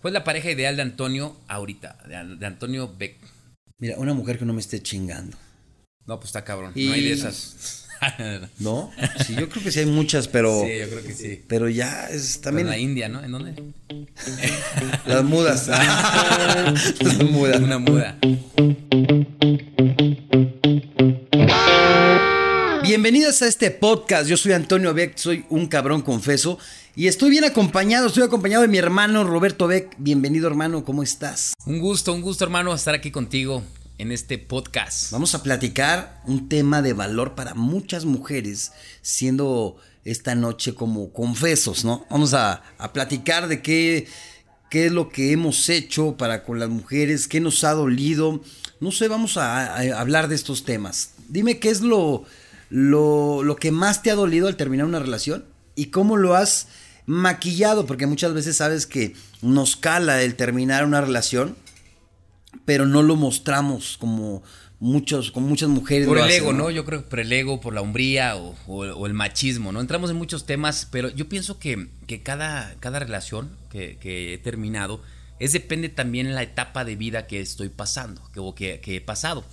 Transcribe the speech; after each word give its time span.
¿Cuál 0.00 0.12
es 0.12 0.20
la 0.20 0.24
pareja 0.24 0.50
ideal 0.50 0.76
de 0.76 0.82
Antonio 0.82 1.36
ahorita? 1.48 1.98
De, 2.06 2.36
de 2.36 2.46
Antonio 2.46 2.92
Beck. 2.98 3.16
Mira, 3.78 3.96
una 3.98 4.14
mujer 4.14 4.38
que 4.38 4.44
no 4.44 4.52
me 4.52 4.60
esté 4.60 4.80
chingando. 4.82 5.36
No, 6.06 6.16
pues 6.18 6.28
está 6.28 6.44
cabrón. 6.44 6.72
Y- 6.74 6.86
No 6.86 6.92
hay 6.94 7.04
de 7.04 7.12
esas. 7.12 7.84
¿No? 8.60 8.92
Sí, 9.26 9.34
yo 9.34 9.48
creo 9.48 9.62
que 9.64 9.72
sí 9.72 9.80
hay 9.80 9.86
muchas, 9.86 10.28
pero. 10.28 10.62
Sí, 10.64 10.78
yo 10.78 10.88
creo 10.88 11.02
que 11.02 11.12
sí. 11.14 11.44
Pero 11.48 11.68
ya 11.68 12.08
es 12.08 12.40
También 12.40 12.66
también. 12.66 12.66
en 12.66 12.70
la 12.70 12.78
India, 12.78 13.08
¿no? 13.08 13.24
¿En 13.24 13.32
dónde? 13.32 13.62
Las 15.06 15.24
mudas. 15.24 15.66
Las 15.66 17.22
mudas. 17.24 17.60
Una 17.60 17.78
muda. 17.78 18.16
Bienvenidos 22.84 23.42
a 23.42 23.48
este 23.48 23.70
podcast. 23.72 24.28
Yo 24.28 24.36
soy 24.36 24.52
Antonio 24.52 24.94
Beck, 24.94 25.16
soy 25.16 25.44
un 25.50 25.66
cabrón 25.66 26.02
confeso. 26.02 26.58
Y 26.98 27.06
estoy 27.06 27.30
bien 27.30 27.44
acompañado, 27.44 28.08
estoy 28.08 28.24
acompañado 28.24 28.62
de 28.62 28.66
mi 28.66 28.76
hermano 28.76 29.22
Roberto 29.22 29.68
Beck. 29.68 29.94
Bienvenido, 29.98 30.48
hermano, 30.48 30.84
¿cómo 30.84 31.04
estás? 31.04 31.54
Un 31.64 31.78
gusto, 31.78 32.12
un 32.12 32.22
gusto, 32.22 32.42
hermano, 32.42 32.74
estar 32.74 32.92
aquí 32.92 33.12
contigo 33.12 33.62
en 33.98 34.10
este 34.10 34.36
podcast. 34.36 35.12
Vamos 35.12 35.32
a 35.36 35.44
platicar 35.44 36.20
un 36.26 36.48
tema 36.48 36.82
de 36.82 36.94
valor 36.94 37.36
para 37.36 37.54
muchas 37.54 38.04
mujeres, 38.04 38.72
siendo 39.00 39.76
esta 40.04 40.34
noche 40.34 40.74
como 40.74 41.12
confesos, 41.12 41.84
¿no? 41.84 42.04
Vamos 42.10 42.34
a, 42.34 42.64
a 42.78 42.92
platicar 42.92 43.46
de 43.46 43.62
qué, 43.62 44.08
qué 44.68 44.86
es 44.86 44.92
lo 44.92 45.08
que 45.08 45.30
hemos 45.30 45.68
hecho 45.68 46.16
para 46.16 46.42
con 46.42 46.58
las 46.58 46.68
mujeres, 46.68 47.28
qué 47.28 47.38
nos 47.38 47.62
ha 47.62 47.74
dolido. 47.74 48.42
No 48.80 48.90
sé, 48.90 49.06
vamos 49.06 49.36
a, 49.36 49.76
a 49.76 50.00
hablar 50.00 50.26
de 50.26 50.34
estos 50.34 50.64
temas. 50.64 51.12
Dime 51.28 51.60
qué 51.60 51.70
es 51.70 51.80
lo, 51.80 52.24
lo, 52.70 53.44
lo 53.44 53.54
que 53.54 53.70
más 53.70 54.02
te 54.02 54.10
ha 54.10 54.16
dolido 54.16 54.48
al 54.48 54.56
terminar 54.56 54.86
una 54.86 54.98
relación 54.98 55.44
y 55.76 55.92
cómo 55.92 56.16
lo 56.16 56.34
has 56.34 56.66
maquillado, 57.08 57.86
porque 57.86 58.06
muchas 58.06 58.34
veces 58.34 58.56
sabes 58.58 58.86
que 58.86 59.14
nos 59.42 59.76
cala 59.76 60.22
el 60.22 60.34
terminar 60.36 60.84
una 60.84 61.00
relación 61.00 61.56
pero 62.64 62.86
no 62.86 63.02
lo 63.02 63.16
mostramos 63.16 63.96
como 63.98 64.42
muchos, 64.80 65.30
como 65.30 65.48
muchas 65.48 65.68
mujeres. 65.68 66.06
Por 66.06 66.18
el 66.18 66.24
hacen, 66.24 66.36
ego, 66.42 66.52
¿no? 66.52 66.70
Yo 66.70 66.84
creo 66.84 67.02
que 67.02 67.08
por 67.08 67.20
el 67.20 67.32
ego, 67.32 67.60
por 67.60 67.72
la 67.74 67.80
hombría 67.80 68.36
o, 68.36 68.54
o- 68.66 68.84
o 68.86 69.06
el 69.06 69.14
machismo, 69.14 69.72
¿no? 69.72 69.80
Entramos 69.80 70.10
en 70.10 70.16
muchos 70.16 70.44
temas, 70.46 70.86
pero 70.90 71.08
yo 71.10 71.28
pienso 71.28 71.58
que, 71.58 71.88
que 72.06 72.22
cada, 72.22 72.74
cada 72.80 72.98
relación 72.98 73.50
que, 73.70 73.96
que 74.00 74.34
he 74.34 74.38
terminado 74.38 75.00
es 75.40 75.52
depende 75.52 75.88
también 75.88 76.34
la 76.34 76.42
etapa 76.42 76.84
de 76.84 76.96
vida 76.96 77.26
que 77.26 77.40
estoy 77.40 77.68
pasando, 77.70 78.22
que, 78.54 78.80
que 78.80 78.96
he 78.96 79.00
pasado. 79.00 79.44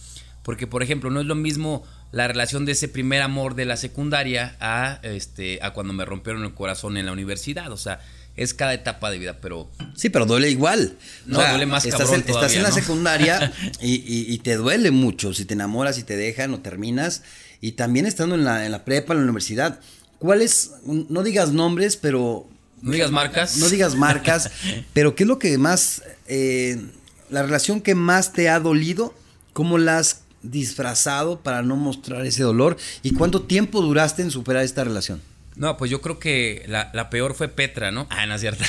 Porque, 0.44 0.68
por 0.68 0.84
ejemplo, 0.84 1.10
no 1.10 1.20
es 1.20 1.26
lo 1.26 1.36
mismo 1.36 1.84
la 2.16 2.30
relación 2.30 2.64
de 2.66 2.72
ese 2.72 2.88
primer 2.88 3.22
amor 3.22 3.56
de 3.56 3.66
la 3.66 3.76
secundaria 3.76 4.56
a, 4.62 5.00
este, 5.04 5.60
a 5.62 5.74
cuando 5.74 5.92
me 5.92 6.06
rompieron 6.06 6.46
el 6.46 6.54
corazón 6.54 6.96
en 6.96 7.06
la 7.06 7.12
universidad. 7.12 7.70
O 7.74 7.78
sea, 7.78 8.00
es 8.38 8.54
cada 8.54 8.74
etapa 8.74 9.12
de 9.12 9.18
vida, 9.18 9.38
pero 9.42 9.70
Sí, 9.96 10.08
pero 10.10 10.26
duele 10.26 10.50
igual. 10.50 10.98
No, 11.26 11.40
duele 11.50 11.66
más 11.66 11.84
estás 11.86 12.04
cabrón 12.04 12.24
en, 12.26 12.34
estás 12.34 12.54
en 12.54 12.64
la 12.64 12.72
secundaria 12.72 13.52
y, 13.82 13.96
y- 13.96 14.34
y 14.34 14.38
te 14.40 14.56
duele 14.56 14.92
mucho 14.92 15.34
si 15.34 15.44
te 15.44 15.56
enamoras 15.56 15.98
y 15.98 16.04
te 16.04 16.16
dejan 16.16 16.54
o 16.54 16.62
terminas. 16.62 17.22
Y 17.60 17.74
también 17.74 18.06
estando 18.06 18.36
en 18.36 18.46
la, 18.46 18.66
en 18.66 18.72
la 18.72 18.86
prepa, 18.86 19.12
en 19.14 19.20
la 19.20 19.24
universidad. 19.26 19.82
¿Cuáles, 20.18 20.72
no 20.86 21.22
digas 21.22 21.52
nombres, 21.52 21.98
pero 21.98 22.48
no 22.82 22.94
digas 22.94 23.12
marcas. 23.12 23.58
no 23.58 23.68
digas 23.68 23.96
marcas, 23.96 24.52
pero 24.94 25.16
qué 25.16 25.24
es 25.24 25.28
lo 25.28 25.38
que 25.38 25.58
más, 25.58 26.02
eh, 26.28 26.82
la 27.30 27.44
relación 27.44 27.82
que 27.82 27.94
más 27.94 28.32
te 28.32 28.48
ha 28.48 28.62
dolido, 28.62 29.14
cómo 29.52 29.78
la 29.78 29.98
has 29.98 30.22
disfrazado 30.52 31.40
para 31.42 31.62
no 31.62 31.76
mostrar 31.76 32.26
ese 32.26 32.44
dolor 32.44 32.78
y 33.04 33.12
cuánto 33.14 33.42
tiempo 33.44 33.82
duraste 33.82 34.22
en 34.22 34.32
superar 34.32 34.64
esta 34.64 34.84
relación. 34.84 35.22
No, 35.56 35.78
pues 35.78 35.90
yo 35.90 36.02
creo 36.02 36.20
que 36.20 36.66
la, 36.68 36.92
la 36.94 37.10
peor 37.10 37.34
fue 37.34 37.48
Petra, 37.48 37.92
¿no? 37.92 38.08
Ah, 38.10 38.26
no 38.26 38.36
es 38.36 38.42
cierto. 38.42 38.64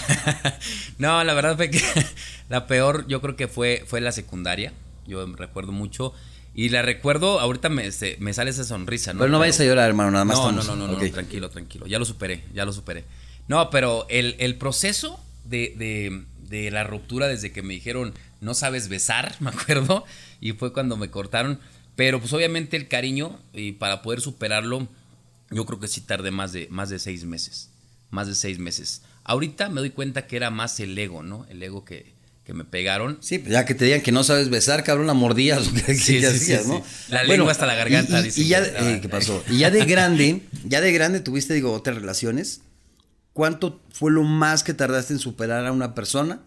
no, 0.98 1.22
la 1.24 1.34
verdad 1.34 1.56
fue 1.56 1.70
que 1.70 1.82
la 2.48 2.66
peor 2.66 3.06
yo 3.08 3.20
creo 3.20 3.36
que 3.36 3.48
fue, 3.48 3.84
fue 3.86 4.00
la 4.00 4.12
secundaria. 4.12 4.72
Yo 5.06 5.24
recuerdo 5.34 5.72
mucho. 5.72 6.12
Y 6.54 6.70
la 6.70 6.82
recuerdo, 6.82 7.38
ahorita 7.40 7.68
me, 7.68 7.90
se- 7.92 8.16
me 8.18 8.32
sale 8.32 8.50
esa 8.50 8.64
sonrisa, 8.64 9.12
¿no? 9.12 9.18
Pero 9.20 9.30
no 9.30 9.38
vayas 9.38 9.60
a 9.60 9.64
llorar, 9.64 9.88
hermano, 9.88 10.10
nada 10.10 10.24
más 10.24 10.36
No, 10.38 10.44
estamos- 10.48 10.66
no, 10.68 10.76
no, 10.76 10.86
no, 10.92 10.98
no, 11.00 11.10
tranquilo, 11.10 11.50
tranquilo. 11.50 11.86
Ya 11.86 11.98
lo 11.98 12.04
superé, 12.06 12.44
ya 12.54 12.64
lo 12.64 12.72
superé. 12.72 13.04
No, 13.46 13.68
pero 13.70 14.06
el, 14.08 14.36
el 14.38 14.54
proceso 14.56 15.20
de, 15.44 15.74
de- 15.76 16.24
de 16.48 16.70
la 16.70 16.84
ruptura 16.84 17.26
desde 17.26 17.50
que 17.52 17.62
me 17.62 17.74
dijeron 17.74 18.14
no 18.40 18.54
sabes 18.54 18.88
besar, 18.88 19.34
me 19.40 19.50
acuerdo, 19.50 20.04
y 20.40 20.52
fue 20.52 20.72
cuando 20.72 20.96
me 20.96 21.10
cortaron. 21.10 21.58
Pero 21.96 22.20
pues 22.20 22.32
obviamente 22.32 22.76
el 22.76 22.88
cariño, 22.88 23.38
y 23.52 23.72
para 23.72 24.02
poder 24.02 24.20
superarlo, 24.20 24.86
yo 25.50 25.64
creo 25.66 25.80
que 25.80 25.88
sí 25.88 26.02
tardé 26.02 26.30
más 26.30 26.52
de, 26.52 26.68
más 26.70 26.90
de 26.90 26.98
seis 26.98 27.24
meses. 27.24 27.70
Más 28.10 28.26
de 28.28 28.34
seis 28.34 28.58
meses. 28.58 29.02
Ahorita 29.24 29.68
me 29.70 29.80
doy 29.80 29.90
cuenta 29.90 30.26
que 30.26 30.36
era 30.36 30.50
más 30.50 30.78
el 30.80 30.96
ego, 30.96 31.22
¿no? 31.22 31.46
El 31.48 31.62
ego 31.62 31.84
que, 31.84 32.12
que 32.44 32.52
me 32.52 32.64
pegaron. 32.64 33.18
Sí, 33.20 33.38
pues 33.38 33.50
ya 33.52 33.64
que 33.64 33.74
te 33.74 33.84
digan 33.86 34.02
que 34.02 34.12
no 34.12 34.22
sabes 34.24 34.50
besar, 34.50 34.84
cabrón, 34.84 35.06
la 35.06 35.14
mordías, 35.14 35.66
o 35.68 35.72
qué, 35.74 35.94
Sí, 35.94 36.20
qué 36.20 36.20
sí, 36.20 36.24
hacías, 36.26 36.64
sí, 36.64 36.68
¿no? 36.68 36.82
La 37.08 37.24
lengua 37.24 37.50
hasta 37.50 37.66
la 37.66 37.74
garganta, 37.74 38.18
Y, 38.18 38.20
y- 38.20 38.24
dicen 38.24 38.44
y 38.44 38.48
ya, 38.48 38.62
que 38.62 38.92
eh, 38.94 39.00
¿qué 39.00 39.08
pasó? 39.08 39.42
Y 39.50 39.58
ya 39.58 39.70
de 39.70 39.84
grande, 39.86 40.42
ya 40.64 40.80
de 40.80 40.92
grande 40.92 41.20
tuviste, 41.20 41.54
digo, 41.54 41.72
otras 41.72 41.96
relaciones. 41.96 42.60
¿Cuánto 43.32 43.80
fue 43.90 44.12
lo 44.12 44.22
más 44.22 44.62
que 44.64 44.74
tardaste 44.74 45.12
en 45.14 45.18
superar 45.18 45.66
a 45.66 45.72
una 45.72 45.94
persona? 45.94 46.40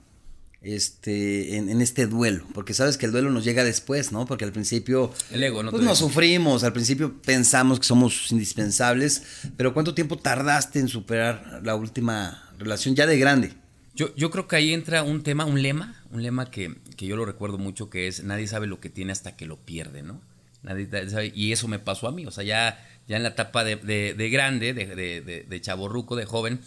Este, 0.61 1.55
en, 1.55 1.69
en 1.69 1.81
este 1.81 2.05
duelo, 2.05 2.45
porque 2.53 2.73
sabes 2.73 2.97
que 2.97 3.05
el 3.05 3.13
duelo 3.13 3.29
nos 3.31 3.45
llega 3.45 3.63
después, 3.63 4.11
¿no? 4.11 4.25
Porque 4.25 4.43
al 4.43 4.51
principio, 4.51 5.13
El 5.31 5.41
ego, 5.43 5.63
¿no? 5.63 5.71
pues 5.71 5.83
nos 5.83 5.97
sufrimos, 5.99 6.65
al 6.65 6.73
principio 6.73 7.21
pensamos 7.21 7.79
que 7.79 7.85
somos 7.85 8.29
indispensables, 8.31 9.23
pero 9.55 9.73
¿cuánto 9.73 9.93
tiempo 9.93 10.17
tardaste 10.17 10.79
en 10.79 10.89
superar 10.89 11.61
la 11.63 11.75
última 11.75 12.51
relación 12.59 12.93
ya 12.95 13.05
de 13.07 13.17
grande? 13.17 13.53
Yo, 13.95 14.13
yo 14.15 14.31
creo 14.31 14.47
que 14.49 14.57
ahí 14.57 14.73
entra 14.73 15.03
un 15.03 15.23
tema, 15.23 15.45
un 15.45 15.61
lema, 15.61 16.03
un 16.11 16.23
lema 16.23 16.51
que, 16.51 16.75
que 16.97 17.05
yo 17.05 17.15
lo 17.15 17.25
recuerdo 17.25 17.57
mucho, 17.57 17.89
que 17.89 18.07
es 18.07 18.23
nadie 18.25 18.45
sabe 18.47 18.67
lo 18.67 18.81
que 18.81 18.89
tiene 18.89 19.13
hasta 19.13 19.37
que 19.37 19.45
lo 19.45 19.57
pierde, 19.57 20.03
¿no? 20.03 20.21
Nadie 20.61 20.89
sabe, 21.09 21.31
y 21.33 21.53
eso 21.53 21.69
me 21.69 21.79
pasó 21.79 22.07
a 22.09 22.11
mí, 22.11 22.25
o 22.25 22.31
sea, 22.31 22.43
ya, 22.43 22.85
ya 23.07 23.15
en 23.15 23.23
la 23.23 23.29
etapa 23.29 23.63
de, 23.63 23.77
de- 23.77 24.13
de 24.13 24.29
grande, 24.29 24.73
de, 24.73 24.87
de, 24.87 25.21
de, 25.21 25.45
de 25.47 25.61
chavorruco, 25.61 26.17
de 26.17 26.25
joven, 26.25 26.59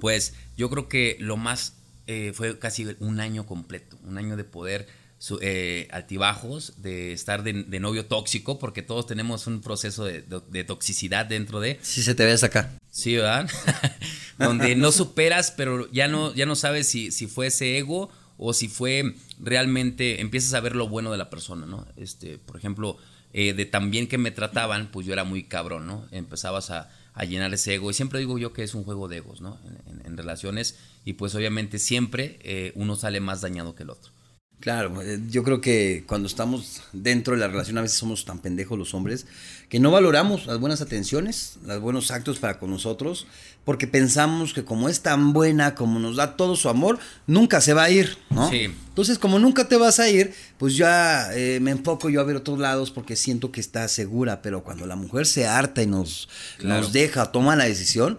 pues 0.00 0.34
yo 0.56 0.68
creo 0.68 0.88
que 0.88 1.16
lo 1.20 1.36
más 1.36 1.73
eh, 2.06 2.32
fue 2.34 2.58
casi 2.58 2.86
un 3.00 3.20
año 3.20 3.46
completo, 3.46 3.98
un 4.04 4.18
año 4.18 4.36
de 4.36 4.44
poder, 4.44 4.86
su- 5.18 5.38
eh, 5.42 5.88
altibajos, 5.90 6.82
de 6.82 7.12
estar 7.12 7.42
de, 7.42 7.64
de 7.64 7.80
novio 7.80 8.06
tóxico, 8.06 8.58
porque 8.58 8.82
todos 8.82 9.06
tenemos 9.06 9.46
un 9.46 9.60
proceso 9.60 10.04
de, 10.04 10.22
de- 10.22 10.42
de 10.50 10.64
toxicidad 10.64 11.26
dentro 11.26 11.60
de... 11.60 11.78
Si 11.82 12.02
se 12.02 12.14
te 12.14 12.24
ves 12.26 12.42
acá. 12.44 12.76
Sí, 12.90 13.16
¿verdad? 13.16 13.48
Donde 14.38 14.74
no 14.76 14.92
superas, 14.92 15.50
pero 15.50 15.90
ya 15.92 16.08
no, 16.08 16.34
ya 16.34 16.46
no 16.46 16.56
sabes 16.56 16.88
si, 16.88 17.10
si 17.10 17.26
fue 17.26 17.46
ese 17.48 17.78
ego 17.78 18.10
o 18.36 18.52
si 18.52 18.68
fue 18.68 19.14
realmente, 19.38 20.20
empiezas 20.20 20.54
a 20.54 20.60
ver 20.60 20.74
lo 20.74 20.88
bueno 20.88 21.12
de 21.12 21.18
la 21.18 21.30
persona, 21.30 21.66
¿no? 21.66 21.86
Este, 21.96 22.38
por 22.38 22.56
ejemplo, 22.56 22.98
eh, 23.32 23.52
de 23.54 23.64
tan 23.64 23.90
bien 23.90 24.08
que 24.08 24.18
me 24.18 24.30
trataban, 24.32 24.90
pues 24.90 25.06
yo 25.06 25.12
era 25.12 25.24
muy 25.24 25.44
cabrón, 25.44 25.86
¿no? 25.86 26.06
Empezabas 26.10 26.70
a, 26.70 26.90
a 27.14 27.24
llenar 27.24 27.54
ese 27.54 27.74
ego. 27.74 27.90
Y 27.90 27.94
siempre 27.94 28.18
digo 28.18 28.36
yo 28.38 28.52
que 28.52 28.64
es 28.64 28.74
un 28.74 28.82
juego 28.84 29.06
de 29.08 29.18
egos, 29.18 29.40
¿no? 29.40 29.58
En, 29.64 30.00
en- 30.00 30.06
en 30.06 30.16
relaciones. 30.16 30.76
Y 31.04 31.14
pues 31.14 31.34
obviamente 31.34 31.78
siempre 31.78 32.38
eh, 32.42 32.72
uno 32.76 32.96
sale 32.96 33.20
más 33.20 33.40
dañado 33.42 33.74
que 33.74 33.82
el 33.82 33.90
otro. 33.90 34.12
Claro, 34.60 35.02
eh, 35.02 35.20
yo 35.28 35.42
creo 35.42 35.60
que 35.60 36.04
cuando 36.06 36.26
estamos 36.26 36.80
dentro 36.94 37.34
de 37.34 37.40
la 37.40 37.48
relación 37.48 37.76
a 37.76 37.82
veces 37.82 37.98
somos 37.98 38.24
tan 38.24 38.38
pendejos 38.38 38.78
los 38.78 38.94
hombres 38.94 39.26
que 39.68 39.78
no 39.78 39.90
valoramos 39.90 40.46
las 40.46 40.58
buenas 40.58 40.80
atenciones, 40.80 41.58
los 41.66 41.80
buenos 41.82 42.10
actos 42.10 42.38
para 42.38 42.58
con 42.58 42.70
nosotros, 42.70 43.26
porque 43.64 43.86
pensamos 43.86 44.54
que 44.54 44.64
como 44.64 44.88
es 44.88 45.02
tan 45.02 45.34
buena, 45.34 45.74
como 45.74 45.98
nos 45.98 46.16
da 46.16 46.36
todo 46.36 46.56
su 46.56 46.70
amor, 46.70 46.98
nunca 47.26 47.60
se 47.60 47.74
va 47.74 47.82
a 47.84 47.90
ir, 47.90 48.16
¿no? 48.30 48.48
Sí. 48.48 48.70
Entonces, 48.88 49.18
como 49.18 49.38
nunca 49.38 49.68
te 49.68 49.76
vas 49.76 49.98
a 50.00 50.08
ir, 50.08 50.32
pues 50.56 50.76
ya 50.76 51.28
eh, 51.34 51.58
me 51.60 51.72
enfoco 51.72 52.08
yo 52.08 52.20
a 52.20 52.24
ver 52.24 52.36
otros 52.36 52.58
lados 52.58 52.90
porque 52.90 53.16
siento 53.16 53.50
que 53.52 53.60
está 53.60 53.86
segura, 53.88 54.40
pero 54.40 54.62
cuando 54.62 54.86
la 54.86 54.96
mujer 54.96 55.26
se 55.26 55.46
harta 55.46 55.82
y 55.82 55.86
nos, 55.86 56.28
Claro. 56.58 56.80
nos 56.82 56.92
deja, 56.92 57.32
toma 57.32 57.56
la 57.56 57.64
decisión, 57.64 58.18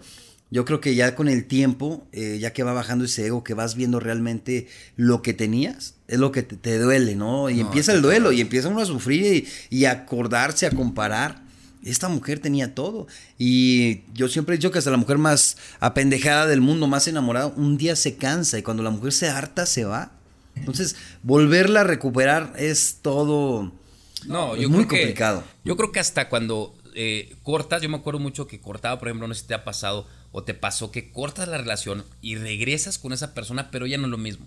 yo 0.51 0.63
creo 0.65 0.79
que 0.79 0.95
ya 0.95 1.15
con 1.15 1.27
el 1.27 1.45
tiempo, 1.45 2.07
eh, 2.11 2.37
ya 2.39 2.53
que 2.53 2.63
va 2.63 2.71
bajando 2.73 3.05
ese 3.05 3.25
ego, 3.25 3.43
que 3.43 3.53
vas 3.53 3.75
viendo 3.75 3.99
realmente 3.99 4.67
lo 4.95 5.21
que 5.21 5.33
tenías, 5.33 5.95
es 6.07 6.19
lo 6.19 6.31
que 6.31 6.43
te, 6.43 6.55
te 6.55 6.77
duele, 6.77 7.15
¿no? 7.15 7.49
Y 7.49 7.55
No, 7.55 7.61
empieza 7.61 7.91
el 7.93 8.01
duelo 8.01 8.31
y 8.31 8.41
empieza 8.41 8.69
uno 8.69 8.81
a 8.81 8.85
sufrir 8.85 9.47
y, 9.69 9.75
y 9.77 9.85
a 9.85 9.91
acordarse, 9.91 10.65
a 10.67 10.71
comparar. 10.71 11.43
Esta 11.83 12.09
mujer 12.09 12.39
tenía 12.39 12.73
todo. 12.73 13.05
Y 13.37 14.01
yo 14.13 14.27
siempre 14.27 14.55
he 14.55 14.57
dicho 14.57 14.71
que 14.71 14.79
hasta 14.79 14.89
la 14.91 14.97
mujer 14.97 15.17
más 15.17 15.57
apendejada 15.79 16.47
del 16.47 16.61
mundo, 16.61 16.87
más 16.87 17.07
enamorada, 17.07 17.47
un 17.47 17.77
día 17.77 17.95
se 17.95 18.15
cansa 18.15 18.57
y 18.57 18.63
cuando 18.63 18.81
la 18.83 18.89
mujer 18.91 19.11
se 19.13 19.29
harta, 19.29 19.65
se 19.65 19.85
va. 19.85 20.11
Entonces, 20.55 20.95
volverla 21.21 21.81
a 21.81 21.83
recuperar 21.83 22.53
es 22.57 22.99
todo 23.01 23.73
No, 24.25 24.55
es 24.55 24.61
yo 24.61 24.69
muy 24.69 24.85
creo 24.85 24.87
que- 24.89 24.97
complicado. 25.01 25.43
yo 25.63 25.75
creo 25.75 25.91
que 25.91 25.99
hasta 25.99 26.29
cuando 26.29 26.75
eh, 26.95 27.35
cortas, 27.43 27.81
yo 27.81 27.89
me 27.89 27.97
acuerdo 27.97 28.19
mucho 28.21 28.47
que 28.47 28.59
cortaba, 28.61 28.97
por 28.97 29.09
ejemplo, 29.09 29.27
no 29.27 29.33
sé 29.33 29.41
si 29.41 29.47
te 29.47 29.53
ha 29.53 29.63
pasado 29.65 30.07
o 30.37 30.43
te 30.43 30.53
pasó 30.53 30.91
que 30.91 31.13
cortas 31.13 31.47
la 31.47 31.57
relación 31.57 32.03
y 32.19 32.35
regresas 32.35 32.97
con 32.97 33.13
esa 33.13 33.33
persona, 33.33 33.71
pero 33.71 33.87
ya 33.87 33.97
no 33.97 34.03
es 34.03 34.11
lo 34.11 34.17
mismo. 34.17 34.45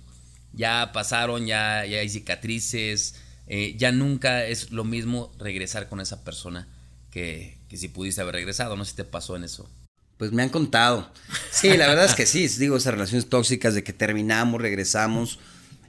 Ya 0.52 0.90
pasaron, 0.92 1.46
ya, 1.46 1.86
ya 1.86 2.00
hay 2.00 2.10
cicatrices, 2.10 3.14
eh, 3.46 3.74
ya 3.78 3.90
nunca 3.90 4.44
es 4.44 4.70
lo 4.70 4.84
mismo 4.84 5.32
regresar 5.38 5.88
con 5.88 6.02
esa 6.02 6.24
persona 6.24 6.68
que, 7.10 7.56
que 7.70 7.78
si 7.78 7.88
pudiste 7.88 8.20
haber 8.20 8.34
regresado. 8.34 8.76
No 8.76 8.84
sé 8.84 8.90
si 8.90 8.96
te 8.98 9.04
pasó 9.04 9.34
en 9.34 9.44
eso. 9.44 9.66
Pues 10.18 10.30
me 10.30 10.42
han 10.42 10.50
contado. 10.50 11.10
Sí, 11.50 11.74
la 11.78 11.88
verdad 11.88 12.04
es 12.04 12.14
que 12.14 12.26
sí, 12.26 12.46
digo, 12.58 12.76
esas 12.76 12.92
relaciones 12.92 13.30
tóxicas 13.30 13.72
de 13.74 13.82
que 13.82 13.94
terminamos, 13.94 14.60
regresamos. 14.60 15.38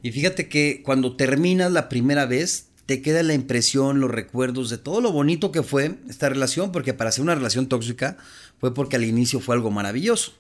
Y 0.01 0.13
fíjate 0.13 0.47
que 0.47 0.81
cuando 0.81 1.17
terminas 1.17 1.73
la 1.73 1.89
primera 1.89 2.25
vez, 2.25 2.68
te 2.89 3.03
queda 3.03 3.21
la 3.21 3.35
impresión, 3.35 3.99
los 3.99 4.09
recuerdos 4.09 4.71
de 4.71 4.79
todo 4.79 4.99
lo 4.99 5.11
bonito 5.11 5.51
que 5.51 5.61
fue 5.61 5.99
esta 6.09 6.27
relación, 6.27 6.71
porque 6.71 6.95
para 6.95 7.11
ser 7.11 7.21
una 7.21 7.35
relación 7.35 7.67
tóxica 7.67 8.17
fue 8.59 8.73
porque 8.73 8.95
al 8.95 9.03
inicio 9.03 9.39
fue 9.39 9.53
algo 9.53 9.69
maravilloso. 9.69 10.33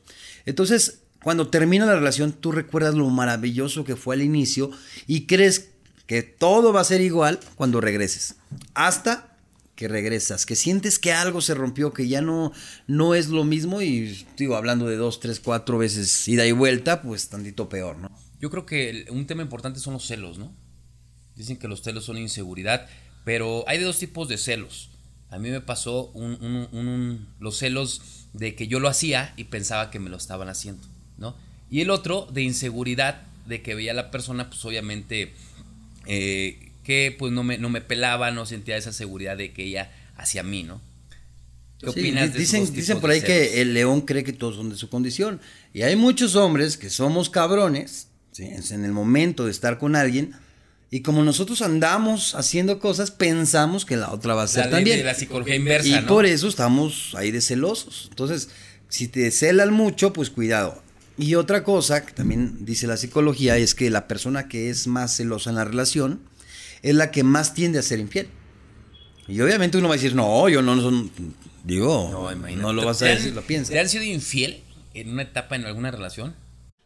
Entonces, 0.47 1.01
cuando 1.21 1.49
termina 1.49 1.85
la 1.85 1.93
relación, 1.93 2.31
tú 2.33 2.51
recuerdas 2.51 2.95
lo 2.95 3.07
maravilloso 3.11 3.83
que 3.83 3.95
fue 3.95 4.15
al 4.15 4.23
inicio 4.23 4.71
y 5.05 5.27
crees 5.27 5.69
que 6.07 6.23
todo 6.23 6.73
va 6.73 6.81
a 6.81 6.85
ser 6.85 7.01
igual 7.01 7.39
cuando 7.53 7.81
regreses. 7.81 8.37
Hasta 8.73 9.37
que 9.75 9.87
regresas, 9.87 10.47
que 10.47 10.55
sientes 10.55 10.97
que 10.97 11.13
algo 11.13 11.41
se 11.41 11.53
rompió, 11.53 11.93
que 11.93 12.07
ya 12.07 12.23
no, 12.23 12.51
no 12.87 13.13
es 13.13 13.27
lo 13.27 13.43
mismo 13.43 13.83
y 13.83 14.25
digo, 14.37 14.55
hablando 14.55 14.87
de 14.87 14.95
dos, 14.95 15.19
tres, 15.19 15.39
cuatro 15.39 15.77
veces 15.77 16.27
ida 16.27 16.47
y 16.47 16.51
vuelta, 16.51 17.03
pues 17.03 17.29
tantito 17.29 17.69
peor, 17.69 17.99
¿no? 17.99 18.09
Yo 18.41 18.49
creo 18.49 18.65
que 18.65 19.05
un 19.11 19.27
tema 19.27 19.43
importante 19.43 19.79
son 19.79 19.93
los 19.93 20.07
celos, 20.07 20.39
¿no? 20.39 20.51
Dicen 21.39 21.55
que 21.55 21.69
los 21.69 21.81
celos 21.81 22.03
son 22.03 22.17
inseguridad, 22.17 22.85
pero 23.23 23.63
hay 23.65 23.77
de 23.77 23.85
dos 23.85 23.97
tipos 23.97 24.27
de 24.27 24.37
celos. 24.37 24.89
A 25.29 25.39
mí 25.39 25.49
me 25.49 25.61
pasó 25.61 26.07
un, 26.13 27.27
los 27.39 27.57
celos 27.57 28.01
de 28.33 28.55
que 28.55 28.67
yo 28.67 28.81
lo 28.81 28.89
hacía 28.89 29.33
y 29.37 29.45
pensaba 29.45 29.89
que 29.89 29.99
me 29.99 30.09
lo 30.09 30.17
estaban 30.17 30.49
haciendo, 30.49 30.85
¿no? 31.17 31.37
Y 31.71 31.79
el 31.79 31.91
otro 31.91 32.27
de 32.29 32.41
inseguridad, 32.41 33.21
de 33.45 33.61
que 33.61 33.73
veía 33.73 33.91
a 33.91 33.95
la 33.95 34.11
persona, 34.11 34.49
pues 34.49 34.65
obviamente 34.65 35.31
eh, 36.07 36.73
que 36.83 37.15
pues 37.17 37.31
no 37.31 37.43
me, 37.43 37.57
no 37.57 37.69
me 37.69 37.79
pelaba, 37.79 38.31
no 38.31 38.45
sentía 38.45 38.75
esa 38.75 38.91
seguridad 38.91 39.37
de 39.37 39.53
que 39.53 39.63
ella 39.63 39.93
hacia 40.17 40.43
mí, 40.43 40.63
¿no? 40.63 40.81
¿Qué 41.79 41.89
opinas 41.89 42.33
de 42.33 42.39
dicen, 42.39 42.69
dicen 42.73 42.99
por 42.99 43.11
ahí 43.11 43.21
que 43.21 43.61
el 43.61 43.73
león 43.73 44.01
cree 44.01 44.25
que 44.25 44.33
todos 44.33 44.57
son 44.57 44.69
de 44.69 44.75
su 44.75 44.89
condición. 44.89 45.39
Y 45.73 45.83
hay 45.83 45.95
muchos 45.95 46.35
hombres 46.35 46.75
que 46.75 46.89
somos 46.89 47.29
cabrones, 47.29 48.09
en 48.37 48.83
el 48.83 48.91
momento 48.91 49.45
de 49.45 49.51
estar 49.51 49.77
con 49.77 49.95
alguien, 49.95 50.35
y 50.91 51.01
como 51.01 51.23
nosotros 51.23 51.61
andamos 51.61 52.33
haciendo 52.33 52.79
cosas, 52.79 53.11
pensamos 53.11 53.85
que 53.85 53.95
la 53.95 54.11
otra 54.11 54.33
va 54.33 54.43
a 54.43 54.47
ser 54.47 54.71
también. 54.71 55.05
la 55.05 55.13
psicología 55.13 55.55
inversa. 55.55 55.87
Y 55.87 56.01
por 56.01 56.25
eso 56.25 56.47
estamos 56.47 57.13
ahí 57.15 57.29
de 57.29 57.41
celosos. 57.41 58.07
Entonces, 58.09 58.49
si 58.87 59.07
te 59.07 59.29
celan 59.29 59.71
mucho, 59.71 60.13
pues 60.13 60.31
cuidado. 60.31 60.81
Y 61.15 61.35
otra 61.35 61.63
cosa 61.63 62.05
que 62.05 62.13
también 62.13 62.65
dice 62.65 62.87
la 62.87 62.97
psicología 62.97 63.57
es 63.57 63.75
que 63.75 63.89
la 63.91 64.07
persona 64.07 64.47
que 64.47 64.69
es 64.69 64.87
más 64.87 65.15
celosa 65.15 65.51
en 65.51 65.57
la 65.57 65.65
relación 65.65 66.21
es 66.81 66.95
la 66.95 67.11
que 67.11 67.23
más 67.23 67.53
tiende 67.53 67.77
a 67.77 67.81
ser 67.83 67.99
infiel. 67.99 68.29
Y 69.27 69.41
obviamente 69.41 69.77
uno 69.77 69.89
va 69.89 69.93
a 69.93 69.97
decir, 69.97 70.15
no, 70.15 70.49
yo 70.49 70.63
no 70.63 70.81
son. 70.81 71.11
Digo, 71.63 72.09
no, 72.11 72.55
no 72.55 72.73
lo 72.73 72.83
vas 72.83 73.01
a 73.03 73.05
decir, 73.05 73.33
lo 73.35 73.43
piensas. 73.43 73.73
¿Te 73.73 73.79
han 73.79 73.89
sido 73.89 74.03
infiel 74.03 74.63
en 74.95 75.09
una 75.09 75.21
etapa 75.21 75.55
en 75.55 75.65
alguna 75.65 75.91
relación? 75.91 76.35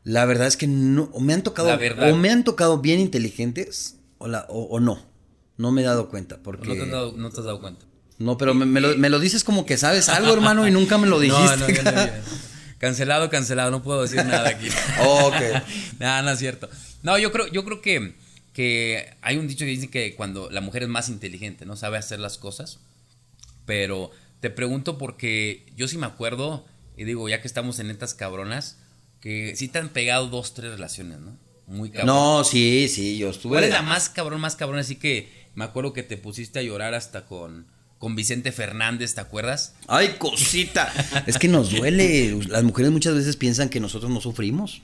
La 0.04 0.26
verdad 0.26 0.48
es 0.48 0.58
que 0.58 0.68
no, 0.68 1.10
o 1.14 1.20
me 1.20 1.34
han 1.34 1.44
tocado, 1.44 1.70
o 1.72 2.16
me 2.16 2.30
han 2.30 2.44
tocado 2.44 2.80
bien 2.80 3.00
inteligentes, 3.00 3.98
o, 4.18 4.28
la, 4.28 4.46
o, 4.50 4.80
no. 4.80 5.00
No 5.58 5.72
me 5.72 5.82
he 5.82 5.86
dado 5.86 6.10
cuenta, 6.10 6.40
porque... 6.44 6.68
No 6.68 6.74
te, 6.74 6.82
has 6.82 6.90
dado, 6.90 7.14
no 7.16 7.30
te 7.30 7.40
has 7.40 7.46
dado 7.46 7.62
cuenta. 7.62 7.86
No, 8.18 8.38
pero 8.38 8.54
me, 8.54 8.82
lo, 8.82 8.98
me, 8.98 9.10
lo, 9.10 9.20
dices 9.20 9.44
como 9.44 9.66
que 9.66 9.78
sabes 9.78 10.10
algo, 10.10 10.34
hermano, 10.34 10.68
y 10.68 10.72
nunca 10.72 10.98
me 10.98 11.08
lo 11.08 11.20
dijiste. 11.22 11.84
No, 11.84 11.92
cancelado, 12.80 13.30
cancelado, 13.30 13.72
no 13.72 13.84
puedo 13.84 14.02
decir 14.02 14.26
nada 14.26 14.50
aquí. 14.50 14.68
ok. 15.02 15.36
nada, 16.00 16.22
no 16.22 16.32
es 16.32 16.40
cierto. 16.40 16.70
No, 17.02 17.18
yo 17.18 17.32
creo, 17.32 17.48
yo 17.48 17.64
creo 17.64 17.82
que 17.82 18.16
que 18.54 19.18
hay 19.22 19.38
un 19.38 19.48
dicho 19.48 19.66
que 19.66 19.72
dice 19.72 19.90
que 19.90 20.16
cuando 20.16 20.50
la 20.52 20.62
mujer 20.62 20.84
es 20.84 20.90
más 20.90 21.10
inteligente, 21.10 21.66
¿no? 21.66 21.76
Sabe 21.76 21.98
hacer 21.98 22.20
las 22.20 22.38
cosas. 22.38 22.80
Pero 23.66 24.12
te 24.40 24.50
pregunto 24.50 24.98
porque 24.98 25.66
yo 25.76 25.88
sí 25.88 25.98
me 25.98 26.06
acuerdo, 26.06 26.66
y 26.96 27.04
digo, 27.04 27.28
ya 27.28 27.42
que 27.42 27.48
estamos 27.48 27.80
en 27.80 27.90
estas 27.90 28.14
cabronas, 28.14 28.78
que 29.24 29.56
sí 29.56 29.70
te 29.70 29.80
han 29.80 29.88
pegado 29.88 30.28
dos, 30.28 30.54
tres 30.54 30.72
relaciones, 30.72 31.20
¿no? 31.20 31.38
Muy 31.66 31.92
cabrón. 31.92 32.08
No, 32.08 32.44
sí, 32.44 32.90
sí, 32.90 33.18
yo 33.18 33.30
estuve. 33.30 33.54
¿Cuál 33.54 33.64
es 33.64 33.70
la 33.70 33.82
más 33.82 34.10
cabrón, 34.10 34.42
más 34.42 34.58
cabrón? 34.58 34.80
Así 34.80 34.98
que 34.98 35.32
me 35.56 35.64
acuerdo 35.64 35.94
que 35.94 36.04
te 36.04 36.18
pusiste 36.18 36.60
a 36.60 36.62
llorar 36.62 36.94
hasta 36.94 37.26
con, 37.26 37.66
con 38.00 38.18
Vicente 38.18 38.52
Fernández, 38.52 39.16
¿te 39.16 39.22
acuerdas? 39.22 39.76
Ay, 39.88 40.16
cosita. 40.18 40.94
es 41.26 41.40
que 41.40 41.48
nos 41.48 41.72
duele. 41.72 42.38
Las 42.50 42.64
mujeres 42.66 42.92
muchas 42.92 43.16
veces 43.16 43.38
piensan 43.38 43.70
que 43.70 43.80
nosotros 43.80 44.12
no 44.12 44.20
sufrimos 44.20 44.82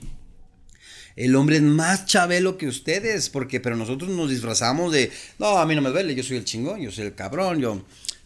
el 1.16 1.36
hombre 1.36 1.56
es 1.56 1.62
más 1.62 2.06
chabelo 2.06 2.56
que 2.56 2.66
ustedes, 2.66 3.28
porque, 3.28 3.60
pero 3.60 3.76
nosotros 3.76 4.10
nos 4.10 4.30
disfrazamos 4.30 4.90
de, 4.90 5.12
no, 5.38 5.58
a 5.58 5.66
mí 5.66 5.74
no 5.74 5.82
me 5.82 5.90
duele, 5.90 6.14
yo 6.14 6.22
soy 6.22 6.38
el 6.38 6.46
chingón, 6.46 6.80
yo 6.80 6.90
soy 6.90 7.06
el 7.06 7.14
cabrón, 7.14 7.60
yo. 7.60 7.84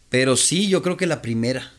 Pero 0.09 0.37
sí, 0.37 0.69
yo 0.69 0.81
creo 0.81 0.95
que 0.95 1.07
la 1.07 1.21
primera. 1.21 1.73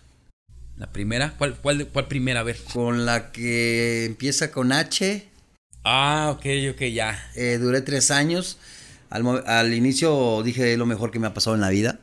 ¿La 0.78 0.93
primera? 0.93 1.34
¿Cuál, 1.38 1.55
cuál, 1.56 1.88
cuál 1.88 2.06
primera? 2.06 2.40
A 2.40 2.43
ver. 2.43 2.58
Con 2.73 3.06
la 3.06 3.32
que 3.32 4.05
empieza 4.05 4.50
con 4.50 4.73
H. 4.73 5.28
Ah, 5.84 6.31
ok, 6.37 6.46
ok, 6.73 6.82
ya. 6.93 7.31
Eh, 7.34 7.58
duré 7.58 7.81
tres 7.81 8.11
años. 8.11 8.58
Al, 9.08 9.44
al, 9.46 9.73
inicio 9.73 10.43
dije 10.43 10.76
lo 10.76 10.87
mejor 10.87 11.11
que 11.11 11.19
me 11.19 11.28
ha 11.28 11.34
pasado 11.34 11.55
en 11.55 11.62
la 11.62 11.70
vida. 11.70 12.00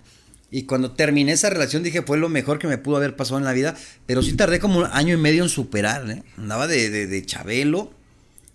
Y 0.49 0.63
cuando 0.63 0.91
terminé 0.91 1.33
esa 1.33 1.49
relación 1.49 1.83
dije 1.83 2.03
fue 2.03 2.17
lo 2.17 2.29
mejor 2.29 2.59
que 2.59 2.67
me 2.67 2.77
pudo 2.77 2.97
haber 2.97 3.15
pasado 3.15 3.37
en 3.37 3.45
la 3.45 3.53
vida. 3.53 3.75
Pero 4.05 4.21
sí 4.21 4.33
tardé 4.33 4.59
como 4.59 4.79
un 4.79 4.85
año 4.91 5.13
y 5.13 5.17
medio 5.17 5.43
en 5.43 5.49
superar. 5.49 6.09
¿eh? 6.09 6.23
Andaba 6.37 6.67
de, 6.67 6.89
de, 6.89 7.07
de 7.07 7.25
chabelo 7.25 7.91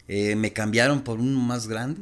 eh, 0.08 0.36
me 0.36 0.54
cambiaron 0.54 1.02
por 1.02 1.20
uno 1.20 1.38
más 1.38 1.68
grande. 1.68 2.00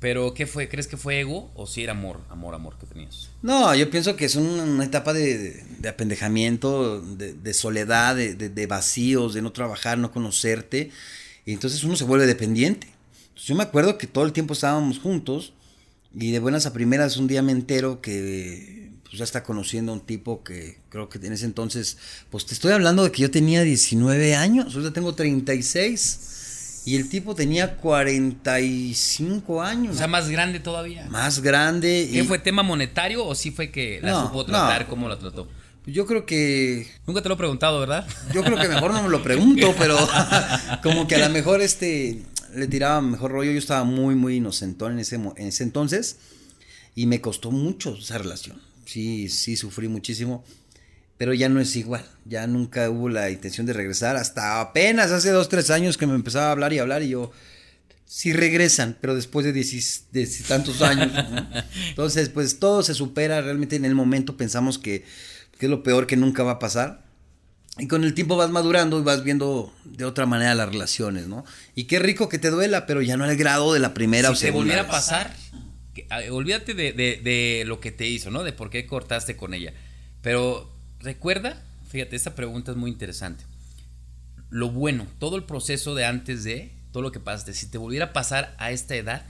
¿Pero 0.00 0.32
qué 0.32 0.46
fue? 0.46 0.68
¿Crees 0.70 0.86
que 0.86 0.96
fue 0.96 1.20
ego 1.20 1.50
o 1.54 1.66
si 1.66 1.82
era 1.82 1.92
amor, 1.92 2.20
amor, 2.30 2.54
amor 2.54 2.78
que 2.78 2.86
tenías? 2.86 3.28
No, 3.42 3.74
yo 3.74 3.90
pienso 3.90 4.16
que 4.16 4.24
es 4.24 4.34
una, 4.34 4.82
etapa 4.82 5.12
de, 5.12 5.62
apendejamiento, 5.86 7.02
de, 7.02 7.54
soledad, 7.54 8.16
de, 8.16 8.66
vacíos, 8.66 9.34
de 9.34 9.42
no 9.42 9.52
trabajar, 9.52 9.98
no 9.98 10.10
conocerte. 10.10 10.90
Y 11.44 11.52
entonces 11.52 11.84
uno 11.84 11.96
se 11.96 12.04
vuelve 12.04 12.26
dependiente. 12.26 12.88
yo 13.36 13.54
me 13.54 13.62
acuerdo 13.62 13.98
que 13.98 14.06
todo 14.06 14.24
el 14.24 14.32
tiempo 14.32 14.54
estábamos 14.54 14.98
juntos 14.98 15.52
y 16.18 16.32
de 16.32 16.38
buenas 16.38 16.64
a 16.64 16.72
primeras 16.72 17.18
un 17.18 17.28
día 17.28 17.42
me 17.42 17.52
entero 17.52 18.00
que 18.00 18.90
pues, 19.04 19.18
ya 19.18 19.24
está 19.24 19.42
conociendo 19.42 19.92
a 19.92 19.96
un 19.96 20.00
tipo 20.00 20.42
que 20.42 20.78
creo 20.88 21.10
que 21.10 21.18
en 21.18 21.34
ese 21.34 21.44
entonces, 21.44 21.98
pues 22.30 22.46
te 22.46 22.54
estoy 22.54 22.72
hablando 22.72 23.04
de 23.04 23.12
que 23.12 23.20
yo 23.20 23.30
tenía 23.30 23.62
19 23.62 24.34
años, 24.34 24.74
ahorita 24.74 24.94
tengo 24.94 25.14
36. 25.14 26.29
Y 26.84 26.96
el 26.96 27.08
tipo 27.08 27.34
tenía 27.34 27.76
45 27.76 29.62
años. 29.62 29.94
O 29.94 29.98
sea, 29.98 30.06
más 30.06 30.28
grande 30.28 30.60
todavía. 30.60 31.06
Más 31.10 31.40
grande. 31.40 32.08
¿Qué 32.10 32.24
fue 32.24 32.38
tema 32.38 32.62
monetario 32.62 33.24
o 33.26 33.34
sí 33.34 33.50
fue 33.50 33.70
que 33.70 34.00
la 34.02 34.22
supo 34.22 34.44
tratar? 34.44 34.86
¿Cómo 34.88 35.08
la 35.08 35.18
trató? 35.18 35.48
Yo 35.86 36.06
creo 36.06 36.26
que. 36.26 36.88
Nunca 37.06 37.22
te 37.22 37.28
lo 37.28 37.34
he 37.34 37.38
preguntado, 37.38 37.80
¿verdad? 37.80 38.06
Yo 38.32 38.42
creo 38.42 38.58
que 38.58 38.68
mejor 38.68 38.92
no 38.92 39.02
me 39.02 39.08
lo 39.08 39.22
pregunto, 39.22 39.74
pero 39.78 39.96
como 40.82 41.06
que 41.06 41.16
a 41.16 41.28
lo 41.28 41.30
mejor 41.30 41.60
este 41.60 42.22
le 42.54 42.66
tiraba 42.66 43.00
mejor 43.00 43.32
rollo. 43.32 43.52
Yo 43.52 43.58
estaba 43.58 43.84
muy, 43.84 44.14
muy 44.14 44.36
inocentón 44.36 44.92
en 44.92 45.00
ese, 45.00 45.16
en 45.16 45.34
ese 45.36 45.62
entonces 45.64 46.16
y 46.94 47.06
me 47.06 47.20
costó 47.20 47.50
mucho 47.50 47.96
esa 47.98 48.18
relación. 48.18 48.60
Sí, 48.84 49.28
sí, 49.28 49.56
sufrí 49.56 49.88
muchísimo 49.88 50.44
pero 51.20 51.34
ya 51.34 51.50
no 51.50 51.60
es 51.60 51.76
igual. 51.76 52.02
Ya 52.24 52.46
nunca 52.46 52.88
hubo 52.88 53.10
la 53.10 53.28
intención 53.28 53.66
de 53.66 53.74
regresar. 53.74 54.16
Hasta 54.16 54.62
apenas 54.62 55.10
hace 55.10 55.28
dos, 55.32 55.50
tres 55.50 55.68
años 55.68 55.98
que 55.98 56.06
me 56.06 56.14
empezaba 56.14 56.46
a 56.46 56.52
hablar 56.52 56.72
y 56.72 56.78
hablar 56.78 57.02
y 57.02 57.10
yo, 57.10 57.30
sí 58.06 58.32
regresan, 58.32 58.96
pero 59.02 59.14
después 59.14 59.44
de, 59.44 60.28
tantos 60.48 60.80
años. 60.80 61.12
Entonces, 61.90 62.30
pues 62.30 62.58
todo 62.58 62.82
se 62.82 62.94
supera. 62.94 63.42
Realmente 63.42 63.76
en 63.76 63.84
el 63.84 63.94
momento 63.94 64.38
pensamos 64.38 64.78
que, 64.78 65.04
que, 65.58 65.66
es 65.66 65.70
lo 65.70 65.82
peor 65.82 66.06
que 66.06 66.16
nunca 66.16 66.42
va 66.42 66.52
a 66.52 66.58
pasar. 66.58 67.04
Y 67.76 67.86
con 67.86 68.02
el 68.04 68.14
tiempo 68.14 68.38
vas 68.38 68.48
madurando 68.48 68.98
y 68.98 69.02
vas 69.02 69.22
viendo 69.22 69.74
de 69.84 70.06
otra 70.06 70.24
manera 70.24 70.54
las 70.54 70.70
relaciones, 70.70 71.26
¿no? 71.26 71.44
Y 71.74 71.84
qué 71.84 71.98
rico 71.98 72.30
que 72.30 72.38
te 72.38 72.48
duela, 72.48 72.86
pero 72.86 73.02
ya 73.02 73.18
no 73.18 73.24
al 73.24 73.36
grado 73.36 73.74
de 73.74 73.80
la 73.80 73.92
primera 73.92 74.28
si 74.28 74.32
o 74.32 74.36
segunda. 74.36 74.74
te 74.74 74.80
volviera 74.80 74.88
a 74.88 74.90
pasar, 74.90 75.36
olvídate 76.30 76.72
de, 76.72 76.94
de, 76.94 77.20
de 77.22 77.64
lo 77.66 77.78
que 77.78 77.92
te 77.92 78.08
hizo, 78.08 78.30
¿no? 78.30 78.42
De 78.42 78.54
por 78.54 78.70
qué 78.70 78.86
cortaste 78.86 79.36
con 79.36 79.52
ella. 79.52 79.74
Pero 80.22 80.79
recuerda, 81.00 81.62
fíjate, 81.88 82.16
esta 82.16 82.34
pregunta 82.34 82.72
es 82.72 82.76
muy 82.76 82.90
interesante. 82.90 83.44
Lo 84.50 84.70
bueno, 84.70 85.06
todo 85.18 85.36
el 85.36 85.44
proceso 85.44 85.94
de 85.94 86.04
antes 86.04 86.44
de, 86.44 86.72
todo 86.92 87.02
lo 87.02 87.12
que 87.12 87.20
pasaste, 87.20 87.54
si 87.54 87.66
te 87.66 87.78
volviera 87.78 88.06
a 88.06 88.12
pasar 88.12 88.54
a 88.58 88.70
esta 88.70 88.96
edad, 88.96 89.24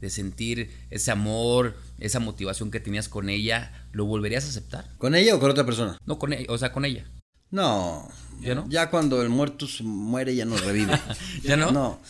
de 0.00 0.10
sentir 0.10 0.70
ese 0.90 1.10
amor, 1.10 1.76
esa 1.98 2.20
motivación 2.20 2.70
que 2.70 2.80
tenías 2.80 3.08
con 3.08 3.30
ella, 3.30 3.72
¿lo 3.92 4.04
volverías 4.04 4.44
a 4.44 4.48
aceptar? 4.48 4.86
¿Con 4.98 5.14
ella 5.14 5.34
o 5.34 5.40
con 5.40 5.50
otra 5.50 5.64
persona? 5.64 5.98
No, 6.04 6.18
con 6.18 6.32
ella, 6.32 6.46
o 6.48 6.58
sea, 6.58 6.72
con 6.72 6.84
ella. 6.84 7.06
No. 7.50 8.08
¿Ya 8.40 8.54
no? 8.54 8.66
Ya 8.68 8.90
cuando 8.90 9.22
el 9.22 9.28
muerto 9.28 9.66
muere 9.82 10.34
ya 10.34 10.44
no 10.44 10.56
revive. 10.56 10.92
¿Ya 11.42 11.56
no? 11.56 11.70
No. 11.70 12.00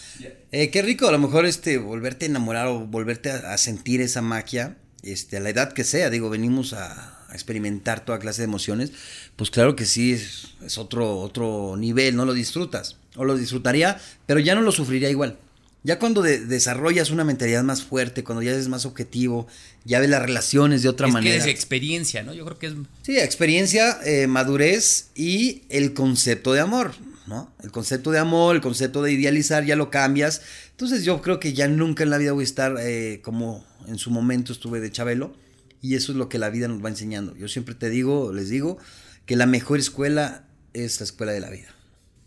Eh, 0.50 0.71
qué 0.71 0.83
rico 0.83 1.06
a 1.06 1.12
lo 1.12 1.18
mejor 1.18 1.47
este 1.47 1.78
volverte 1.78 2.25
a 2.25 2.28
enamorar 2.28 2.66
o 2.66 2.80
volverte 2.87 3.30
a, 3.30 3.52
a, 3.52 3.59
sentir 3.59 4.00
esa 4.00 4.23
magia, 4.23 4.78
este, 5.02 5.37
a 5.37 5.40
la 5.40 5.50
edad 5.50 5.73
que 5.73 5.85
sea. 5.85 6.11
Digo, 6.11 6.30
venimos 6.30 6.73
a, 6.73 7.24
experimentar 7.35 8.05
toda 8.05 8.19
clase 8.19 8.43
de 8.43 8.47
emociones, 8.47 8.93
pues 9.37 9.50
claro 9.50 9.76
que 9.76 9.87
sí, 9.87 10.12
es, 10.12 10.79
otro, 10.79 11.19
otro 11.19 11.76
nivel, 11.76 12.17
no 12.17 12.25
lo 12.25 12.33
disfrutas. 12.33 12.97
O 13.17 13.25
lo 13.25 13.37
disfrutaría, 13.37 14.00
pero 14.26 14.41
ya 14.41 14.55
no 14.55 14.62
lo 14.62 14.73
sufriría 14.73 15.11
igual. 15.11 15.38
Ya 15.85 15.99
cuando 15.99 16.23
desarrollas 16.23 17.11
una 17.11 17.25
mentalidad 17.25 17.62
más 17.62 17.83
fuerte, 17.83 18.25
cuando 18.25 18.43
ya 18.43 18.53
eres 18.53 18.69
más 18.69 18.87
objetivo, 18.87 19.47
ya 19.85 20.00
ves 20.00 20.09
las 20.09 20.23
relaciones 20.23 20.83
de 20.83 20.88
otra 20.88 21.09
es 21.09 21.12
manera. 21.12 21.35
Que 21.35 21.41
es 21.43 21.47
experiencia, 21.47 22.23
¿no? 22.23 22.33
Yo 22.33 22.47
creo 22.47 22.59
que 22.59 22.69
es... 22.69 22.75
Sí, 23.03 23.19
experiencia, 23.19 23.99
eh, 24.03 24.26
madurez 24.26 25.11
y 25.14 25.64
el 25.69 25.93
concepto 25.93 26.55
de 26.55 26.61
amor, 26.61 26.95
¿no? 27.26 27.53
El 27.62 27.71
concepto 27.71 28.11
de 28.12 28.19
amor, 28.19 28.57
el 28.57 28.62
concepto 28.62 29.03
de 29.03 29.12
idealizar, 29.12 29.67
ya 29.67 29.76
lo 29.76 29.91
cambias. 29.91 30.41
Entonces 30.71 31.05
yo 31.05 31.21
creo 31.21 31.38
que 31.38 31.53
ya 31.53 31.69
nunca 31.69 32.03
en 32.03 32.11
la 32.11 32.17
vida 32.17 32.33
voy 32.33 32.45
a 32.45 32.47
estar 32.47 32.76
eh, 32.81 33.21
como 33.23 33.62
en 33.87 33.99
su 33.99 34.11
momento 34.11 34.55
estuve 34.55 34.81
de 34.81 34.91
Chabelo. 34.91 35.37
Y 35.85 35.97
eso 35.97 36.12
es 36.12 36.17
lo 36.17 36.31
que 36.31 36.38
la 36.38 36.49
vida 36.49 36.67
nos 36.67 36.83
va 36.83 36.88
enseñando. 36.88 37.37
Yo 37.37 37.47
siempre 37.47 37.75
te 37.75 37.91
digo, 37.91 38.33
les 38.33 38.49
digo, 38.49 38.79
que 39.26 39.37
la 39.37 39.45
mejor 39.45 39.79
escuela 39.79 40.49
es 40.73 40.99
la 40.99 41.05
escuela 41.05 41.33
de 41.33 41.41
la 41.41 41.50
vida. 41.50 41.75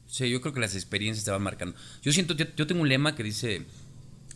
Sí, 0.06 0.30
yo 0.30 0.42
creo 0.42 0.54
que 0.54 0.60
las 0.60 0.76
experiencias 0.76 1.26
te 1.26 1.32
van 1.32 1.42
marcando. 1.42 1.76
Yo 2.04 2.12
siento, 2.12 2.36
yo, 2.36 2.68
tengo 2.68 2.84
un 2.84 2.88
lema 2.88 3.16
que 3.16 3.24
dice 3.24 3.66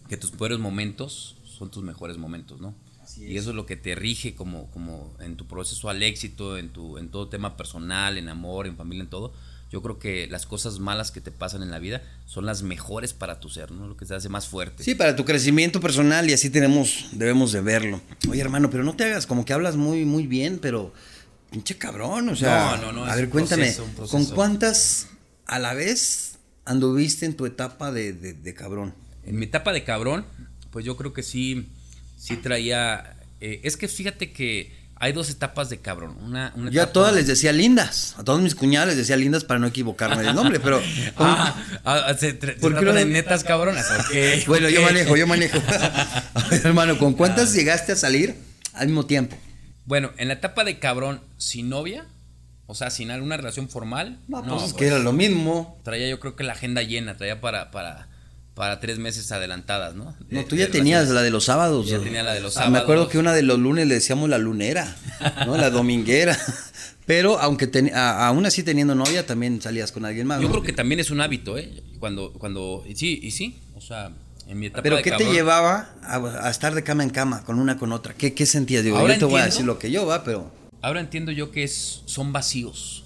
que 0.10 0.18
tus 0.18 0.32
peores 0.32 0.58
momentos 0.58 1.38
son 1.46 1.70
tus 1.70 1.84
mejores 1.84 2.18
momentos, 2.18 2.62
¿no? 2.62 2.74
Y 3.16 3.38
eso 3.38 3.52
es 3.52 3.56
lo 3.56 3.68
que 3.68 3.76
te 3.76 3.94
rige 3.94 4.34
como, 4.34 4.72
como 4.72 5.16
en 5.20 5.36
tu 5.36 5.46
proceso 5.46 5.88
al 5.92 6.02
éxito, 6.02 6.58
en, 6.58 6.70
tu, 6.70 6.98
en 6.98 7.10
todo 7.10 7.28
tema 7.30 7.58
personal, 7.58 8.18
en 8.18 8.28
amor, 8.28 8.66
en 8.66 8.76
familia, 8.76 9.04
en 9.04 9.10
todo. 9.12 9.34
Yo 9.72 9.82
creo 9.82 10.00
que 10.00 10.28
las 10.28 10.46
cosas 10.46 10.80
malas 10.80 11.12
que 11.12 11.22
te 11.22 11.32
pasan 11.32 11.64
en 11.64 11.72
la 11.72 11.80
vida 11.80 12.02
son 12.26 12.46
las 12.46 12.62
mejores 12.62 13.14
para 13.14 13.40
tu 13.40 13.48
ser, 13.48 13.72
¿no? 13.72 13.88
Lo 13.88 13.96
que 13.96 14.06
te 14.06 14.14
hace 14.14 14.28
más 14.28 14.48
fuerte. 14.48 14.84
Sí, 14.84 14.96
para 14.96 15.16
tu 15.16 15.24
crecimiento 15.24 15.80
personal 15.80 16.30
y 16.30 16.34
así 16.34 16.50
tenemos, 16.50 17.06
debemos 17.14 17.54
de 17.54 17.62
verlo. 17.62 18.02
Oye, 18.30 18.42
hermano, 18.42 18.70
pero 18.70 18.84
no 18.84 18.98
te 18.98 19.06
hagas 19.06 19.26
como 19.26 19.46
que 19.46 19.54
hablas 19.54 19.78
muy, 19.78 20.04
muy 20.04 20.28
bien, 20.28 20.60
pero 20.62 20.94
pinche 21.52 21.78
cabrón, 21.78 22.28
o 22.28 22.36
sea. 22.36 22.76
No, 22.76 22.88
no, 22.88 22.92
no. 22.92 23.06
A 23.06 23.16
ver, 23.16 23.30
cuéntame, 23.30 23.74
¿con 24.10 24.26
cuántas 24.26 25.08
a 25.46 25.58
la 25.58 25.74
vez 25.74 26.40
anduviste 26.66 27.26
en 27.26 27.38
tu 27.38 27.46
etapa 27.46 27.94
de, 27.94 28.56
cabrón? 28.58 28.94
En 29.26 29.40
mi 29.40 29.46
etapa 29.46 29.72
de 29.72 29.86
cabrón, 29.86 30.26
pues 30.72 30.84
yo 30.84 30.98
creo 30.98 31.14
que 31.14 31.24
sí, 31.24 31.70
sí 32.18 32.36
traía... 32.36 33.16
Eh, 33.40 33.62
es 33.64 33.78
que 33.78 33.88
fíjate 33.88 34.34
que 34.34 34.81
hay 35.02 35.14
dos 35.14 35.32
etapas 35.32 35.68
de 35.72 35.80
cabrón. 35.80 36.16
Una, 36.22 36.54
Yo 36.70 36.84
a 36.84 36.94
todas 36.94 37.16
les 37.16 37.26
decía 37.26 37.52
lindas. 37.52 38.14
A 38.20 38.24
todos 38.24 38.40
mis 38.40 38.54
cuñadas 38.54 38.90
les 38.90 38.98
decía 38.98 39.18
lindas 39.18 39.44
para 39.44 39.60
no 39.60 39.66
equivocarme 39.66 40.22
del 40.22 40.36
nombre, 40.36 40.60
pero. 40.60 40.80
ah, 41.18 41.56
ah 41.84 42.14
se, 42.14 42.38
netas 43.06 43.44
cabronas. 43.44 43.88
bueno, 44.48 44.70
yo 44.70 44.84
manejo, 44.84 45.18
yo 45.18 45.26
manejo. 45.26 45.58
hermano, 46.64 47.00
¿con 47.00 47.16
cuántas 47.16 47.52
ah. 47.52 47.56
llegaste 47.56 47.94
a 47.94 47.96
salir 47.96 48.36
al 48.74 48.88
mismo 48.90 49.08
tiempo? 49.08 49.36
Bueno, 49.86 50.12
en 50.18 50.28
la 50.28 50.36
etapa 50.36 50.64
de 50.64 50.78
cabrón, 50.78 51.22
sin 51.38 51.70
novia, 51.70 52.06
o 52.68 52.76
sea, 52.76 52.92
sin 52.92 53.10
alguna 53.10 53.38
relación 53.38 53.70
formal. 53.70 54.20
No, 54.28 54.44
pues 54.44 54.66
es 54.66 54.74
que 54.74 54.86
era 54.86 55.00
lo 55.00 55.14
mismo. 55.14 55.82
Traía 55.84 56.10
yo 56.10 56.20
creo 56.20 56.36
que 56.36 56.44
la 56.44 56.54
agenda 56.54 56.84
llena, 56.84 57.18
traía 57.18 57.42
para, 57.42 57.72
para, 57.72 58.08
para 58.54 58.80
tres 58.80 59.00
meses 59.00 59.32
adelantadas, 59.32 59.96
¿no? 59.96 60.16
no, 60.30 60.46
tú 60.46 60.56
ya 60.56 60.70
tenías 60.70 61.10
la 61.10 61.22
de 61.22 61.32
los 61.32 61.46
sábados. 61.46 61.88
Ya 61.88 62.00
tenía 62.00 62.22
la 62.22 62.34
de 62.34 62.42
los 62.42 62.54
sábados. 62.54 62.74
Me 62.74 62.80
acuerdo 62.80 63.08
que 63.08 63.18
una 63.18 63.34
de 63.34 63.44
los 63.44 63.58
lunes 63.58 63.88
le 63.88 63.96
decíamos 63.96 64.30
la 64.30 64.38
lunera, 64.38 64.96
¿no? 65.46 65.58
la 65.58 65.70
dominguera. 65.70 66.38
Pero 67.06 67.40
aunque 67.40 67.70
aún 67.94 68.46
así 68.46 68.64
teniendo 68.64 68.94
novia, 68.94 69.26
también 69.26 69.62
salías 69.62 69.92
con 69.92 70.06
alguien 70.06 70.28
más. 70.28 70.42
Yo 70.42 70.50
creo 70.50 70.64
que 70.64 70.74
también 70.74 71.00
es 71.00 71.12
un 71.12 71.20
hábito, 71.22 71.58
¿eh? 71.58 71.82
Cuando, 72.00 72.32
cuando, 72.34 72.84
sí, 72.94 73.20
y 73.22 73.32
sí, 73.32 73.60
o 73.76 73.82
sea, 73.82 74.12
en 74.48 74.60
mi 74.60 74.68
etapa 74.68 74.84
¿Pero 74.84 75.02
qué 75.02 75.12
te 75.12 75.32
llevaba 75.32 75.96
a, 76.04 76.50
estar 76.50 76.76
de 76.76 76.84
cama 76.84 77.04
en 77.04 77.10
cama 77.10 77.44
con 77.44 77.60
una 77.60 77.78
con 77.78 77.92
otra? 77.92 78.14
¿Qué, 78.14 78.34
qué 78.34 78.46
sentías? 78.46 78.84
Digo, 78.84 79.06
yo 79.08 79.18
te 79.18 79.26
voy 79.26 79.42
a 79.42 79.46
decir 79.46 79.66
lo 79.66 79.80
que 79.80 79.92
yo 79.92 80.06
va, 80.06 80.24
pero... 80.24 80.52
Ahora 80.82 81.00
entiendo 81.00 81.32
yo 81.32 81.52
que 81.52 81.64
es, 81.64 82.02
son 82.06 82.34
vacíos, 82.34 83.04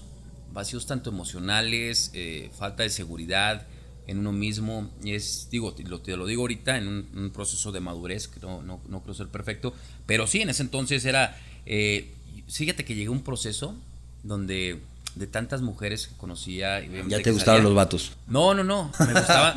vacíos 0.52 0.86
tanto 0.86 1.10
emocionales, 1.10 2.10
eh, 2.14 2.50
falta 2.56 2.82
de 2.82 2.90
seguridad 2.90 3.66
en 4.06 4.18
uno 4.18 4.32
mismo. 4.32 4.90
Es, 5.04 5.48
digo, 5.50 5.72
te 5.72 5.82
lo, 5.82 6.00
te 6.00 6.16
lo 6.16 6.26
digo 6.26 6.42
ahorita 6.42 6.76
en 6.76 6.88
un, 6.88 7.30
proceso 7.30 7.72
de 7.72 7.80
madurez, 7.80 8.28
que 8.28 8.40
no, 8.40 8.62
no, 8.62 8.80
no, 8.88 9.02
creo 9.02 9.14
ser 9.14 9.28
perfecto, 9.28 9.74
pero 10.06 10.26
sí, 10.26 10.40
en 10.40 10.50
ese 10.50 10.62
entonces 10.62 11.04
era, 11.04 11.38
eh, 11.66 12.12
fíjate 12.48 12.84
que 12.84 12.94
llegué 12.94 13.08
a 13.08 13.12
un 13.12 13.22
proceso 13.22 13.74
donde 14.22 14.80
de 15.16 15.26
tantas 15.26 15.62
mujeres 15.62 16.06
que 16.06 16.14
conocía. 16.16 16.80
Y 16.84 16.90
ya 17.08 17.20
te 17.20 17.32
gustaban 17.32 17.62
los 17.62 17.74
vatos. 17.74 18.12
No, 18.28 18.54
no, 18.54 18.62
no. 18.62 18.92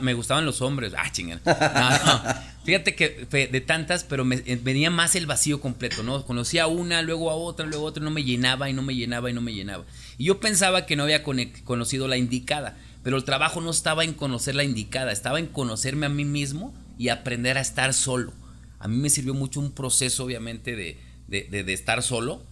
Me, 0.01 0.13
gustaban 0.13 0.45
los 0.45 0.61
hombres. 0.61 0.93
Ah, 0.97 1.11
chingada. 1.11 1.41
No, 1.45 2.49
Fíjate 2.63 2.95
que 2.95 3.27
de 3.29 3.61
tantas, 3.61 4.03
pero 4.03 4.23
me, 4.23 4.35
eh, 4.45 4.59
venía 4.61 4.89
más 4.89 5.15
el 5.15 5.25
vacío 5.25 5.59
completo, 5.59 6.03
¿no? 6.03 6.25
Conocía 6.25 6.67
una, 6.67 7.01
luego 7.01 7.29
a 7.29 7.35
otra, 7.35 7.65
luego 7.65 7.85
a 7.85 7.89
otra, 7.89 8.03
no 8.03 8.11
me 8.11 8.23
llenaba 8.23 8.69
y 8.69 8.73
no 8.73 8.81
me 8.81 8.95
llenaba 8.95 9.29
y 9.29 9.33
no 9.33 9.41
me 9.41 9.53
llenaba. 9.53 9.85
Y 10.17 10.25
yo 10.25 10.39
pensaba 10.39 10.85
que 10.85 10.95
no 10.95 11.03
había 11.03 11.23
conocido 11.23 12.07
la 12.07 12.17
indicada, 12.17 12.77
pero 13.03 13.17
el 13.17 13.23
trabajo 13.23 13.61
no 13.61 13.71
estaba 13.71 14.03
en 14.03 14.13
conocer 14.13 14.55
la 14.55 14.63
indicada, 14.63 15.11
estaba 15.11 15.39
en 15.39 15.47
conocerme 15.47 16.05
a 16.05 16.09
mí 16.09 16.25
mismo 16.25 16.73
y 16.97 17.09
aprender 17.09 17.57
a 17.57 17.61
estar 17.61 17.93
solo. 17.93 18.33
A 18.79 18.87
mí 18.87 18.97
me 18.97 19.09
sirvió 19.09 19.33
mucho 19.33 19.59
un 19.59 19.71
proceso, 19.71 20.23
obviamente, 20.23 20.75
de, 20.75 20.97
de, 21.27 21.63
de 21.63 21.73
estar 21.73 22.01
solo 22.03 22.43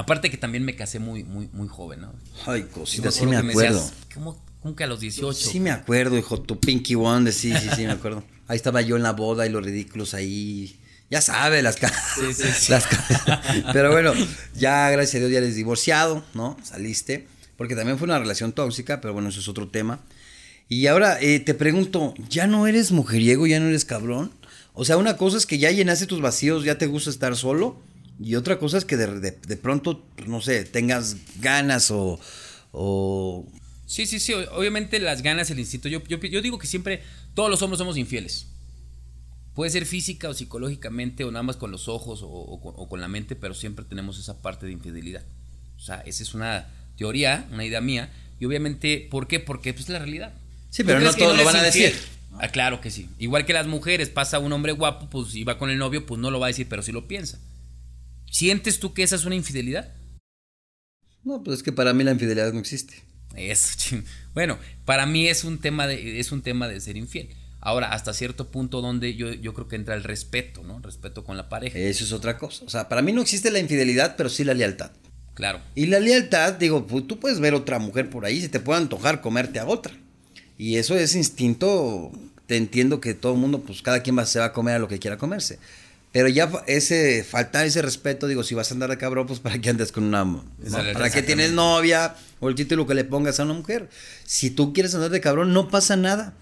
Aparte 0.00 0.30
que 0.30 0.38
también 0.38 0.64
me 0.64 0.74
casé 0.76 0.98
muy, 0.98 1.24
muy, 1.24 1.50
muy 1.52 1.68
joven, 1.68 2.00
¿no? 2.00 2.14
Ay, 2.46 2.62
cosita, 2.62 3.10
sí 3.10 3.26
me 3.26 3.36
acuerdo. 3.36 3.90
¿cómo, 4.14 4.74
que 4.74 4.84
a 4.84 4.86
los 4.86 5.00
18? 5.00 5.38
Sí 5.38 5.60
me 5.60 5.70
acuerdo, 5.70 6.16
hijo, 6.16 6.40
tu 6.40 6.58
Pinky 6.58 6.94
Wonder, 6.94 7.34
sí, 7.34 7.52
sí, 7.52 7.68
sí, 7.76 7.82
me 7.82 7.92
acuerdo. 7.92 8.24
Ahí 8.48 8.56
estaba 8.56 8.80
yo 8.80 8.96
en 8.96 9.02
la 9.02 9.12
boda 9.12 9.46
y 9.46 9.50
los 9.50 9.62
ridículos 9.62 10.14
ahí. 10.14 10.80
Ya 11.08 11.20
sabe, 11.20 11.62
las 11.62 11.76
caras. 11.76 12.02
Sí, 12.14 12.32
sí, 12.32 12.48
sí. 12.52 12.72
Pero 13.72 13.92
bueno, 13.92 14.12
ya 14.56 14.90
gracias 14.90 15.16
a 15.16 15.18
Dios 15.18 15.30
ya 15.30 15.38
eres 15.38 15.54
divorciado, 15.54 16.24
¿no? 16.34 16.56
Saliste. 16.64 17.28
Porque 17.60 17.76
también 17.76 17.98
fue 17.98 18.06
una 18.06 18.18
relación 18.18 18.52
tóxica, 18.52 19.02
pero 19.02 19.12
bueno, 19.12 19.28
eso 19.28 19.38
es 19.38 19.46
otro 19.46 19.68
tema. 19.68 20.00
Y 20.70 20.86
ahora 20.86 21.20
eh, 21.20 21.40
te 21.40 21.52
pregunto, 21.52 22.14
¿ya 22.30 22.46
no 22.46 22.66
eres 22.66 22.90
mujeriego, 22.90 23.46
ya 23.46 23.60
no 23.60 23.68
eres 23.68 23.84
cabrón? 23.84 24.32
O 24.72 24.86
sea, 24.86 24.96
una 24.96 25.18
cosa 25.18 25.36
es 25.36 25.44
que 25.44 25.58
ya 25.58 25.70
llenaste 25.70 26.06
tus 26.06 26.22
vacíos, 26.22 26.64
ya 26.64 26.78
te 26.78 26.86
gusta 26.86 27.10
estar 27.10 27.36
solo. 27.36 27.78
Y 28.18 28.36
otra 28.36 28.58
cosa 28.58 28.78
es 28.78 28.86
que 28.86 28.96
de, 28.96 29.56
pronto, 29.58 30.02
pues, 30.16 30.26
no 30.26 30.40
sé, 30.40 30.64
tengas 30.64 31.18
ganas 31.38 31.90
o, 31.90 33.46
Sí, 33.84 34.06
sí, 34.06 34.20
sí, 34.20 34.32
obviamente 34.32 34.98
las 34.98 35.20
ganas, 35.20 35.50
el 35.50 35.58
instinto. 35.58 35.90
Yo, 35.90 36.02
yo, 36.02 36.40
digo 36.40 36.58
que 36.58 36.66
siempre 36.66 37.02
todos 37.34 37.50
los 37.50 37.60
hombres 37.60 37.76
somos 37.76 37.98
infieles. 37.98 38.46
Puede 39.52 39.70
ser 39.70 39.84
física 39.84 40.30
o 40.30 40.32
psicológicamente 40.32 41.24
o 41.24 41.30
nada 41.30 41.42
más 41.42 41.58
con 41.58 41.70
los 41.70 41.88
ojos 41.88 42.20
o, 42.22 42.88
con 42.88 43.02
la 43.02 43.08
mente, 43.08 43.36
pero 43.36 43.52
siempre 43.52 43.84
tenemos 43.84 44.18
esa 44.18 44.40
parte 44.40 44.64
de 44.64 44.72
infidelidad. 44.72 45.26
O 45.76 45.80
sea, 45.80 45.96
esa 46.06 46.22
es 46.22 46.32
una 46.32 46.79
teoría, 46.96 47.48
una 47.52 47.64
idea 47.64 47.80
mía. 47.80 48.10
Y 48.38 48.46
obviamente, 48.46 49.06
¿por 49.10 49.26
qué? 49.26 49.40
Porque 49.40 49.72
pues, 49.72 49.84
es 49.84 49.90
la 49.90 49.98
realidad. 49.98 50.32
Sí, 50.70 50.84
pero 50.84 51.00
no 51.00 51.12
todos 51.12 51.36
lo 51.36 51.44
van 51.44 51.56
a 51.56 51.62
decir. 51.62 51.94
Ah, 52.38 52.48
claro 52.48 52.80
que 52.80 52.90
sí. 52.90 53.08
Igual 53.18 53.44
que 53.44 53.52
las 53.52 53.66
mujeres, 53.66 54.08
pasa 54.08 54.38
un 54.38 54.52
hombre 54.52 54.72
guapo, 54.72 55.10
pues 55.10 55.34
y 55.34 55.44
va 55.44 55.58
con 55.58 55.70
el 55.70 55.78
novio, 55.78 56.06
pues 56.06 56.20
no 56.20 56.30
lo 56.30 56.40
va 56.40 56.46
a 56.46 56.48
decir, 56.48 56.66
pero 56.68 56.82
sí 56.82 56.92
lo 56.92 57.06
piensa. 57.06 57.38
¿Sientes 58.30 58.78
tú 58.78 58.94
que 58.94 59.02
esa 59.02 59.16
es 59.16 59.24
una 59.24 59.34
infidelidad? 59.34 59.92
No, 61.24 61.42
pues 61.42 61.58
es 61.58 61.62
que 61.62 61.72
para 61.72 61.92
mí 61.92 62.04
la 62.04 62.12
infidelidad 62.12 62.52
no 62.52 62.60
existe. 62.60 63.02
Eso, 63.36 63.96
bueno, 64.34 64.58
para 64.84 65.06
mí 65.06 65.28
es 65.28 65.44
un 65.44 65.58
tema 65.58 65.86
de, 65.86 66.20
es 66.20 66.32
un 66.32 66.42
tema 66.42 66.68
de 66.68 66.80
ser 66.80 66.96
infiel. 66.96 67.30
Ahora, 67.60 67.92
hasta 67.92 68.14
cierto 68.14 68.50
punto 68.50 68.80
donde 68.80 69.14
yo, 69.14 69.34
yo 69.34 69.52
creo 69.52 69.68
que 69.68 69.76
entra 69.76 69.94
el 69.94 70.02
respeto, 70.02 70.62
¿no? 70.62 70.80
respeto 70.80 71.24
con 71.24 71.36
la 71.36 71.50
pareja. 71.50 71.78
Eso 71.78 72.04
es 72.04 72.12
otra 72.12 72.38
cosa. 72.38 72.64
O 72.64 72.70
sea, 72.70 72.88
para 72.88 73.02
mí 73.02 73.12
no 73.12 73.20
existe 73.20 73.50
la 73.50 73.58
infidelidad, 73.58 74.16
pero 74.16 74.30
sí 74.30 74.44
la 74.44 74.54
lealtad. 74.54 74.92
Claro. 75.40 75.60
Y 75.74 75.86
la 75.86 76.00
lealtad, 76.00 76.52
digo, 76.52 76.86
pues, 76.86 77.06
tú 77.06 77.18
puedes 77.18 77.40
ver 77.40 77.54
otra 77.54 77.78
mujer 77.78 78.10
por 78.10 78.26
ahí, 78.26 78.42
se 78.42 78.50
te 78.50 78.60
puede 78.60 78.78
antojar 78.78 79.22
comerte 79.22 79.58
a 79.58 79.66
otra. 79.66 79.94
Y 80.58 80.76
eso 80.76 80.98
es 80.98 81.14
instinto, 81.14 82.12
te 82.46 82.58
entiendo 82.58 83.00
que 83.00 83.14
todo 83.14 83.32
el 83.32 83.38
mundo, 83.38 83.62
pues 83.62 83.80
cada 83.80 84.02
quien 84.02 84.18
va, 84.18 84.26
se 84.26 84.38
va 84.38 84.44
a 84.44 84.52
comer 84.52 84.74
a 84.74 84.78
lo 84.78 84.86
que 84.86 84.98
quiera 84.98 85.16
comerse. 85.16 85.58
Pero 86.12 86.28
ya 86.28 86.52
ese, 86.66 87.24
falta 87.24 87.64
ese 87.64 87.80
respeto, 87.80 88.26
digo, 88.26 88.42
si 88.42 88.54
vas 88.54 88.70
a 88.70 88.74
andar 88.74 88.90
de 88.90 88.98
cabrón, 88.98 89.26
pues 89.26 89.40
para 89.40 89.58
qué 89.58 89.70
andes 89.70 89.92
con 89.92 90.04
una... 90.04 90.42
Para 90.92 91.08
qué 91.08 91.22
tienes 91.22 91.52
novia 91.52 92.16
o 92.40 92.50
el 92.50 92.54
título 92.54 92.86
que 92.86 92.92
le 92.92 93.04
pongas 93.04 93.40
a 93.40 93.44
una 93.44 93.54
mujer. 93.54 93.88
Si 94.26 94.50
tú 94.50 94.74
quieres 94.74 94.94
andar 94.94 95.08
de 95.08 95.22
cabrón, 95.22 95.54
no 95.54 95.68
pasa 95.68 95.96
nada. 95.96 96.34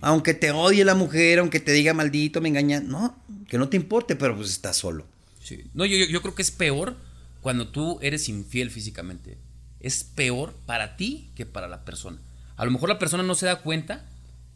Aunque 0.00 0.34
te 0.34 0.50
odie 0.50 0.84
la 0.84 0.96
mujer, 0.96 1.38
aunque 1.38 1.60
te 1.60 1.70
diga 1.70 1.94
maldito, 1.94 2.40
me 2.40 2.48
engaña, 2.48 2.80
no, 2.80 3.16
que 3.48 3.56
no 3.56 3.68
te 3.68 3.76
importe, 3.76 4.16
pero 4.16 4.34
pues 4.34 4.50
estás 4.50 4.78
solo. 4.78 5.06
Sí. 5.40 5.62
No, 5.74 5.84
yo, 5.84 5.96
yo 6.06 6.20
creo 6.22 6.34
que 6.34 6.42
es 6.42 6.50
peor 6.50 6.96
cuando 7.42 7.68
tú 7.68 7.98
eres 8.00 8.30
infiel 8.30 8.70
físicamente. 8.70 9.36
Es 9.80 10.04
peor 10.04 10.54
para 10.64 10.96
ti 10.96 11.30
que 11.34 11.44
para 11.44 11.68
la 11.68 11.84
persona. 11.84 12.18
A 12.56 12.64
lo 12.64 12.70
mejor 12.70 12.88
la 12.88 13.00
persona 13.00 13.24
no 13.24 13.34
se 13.34 13.46
da 13.46 13.60
cuenta, 13.60 14.08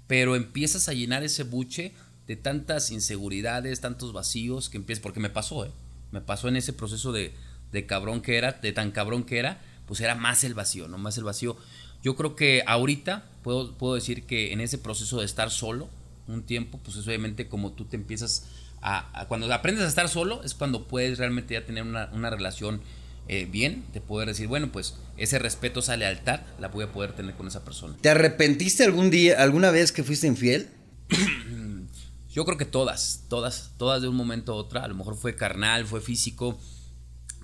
pero 0.07 0.37
empiezas 0.37 0.89
a 0.89 0.95
llenar 0.95 1.25
ese 1.25 1.43
buche 1.43 1.93
de 2.29 2.37
tantas 2.37 2.93
inseguridades, 2.93 3.81
tantos 3.81 4.13
vacíos 4.13 4.71
que 4.71 4.77
empieza, 4.77 5.03
porque 5.03 5.21
me 5.21 5.31
pasó, 5.31 5.67
¿eh? 5.67 5.71
Me 6.13 6.21
pasó 6.21 6.47
en 6.47 6.57
ese 6.57 6.73
proceso 6.73 7.13
de, 7.13 7.35
de 7.73 7.87
cabrón 7.87 8.21
que 8.21 8.39
era, 8.39 8.53
de 8.53 8.73
tan 8.73 8.93
cabrón 8.93 9.25
que 9.25 9.39
era, 9.39 9.61
pues 9.87 10.01
era 10.01 10.15
más 10.15 10.45
el 10.45 10.55
vacío, 10.55 10.87
no 10.87 10.97
más 10.97 11.19
el 11.19 11.25
vacío. 11.25 11.57
Yo 12.05 12.15
creo 12.15 12.37
que 12.37 12.63
ahorita 12.67 13.25
puedo, 13.43 13.77
puedo 13.77 13.97
decir 13.97 14.27
que 14.27 14.53
en 14.53 14.61
ese 14.61 14.79
proceso 14.79 15.19
de 15.19 15.25
estar 15.25 15.51
solo 15.51 15.89
un 16.29 16.45
tiempo, 16.45 16.79
pues 16.79 16.97
es 16.97 17.07
obviamente 17.07 17.49
como 17.49 17.73
tú 17.73 17.85
te 17.85 17.97
empiezas 17.97 18.47
a, 18.83 19.25
cuando 19.29 19.53
aprendes 19.53 19.85
a 19.85 19.89
estar 19.89 20.09
solo 20.09 20.43
es 20.45 20.55
cuando 20.55 20.87
puedes 20.87 21.19
realmente 21.19 21.55
ya 21.55 21.65
tener 21.65 21.83
una, 21.83 22.09
una 22.13 22.31
relación 22.31 22.81
eh, 23.29 23.47
bien, 23.51 23.85
de 23.93 24.01
poder 24.01 24.29
decir, 24.29 24.47
bueno, 24.47 24.71
pues 24.71 24.95
ese 25.17 25.39
respeto, 25.41 25.81
esa 25.81 25.97
lealtad 25.97 26.41
la 26.61 26.69
voy 26.69 26.85
a 26.85 26.93
poder 26.93 27.13
tener 27.13 27.35
con 27.35 27.49
esa 27.49 27.65
persona. 27.65 27.97
¿Te 28.01 28.09
arrepentiste 28.11 28.85
algún 28.85 29.11
día, 29.11 29.43
alguna 29.43 29.71
vez 29.73 29.91
que 29.91 30.05
fuiste 30.05 30.27
infiel? 30.29 30.69
Yo 32.33 32.45
creo 32.45 32.59
que 32.59 32.67
todas, 32.67 33.23
todas, 33.29 33.73
todas 33.79 34.03
de 34.03 34.09
un 34.09 34.15
momento 34.17 34.53
a 34.53 34.57
otro. 34.57 34.81
A 34.83 34.89
lo 34.89 34.95
mejor 34.95 35.17
fue 35.17 35.35
carnal, 35.35 35.87
fue 35.87 36.01
físico, 36.03 36.59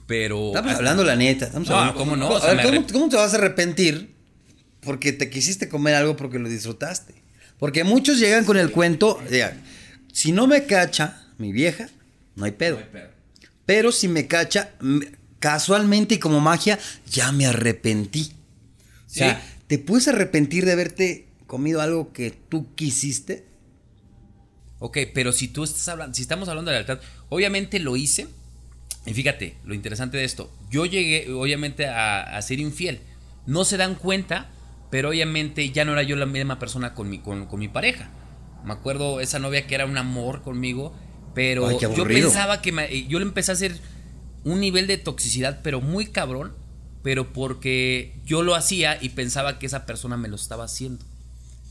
pero... 0.07 0.49
Estamos 0.49 0.75
hablando 0.75 1.03
la 1.03 1.17
neta. 1.17 1.47
Estamos 1.47 1.69
No, 1.69 1.77
hablando- 1.77 1.99
¿cómo 1.99 2.17
no? 2.17 2.27
¿Cómo, 2.27 2.39
O 2.39 2.41
sea, 2.41 2.51
a 2.51 2.55
ver, 2.55 2.71
me 2.73 2.87
¿cómo- 2.93 3.09
te 3.09 3.17
vas 3.17 3.33
a 3.33 3.37
arrepentir 3.39 4.15
porque 4.83 5.13
te 5.13 5.31
quisiste 5.31 5.69
comer 5.69 5.95
algo 5.95 6.17
porque 6.17 6.39
lo 6.39 6.49
disfrutaste? 6.49 7.15
Porque 7.59 7.85
muchos 7.85 8.19
llegan 8.19 8.45
con 8.45 8.57
el 8.59 8.71
cuento, 8.71 9.19
de, 9.31 9.51
si 10.13 10.33
no 10.33 10.47
me 10.47 10.67
cacha 10.67 11.22
mi 11.43 11.53
vieja, 11.53 11.89
no 12.37 12.47
hay 12.47 12.53
pedo. 12.53 12.81
Pero 13.67 13.93
si 13.93 14.09
me 14.09 14.27
cacha, 14.27 14.71
casualmente 15.39 16.15
y 16.15 16.19
como 16.19 16.41
magia, 16.41 16.79
ya 17.11 17.31
me 17.33 17.47
arrepentí. 17.47 18.33
O 19.07 19.11
sea, 19.15 19.41
Sí. 19.41 19.63
¿te 19.67 19.79
puedes 19.79 20.09
arrepentir 20.09 20.65
de 20.65 20.73
haberte 20.73 21.29
comido 21.47 21.81
algo 21.83 22.13
que 22.13 22.31
tú 22.31 22.75
quisiste? 22.75 23.45
Ok, 24.79 24.99
pero 25.15 25.33
si 25.33 25.49
tú 25.49 25.63
estás 25.65 25.87
hablando, 25.89 26.15
si 26.15 26.23
estamos 26.23 26.49
hablando 26.49 26.71
de 26.71 26.79
lealtad, 26.79 27.01
obviamente 27.29 27.79
lo 27.79 27.97
hice. 27.97 28.27
Y 29.07 29.15
fíjate, 29.15 29.57
lo 29.65 29.75
interesante 29.75 30.17
de 30.17 30.25
esto, 30.25 30.51
yo 30.71 30.87
llegué 30.87 31.31
obviamente 31.33 31.87
a, 31.87 32.23
a 32.37 32.43
ser 32.43 32.59
infiel. 32.61 33.01
No 33.47 33.65
se 33.65 33.77
dan 33.77 33.95
cuenta, 33.97 34.49
pero 34.91 35.09
obviamente 35.11 35.71
ya 35.71 35.85
no 35.85 35.93
era 35.93 36.03
yo 36.05 36.17
la 36.17 36.27
misma 36.27 36.59
persona 36.59 36.95
con 36.95 37.11
mi, 37.11 37.19
con, 37.19 37.47
con 37.47 37.59
mi 37.61 37.69
pareja. 37.69 38.11
Me 38.65 38.73
acuerdo 38.73 39.21
esa 39.21 39.39
novia 39.41 39.67
que 39.67 39.75
era 39.75 39.87
un 39.87 39.99
amor 39.99 40.43
conmigo, 40.43 40.95
pero 41.35 41.67
Ay, 41.67 41.77
yo 41.97 42.05
pensaba 42.25 42.61
que 42.63 42.73
me- 42.73 43.07
yo 43.07 43.19
le 43.19 43.25
empecé 43.25 43.53
a 43.53 43.55
hacer 43.55 43.79
un 44.45 44.61
nivel 44.61 44.87
de 44.87 44.99
toxicidad, 44.99 45.61
pero 45.63 45.81
muy 45.81 46.07
cabrón, 46.07 46.53
pero 47.03 47.33
porque 47.33 48.15
yo 48.25 48.43
lo 48.43 48.55
hacía 48.55 48.99
y 49.03 49.11
pensaba 49.11 49.59
que 49.59 49.67
esa 49.67 49.87
persona 49.87 50.17
me 50.17 50.29
lo 50.29 50.37
estaba 50.37 50.65
haciendo 50.65 51.05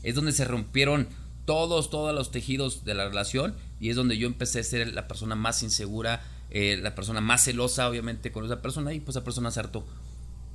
es 0.02 0.14
donde 0.14 0.32
se 0.32 0.44
rompieron 0.44 1.08
todos, 1.44 1.90
todos 1.90 2.14
los 2.14 2.30
tejidos 2.30 2.84
de 2.84 2.94
la 2.94 3.06
relación 3.08 3.54
y 3.80 3.90
es 3.90 3.96
donde 3.96 4.18
yo 4.18 4.26
empecé 4.26 4.60
a 4.60 4.64
ser 4.64 4.92
la 4.92 5.06
persona 5.08 5.34
más 5.36 5.62
insegura, 5.62 6.22
eh, 6.50 6.78
la 6.82 6.94
persona 6.94 7.20
más 7.20 7.44
celosa, 7.44 7.88
obviamente, 7.88 8.32
con 8.32 8.44
esa 8.44 8.60
persona 8.62 8.92
y 8.92 9.00
pues 9.00 9.16
esa 9.16 9.24
persona 9.24 9.50
se 9.50 9.60
hartó. 9.60 9.86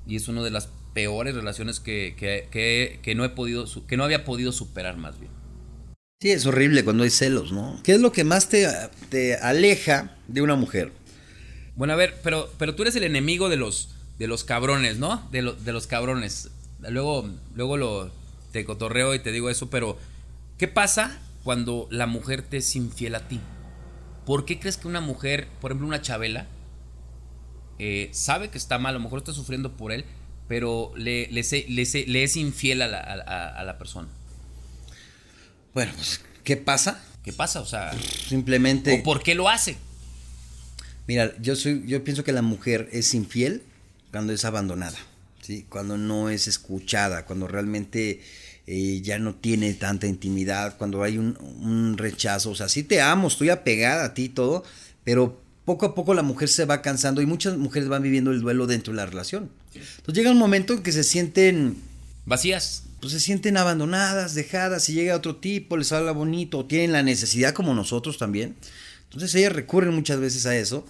Y 0.06 0.16
es 0.16 0.28
una 0.28 0.42
de 0.44 0.52
las 0.52 0.70
peores 0.94 1.34
relaciones 1.36 1.80
que, 1.80 2.16
que, 2.18 2.48
que- 2.52 3.00
que 3.04 3.16
no 3.16 3.24
he 3.26 3.30
podido, 3.30 3.66
que 3.88 3.98
no 3.98 4.04
había 4.04 4.24
podido 4.26 4.52
superar 4.52 4.98
más 4.98 5.20
bien. 5.20 5.32
Sí, 6.20 6.32
es 6.32 6.46
horrible 6.48 6.84
cuando 6.84 7.04
hay 7.04 7.12
celos, 7.12 7.52
¿no? 7.52 7.80
¿Qué 7.84 7.94
es 7.94 8.02
lo 8.02 8.12
que 8.12 8.24
más 8.24 8.50
te, 8.50 8.68
te 9.10 9.36
aleja 9.36 10.16
de 10.28 10.42
una 10.42 10.56
mujer? 10.56 10.92
Bueno, 11.76 11.94
a 11.94 11.96
ver, 11.96 12.20
pero, 12.24 12.52
pero 12.58 12.74
tú 12.76 12.82
eres 12.84 12.96
el 12.96 13.04
enemigo 13.04 13.50
de 13.50 13.58
los, 13.58 13.90
de 14.18 14.28
los 14.28 14.44
cabrones, 14.44 14.98
¿no? 14.98 15.28
De, 15.32 15.44
de 15.44 15.74
los 15.74 15.86
cabrones. 15.86 16.50
Luego, 16.80 17.30
luego 17.54 17.78
lo, 17.78 18.12
te 18.52 18.66
cotorreo 18.66 19.14
y 19.14 19.20
te 19.20 19.32
digo 19.32 19.52
eso, 19.52 19.70
pero 19.70 20.00
¿qué 20.58 20.68
pasa 20.68 21.20
cuando 21.44 21.88
la 21.92 22.08
mujer 22.08 22.42
te 22.42 22.58
es 22.58 22.76
infiel 22.76 23.14
a 23.14 23.28
ti? 23.28 23.40
¿Por 24.26 24.46
qué 24.46 24.60
crees 24.60 24.78
que 24.78 24.88
una 24.88 25.02
mujer, 25.02 25.48
por 25.62 25.70
ejemplo 25.72 25.88
una 25.88 26.02
Chabela, 26.02 26.48
eh, 27.80 28.10
sabe 28.12 28.50
que 28.50 28.58
está 28.58 28.80
mal, 28.80 28.96
a 28.96 28.98
lo 28.98 29.04
mejor 29.04 29.20
está 29.20 29.34
sufriendo 29.34 29.74
por 29.78 29.92
él, 29.92 30.06
pero 30.48 30.92
le, 30.96 31.28
le, 31.32 31.44
le 32.08 32.24
es 32.24 32.36
infiel 32.38 32.82
a 32.82 32.88
la, 32.88 33.00
a- 33.00 33.50
a 33.60 33.64
la 33.64 33.78
persona? 33.78 34.08
Bueno, 35.74 35.92
pues, 35.96 36.22
¿qué 36.44 36.58
pasa? 36.58 37.04
¿Qué 37.24 37.34
pasa? 37.34 37.62
O 37.62 37.66
sea, 37.66 37.92
Simplemente... 38.28 39.00
¿o 39.00 39.04
por 39.04 39.22
qué 39.22 39.36
lo 39.36 39.50
hace? 39.50 39.78
Mira, 41.08 41.34
yo 41.42 41.56
soy, 41.56 41.84
yo 41.88 42.04
pienso 42.04 42.24
que 42.24 42.32
la 42.32 42.42
mujer 42.42 42.90
es 42.92 43.14
infiel 43.14 43.64
cuando 44.12 44.34
es 44.34 44.44
abandonada, 44.46 44.98
¿sí? 45.42 45.66
Cuando 45.70 45.98
no 45.98 46.30
es 46.30 46.48
escuchada, 46.48 47.26
cuando 47.26 47.48
realmente 47.48 48.22
eh, 48.66 49.02
ya 49.02 49.20
no 49.20 49.36
tiene 49.36 49.74
tanta 49.74 50.08
intimidad, 50.08 50.78
cuando 50.78 51.04
hay 51.04 51.18
un, 51.18 51.38
un 51.62 51.98
rechazo. 51.98 52.52
O 52.52 52.56
sea, 52.56 52.68
sí 52.68 52.84
te 52.84 53.02
amo, 53.02 53.28
estoy 53.28 53.50
apegada 53.50 54.06
a 54.06 54.14
ti 54.14 54.24
y 54.24 54.30
todo, 54.30 54.64
pero 55.04 55.42
poco 55.64 55.86
a 55.86 55.96
poco 55.96 56.14
la 56.14 56.24
mujer 56.24 56.50
se 56.50 56.66
va 56.66 56.82
cansando 56.82 57.22
y 57.22 57.26
muchas 57.26 57.58
mujeres 57.58 57.90
van 57.90 58.04
viviendo 58.04 58.32
el 58.32 58.42
duelo 58.42 58.68
dentro 58.68 58.94
de 58.94 58.98
la 58.98 59.06
relación. 59.06 59.50
Entonces 59.74 60.16
llega 60.16 60.32
un 60.32 60.38
momento 60.38 60.74
en 60.74 60.82
que 60.82 60.92
se 60.92 61.04
sienten 61.04 61.78
Vacías. 62.26 62.84
Pues 63.00 63.13
se 63.13 63.20
sienten 63.20 63.58
abandonadas, 63.58 64.34
dejadas, 64.34 64.89
y 64.89 64.94
llega 64.94 65.16
otro 65.16 65.36
tipo, 65.36 65.77
les 65.77 65.92
habla 65.92 66.12
bonito, 66.12 66.60
o 66.60 66.66
tienen 66.66 66.92
la 66.92 67.04
necesidad 67.04 67.54
como 67.54 67.74
nosotros 67.74 68.18
también. 68.18 68.56
Entonces 69.04 69.34
ellas 69.36 69.54
recurren 69.54 69.94
muchas 69.94 70.20
veces 70.20 70.46
a 70.46 70.56
eso. 70.56 70.86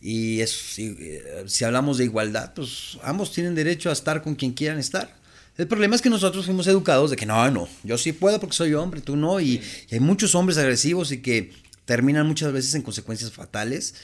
Y 0.00 0.40
es, 0.40 0.50
si, 0.50 0.96
eh, 0.98 1.44
si 1.46 1.64
hablamos 1.64 1.98
de 1.98 2.04
igualdad, 2.04 2.54
pues 2.54 2.98
ambos 3.02 3.32
tienen 3.32 3.54
derecho 3.54 3.90
a 3.90 3.92
estar 3.92 4.22
con 4.22 4.36
quien 4.36 4.52
quieran 4.52 4.78
estar. 4.78 5.16
El 5.56 5.66
problema 5.66 5.96
es 5.96 6.02
que 6.02 6.08
nosotros 6.08 6.44
fuimos 6.44 6.68
educados 6.68 7.10
de 7.10 7.16
que 7.16 7.26
no, 7.26 7.50
no, 7.50 7.68
yo 7.82 7.98
sí 7.98 8.12
puedo 8.12 8.38
porque 8.38 8.54
soy 8.54 8.74
hombre, 8.74 9.00
tú 9.00 9.16
no. 9.16 9.40
Y, 9.40 9.60
y 9.90 9.94
hay 9.94 10.00
muchos 10.00 10.36
hombres 10.36 10.56
agresivos 10.56 11.10
y 11.10 11.20
que 11.20 11.52
terminan 11.84 12.28
muchas 12.28 12.52
veces 12.52 12.74
en 12.76 12.82
consecuencias 12.82 13.32
fatales. 13.32 13.94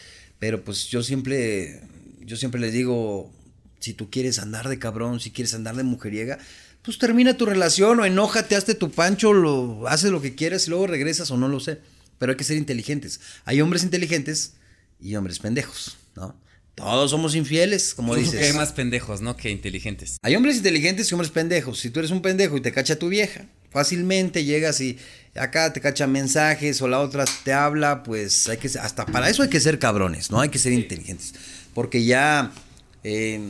Pero 0.40 0.64
pues 0.64 0.88
yo 0.88 1.02
siempre, 1.04 1.80
yo 2.20 2.36
siempre 2.36 2.60
les 2.60 2.72
digo, 2.72 3.32
si 3.78 3.94
tú 3.94 4.10
quieres 4.10 4.40
andar 4.40 4.68
de 4.68 4.80
cabrón, 4.80 5.20
si 5.20 5.30
quieres 5.30 5.54
andar 5.54 5.76
de 5.76 5.84
mujeriega, 5.84 6.38
pues 6.84 6.98
termina 6.98 7.36
tu 7.36 7.46
relación 7.46 7.98
o 8.00 8.04
enójate, 8.04 8.54
hazte 8.56 8.74
tu 8.74 8.90
pancho, 8.90 9.32
lo, 9.32 9.88
haces 9.88 10.10
lo 10.10 10.20
que 10.20 10.34
quieras 10.34 10.66
y 10.66 10.70
luego 10.70 10.86
regresas 10.86 11.30
o 11.30 11.36
no 11.36 11.48
lo 11.48 11.58
sé. 11.60 11.80
Pero 12.18 12.30
hay 12.32 12.36
que 12.36 12.44
ser 12.44 12.56
inteligentes. 12.56 13.20
Hay 13.44 13.60
hombres 13.60 13.82
inteligentes 13.82 14.52
y 15.00 15.16
hombres 15.16 15.38
pendejos, 15.40 15.96
¿no? 16.14 16.36
Todos 16.76 17.10
somos 17.12 17.34
infieles, 17.36 17.94
como 17.94 18.16
dices. 18.16 18.34
que 18.40 18.46
hay 18.46 18.52
más 18.52 18.72
pendejos, 18.72 19.20
¿no? 19.20 19.36
Que 19.36 19.50
inteligentes. 19.50 20.16
Hay 20.22 20.34
hombres 20.36 20.56
inteligentes 20.56 21.08
y 21.10 21.14
hombres 21.14 21.30
pendejos. 21.30 21.78
Si 21.78 21.90
tú 21.90 22.00
eres 22.00 22.10
un 22.10 22.20
pendejo 22.20 22.56
y 22.56 22.60
te 22.60 22.72
cacha 22.72 22.98
tu 22.98 23.08
vieja, 23.08 23.46
fácilmente 23.70 24.44
llegas 24.44 24.80
y 24.80 24.98
acá 25.36 25.72
te 25.72 25.80
cacha 25.80 26.06
mensajes 26.06 26.82
o 26.82 26.88
la 26.88 27.00
otra 27.00 27.24
te 27.44 27.52
habla, 27.52 28.02
pues 28.02 28.48
hay 28.48 28.56
que 28.58 28.68
ser- 28.68 28.82
hasta 28.82 29.06
para 29.06 29.30
eso 29.30 29.42
hay 29.44 29.48
que 29.50 29.60
ser 29.60 29.78
cabrones, 29.78 30.30
no 30.32 30.40
hay 30.40 30.48
que 30.48 30.58
ser 30.58 30.72
inteligentes, 30.72 31.34
porque 31.74 32.04
ya 32.04 32.52
eh, 33.04 33.40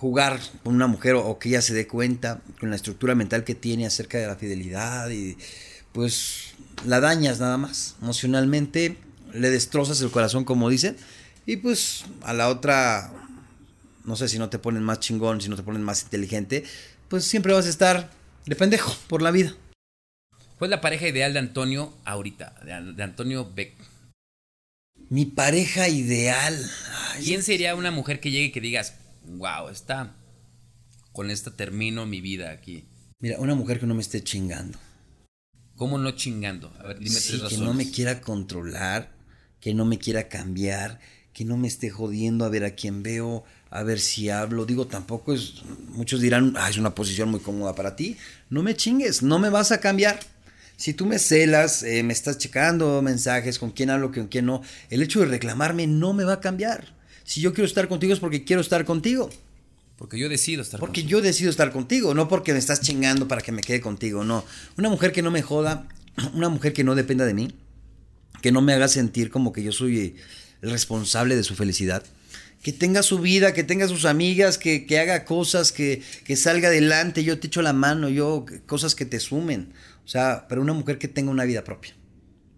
jugar 0.00 0.40
con 0.64 0.74
una 0.74 0.86
mujer 0.86 1.14
o, 1.14 1.26
o 1.26 1.38
que 1.38 1.50
ella 1.50 1.60
se 1.60 1.74
dé 1.74 1.86
cuenta 1.86 2.40
con 2.58 2.70
la 2.70 2.76
estructura 2.76 3.14
mental 3.14 3.44
que 3.44 3.54
tiene 3.54 3.84
acerca 3.84 4.16
de 4.16 4.26
la 4.26 4.34
fidelidad 4.34 5.10
y 5.10 5.36
pues 5.92 6.54
la 6.86 7.00
dañas 7.00 7.38
nada 7.38 7.58
más 7.58 7.96
emocionalmente, 8.00 8.96
le 9.34 9.50
destrozas 9.50 10.00
el 10.00 10.10
corazón 10.10 10.44
como 10.44 10.70
dicen 10.70 10.96
y 11.44 11.56
pues 11.56 12.04
a 12.22 12.32
la 12.32 12.48
otra 12.48 13.12
no 14.06 14.16
sé 14.16 14.28
si 14.28 14.38
no 14.38 14.48
te 14.48 14.58
ponen 14.58 14.82
más 14.82 15.00
chingón, 15.00 15.42
si 15.42 15.50
no 15.50 15.56
te 15.56 15.62
ponen 15.62 15.82
más 15.82 16.02
inteligente, 16.02 16.64
pues 17.08 17.24
siempre 17.24 17.52
vas 17.52 17.66
a 17.66 17.68
estar 17.70 18.10
de 18.46 18.56
pendejo 18.56 18.96
por 19.06 19.20
la 19.20 19.30
vida. 19.30 19.54
Pues 20.58 20.70
la 20.70 20.80
pareja 20.80 21.08
ideal 21.08 21.34
de 21.34 21.40
Antonio 21.40 21.92
ahorita, 22.06 22.54
de, 22.64 22.94
de 22.94 23.02
Antonio 23.02 23.50
Beck. 23.54 23.74
Mi 25.10 25.26
pareja 25.26 25.88
ideal. 25.88 26.58
Ay, 27.12 27.24
¿Quién 27.24 27.42
sería 27.42 27.74
una 27.74 27.90
mujer 27.90 28.20
que 28.20 28.30
llegue 28.30 28.46
y 28.46 28.52
que 28.52 28.60
digas, 28.62 28.94
wow, 29.38 29.68
esta, 29.68 30.16
con 31.12 31.30
esta 31.30 31.50
termino 31.56 32.06
mi 32.06 32.20
vida 32.20 32.50
aquí? 32.50 32.86
Mira, 33.18 33.38
una 33.38 33.54
mujer 33.54 33.80
que 33.80 33.86
no 33.86 33.94
me 33.94 34.02
esté 34.02 34.22
chingando. 34.22 34.78
¿Cómo 35.76 35.98
no 35.98 36.10
chingando? 36.12 36.72
A 36.78 36.88
ver, 36.88 36.98
dime 36.98 37.10
Sí, 37.10 37.28
tres 37.28 37.38
que 37.38 37.44
razones. 37.44 37.64
no 37.66 37.74
me 37.74 37.90
quiera 37.90 38.20
controlar, 38.20 39.12
que 39.60 39.74
no 39.74 39.84
me 39.84 39.98
quiera 39.98 40.28
cambiar, 40.28 41.00
que 41.32 41.44
no 41.44 41.56
me 41.56 41.68
esté 41.68 41.90
jodiendo 41.90 42.44
a 42.44 42.48
ver 42.48 42.64
a 42.64 42.74
quién 42.74 43.02
veo, 43.02 43.44
a 43.70 43.82
ver 43.82 44.00
si 44.00 44.28
hablo. 44.30 44.66
Digo, 44.66 44.86
tampoco 44.86 45.32
es. 45.32 45.62
Muchos 45.88 46.20
dirán, 46.20 46.54
ah, 46.56 46.68
es 46.68 46.76
una 46.76 46.94
posición 46.94 47.30
muy 47.30 47.40
cómoda 47.40 47.74
para 47.74 47.96
ti. 47.96 48.16
No 48.50 48.62
me 48.62 48.76
chingues, 48.76 49.22
no 49.22 49.38
me 49.38 49.48
vas 49.48 49.72
a 49.72 49.80
cambiar. 49.80 50.20
Si 50.76 50.94
tú 50.94 51.04
me 51.06 51.18
celas, 51.18 51.82
eh, 51.82 52.02
me 52.02 52.12
estás 52.14 52.38
checando 52.38 53.00
mensajes, 53.02 53.58
con 53.58 53.70
quién 53.70 53.90
hablo, 53.90 54.12
con 54.12 54.28
quién 54.28 54.46
no, 54.46 54.62
el 54.88 55.02
hecho 55.02 55.20
de 55.20 55.26
reclamarme 55.26 55.86
no 55.86 56.14
me 56.14 56.24
va 56.24 56.34
a 56.34 56.40
cambiar. 56.40 56.94
Si 57.30 57.40
yo 57.40 57.54
quiero 57.54 57.66
estar 57.66 57.86
contigo 57.86 58.12
es 58.12 58.18
porque 58.18 58.42
quiero 58.42 58.60
estar 58.60 58.84
contigo. 58.84 59.30
Porque 59.96 60.18
yo 60.18 60.28
decido 60.28 60.62
estar 60.62 60.80
Porque 60.80 61.02
contigo. 61.02 61.20
yo 61.20 61.22
decido 61.22 61.48
estar 61.48 61.70
contigo, 61.70 62.12
no 62.12 62.26
porque 62.26 62.52
me 62.52 62.58
estás 62.58 62.80
chingando 62.80 63.28
para 63.28 63.40
que 63.40 63.52
me 63.52 63.62
quede 63.62 63.80
contigo, 63.80 64.24
no. 64.24 64.44
Una 64.76 64.88
mujer 64.88 65.12
que 65.12 65.22
no 65.22 65.30
me 65.30 65.40
joda, 65.40 65.86
una 66.34 66.48
mujer 66.48 66.72
que 66.72 66.82
no 66.82 66.96
dependa 66.96 67.24
de 67.24 67.34
mí, 67.34 67.54
que 68.42 68.50
no 68.50 68.62
me 68.62 68.72
haga 68.72 68.88
sentir 68.88 69.30
como 69.30 69.52
que 69.52 69.62
yo 69.62 69.70
soy 69.70 70.16
el 70.60 70.70
responsable 70.72 71.36
de 71.36 71.44
su 71.44 71.54
felicidad. 71.54 72.02
Que 72.64 72.72
tenga 72.72 73.04
su 73.04 73.20
vida, 73.20 73.54
que 73.54 73.62
tenga 73.62 73.86
sus 73.86 74.06
amigas, 74.06 74.58
que, 74.58 74.84
que 74.84 74.98
haga 74.98 75.24
cosas, 75.24 75.70
que, 75.70 76.02
que 76.24 76.34
salga 76.34 76.66
adelante, 76.66 77.22
yo 77.22 77.38
te 77.38 77.46
echo 77.46 77.62
la 77.62 77.72
mano, 77.72 78.08
yo, 78.08 78.44
cosas 78.66 78.96
que 78.96 79.04
te 79.04 79.20
sumen. 79.20 79.72
O 80.04 80.08
sea, 80.08 80.46
pero 80.48 80.62
una 80.62 80.72
mujer 80.72 80.98
que 80.98 81.06
tenga 81.06 81.30
una 81.30 81.44
vida 81.44 81.62
propia. 81.62 81.94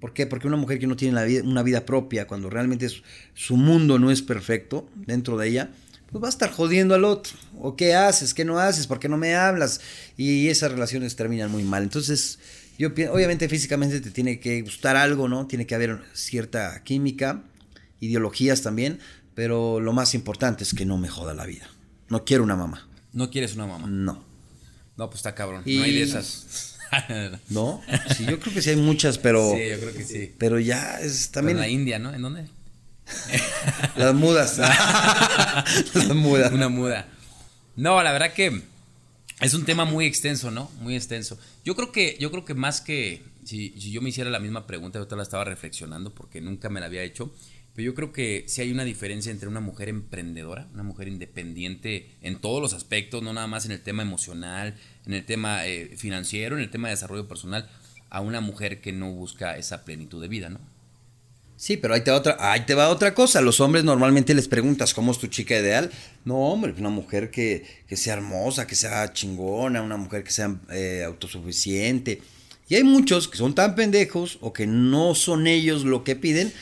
¿Por 0.03 0.13
qué? 0.13 0.27
Porque 0.27 0.49
una 0.49 0.57
mujer 0.59 0.79
que 0.81 0.87
no 0.89 0.97
tiene 0.97 1.15
la 1.15 1.23
vida- 1.25 1.45
una 1.45 1.63
vida 1.63 1.87
propia, 1.87 2.27
cuando 2.27 2.51
realmente 2.51 2.89
su, 2.91 3.03
su 3.35 3.57
mundo 3.57 3.99
no 4.01 4.11
es 4.11 4.21
perfecto 4.21 4.91
dentro 4.97 5.39
de 5.39 5.49
ella, 5.49 5.71
pues 6.11 6.23
va 6.23 6.27
a 6.27 6.31
estar 6.31 6.51
jodiendo 6.51 6.95
al 6.97 7.05
otro. 7.05 7.33
¿O 7.59 7.77
qué 7.77 7.95
haces? 7.95 8.35
¿Qué 8.35 8.45
no 8.45 8.59
haces? 8.59 8.87
¿Por 8.89 8.99
qué 8.99 9.09
no 9.09 9.17
me 9.17 9.35
hablas? 9.37 9.81
Y 10.17 10.49
esas 10.49 10.73
relaciones 10.73 11.15
terminan 11.15 11.51
muy 11.53 11.63
mal. 11.63 11.85
Entonces, 11.85 12.41
yo 12.79 12.89
obviamente 13.13 13.49
físicamente 13.49 14.01
te 14.01 14.11
tiene 14.11 14.41
que 14.41 14.61
gustar 14.63 14.97
algo, 14.97 15.29
¿no? 15.29 15.47
Tiene 15.47 15.67
que 15.69 15.75
haber 15.77 16.01
cierta 16.15 16.83
química, 16.83 17.45
ideologías 18.01 18.63
también, 18.63 18.99
pero 19.35 19.79
lo 19.81 19.93
más 19.93 20.15
importante 20.15 20.65
es 20.65 20.75
que 20.75 20.85
no 20.85 20.99
me 20.99 21.09
joda 21.09 21.33
la 21.33 21.47
vida. 21.47 21.71
No 22.09 22.25
quiero 22.25 22.43
una 22.43 22.57
mamá. 22.57 22.89
No 23.13 23.31
quieres 23.31 23.55
una 23.55 23.67
mamá. 23.67 23.87
No. 23.89 24.25
No, 24.97 25.07
pues 25.09 25.21
está 25.21 25.35
cabrón. 25.35 25.63
Y- 25.65 25.77
No 25.79 25.85
hay 25.85 25.95
de 25.95 26.03
esas. 26.03 26.72
¿No? 27.49 27.83
Sí, 28.17 28.25
yo 28.27 28.39
creo 28.39 28.55
que 28.55 28.63
sí 28.63 28.71
hay 28.71 28.77
muchas, 28.77 29.19
pero. 29.19 29.53
Sí, 29.53 29.69
yo 29.71 29.81
creo 29.81 29.93
que 29.93 30.05
sí. 30.05 30.33
Pero 30.39 30.59
ya 30.59 31.01
es 31.01 31.31
también. 31.31 31.57
En 31.57 31.61
la 31.61 31.69
India, 31.69 31.99
¿no? 31.99 32.15
¿En 32.15 32.23
dónde? 32.23 32.47
Las 33.97 34.15
mudas. 34.15 34.59
Las 35.95 36.15
mudas. 36.15 36.53
Una 36.53 36.69
muda. 36.69 37.09
No, 37.77 38.03
la 38.03 38.13
verdad 38.13 38.33
que 38.33 38.63
es 39.41 39.55
un 39.55 39.65
tema 39.65 39.85
muy 39.85 40.07
extenso, 40.07 40.51
¿no? 40.51 40.71
Muy 40.81 40.95
extenso. 40.95 41.39
Yo 41.65 41.75
creo 41.75 41.93
que, 41.93 42.17
yo 42.21 42.31
creo 42.31 42.45
que 42.45 42.55
más 42.55 42.81
que 42.81 43.23
si, 43.45 43.71
si 43.81 43.91
yo 43.91 44.01
me 44.01 44.11
hiciera 44.11 44.31
la 44.31 44.41
misma 44.41 44.67
pregunta, 44.67 44.99
yo 44.99 45.07
te 45.07 45.17
la 45.17 45.23
estaba 45.23 45.45
reflexionando 45.45 46.15
porque 46.15 46.41
nunca 46.41 46.69
me 46.69 46.81
la 46.81 46.87
había 46.87 47.03
hecho. 47.03 47.33
Pero 47.75 47.87
yo 47.87 47.95
creo 47.95 48.13
que 48.13 48.45
sí 48.49 48.61
hay 48.61 48.71
una 48.71 48.85
diferencia 48.85 49.33
entre 49.33 49.49
una 49.49 49.61
mujer 49.61 49.89
emprendedora, 49.89 50.69
una 50.75 50.83
mujer 50.83 51.09
independiente 51.09 52.11
en 52.21 52.39
todos 52.39 52.61
los 52.61 52.75
aspectos, 52.75 53.23
no 53.23 53.33
nada 53.33 53.47
más 53.47 53.65
en 53.65 53.73
el 53.73 53.81
tema 53.81 54.03
emocional, 54.03 54.75
en 55.07 55.15
el 55.15 55.25
tema 55.25 55.67
eh, 55.67 55.97
financiero, 55.97 56.57
en 56.57 56.63
el 56.63 56.71
tema 56.71 56.89
de 56.89 56.95
desarrollo 56.95 57.27
personal, 57.27 57.71
a 58.11 58.21
una 58.21 58.43
mujer 58.43 58.83
que 58.83 58.93
no 58.93 59.11
busca 59.13 59.57
esa 59.57 59.85
plenitud 59.85 60.21
de 60.21 60.29
vida, 60.29 60.51
¿no? 60.51 60.61
Sí, 61.63 61.77
pero 61.77 61.95
ahí 61.95 62.01
te 62.01 62.11
va 62.11 62.17
otra, 62.17 62.37
ahí 62.41 62.67
te 62.67 62.75
va 62.75 62.89
otra 62.89 63.15
cosa. 63.15 63.41
Los 63.41 63.61
hombres 63.61 63.85
normalmente 63.85 64.35
les 64.35 64.49
preguntas 64.49 64.93
cómo 64.93 65.13
es 65.13 65.19
tu 65.19 65.29
chica 65.29 65.57
ideal. 65.57 65.93
No, 66.25 66.35
hombre, 66.39 66.75
una 66.77 66.89
mujer 66.89 67.31
que, 67.31 67.65
que 67.87 67.97
sea 67.97 68.15
hermosa, 68.15 68.67
que 68.67 68.75
sea 68.75 69.13
chingona, 69.13 69.81
una 69.81 69.97
mujer 69.97 70.25
que 70.25 70.33
sea 70.33 70.57
eh, 70.73 71.05
autosuficiente. 71.07 72.21
Y 72.69 72.75
hay 72.75 72.83
muchos 72.83 73.29
que 73.29 73.37
son 73.37 73.55
tan 73.55 73.77
pendejos 73.77 74.39
o 74.41 74.53
que 74.53 74.67
no 74.67 75.15
son 75.15 75.47
ellos 75.47 75.85
lo 75.85 76.03
que 76.03 76.17
piden. 76.17 76.53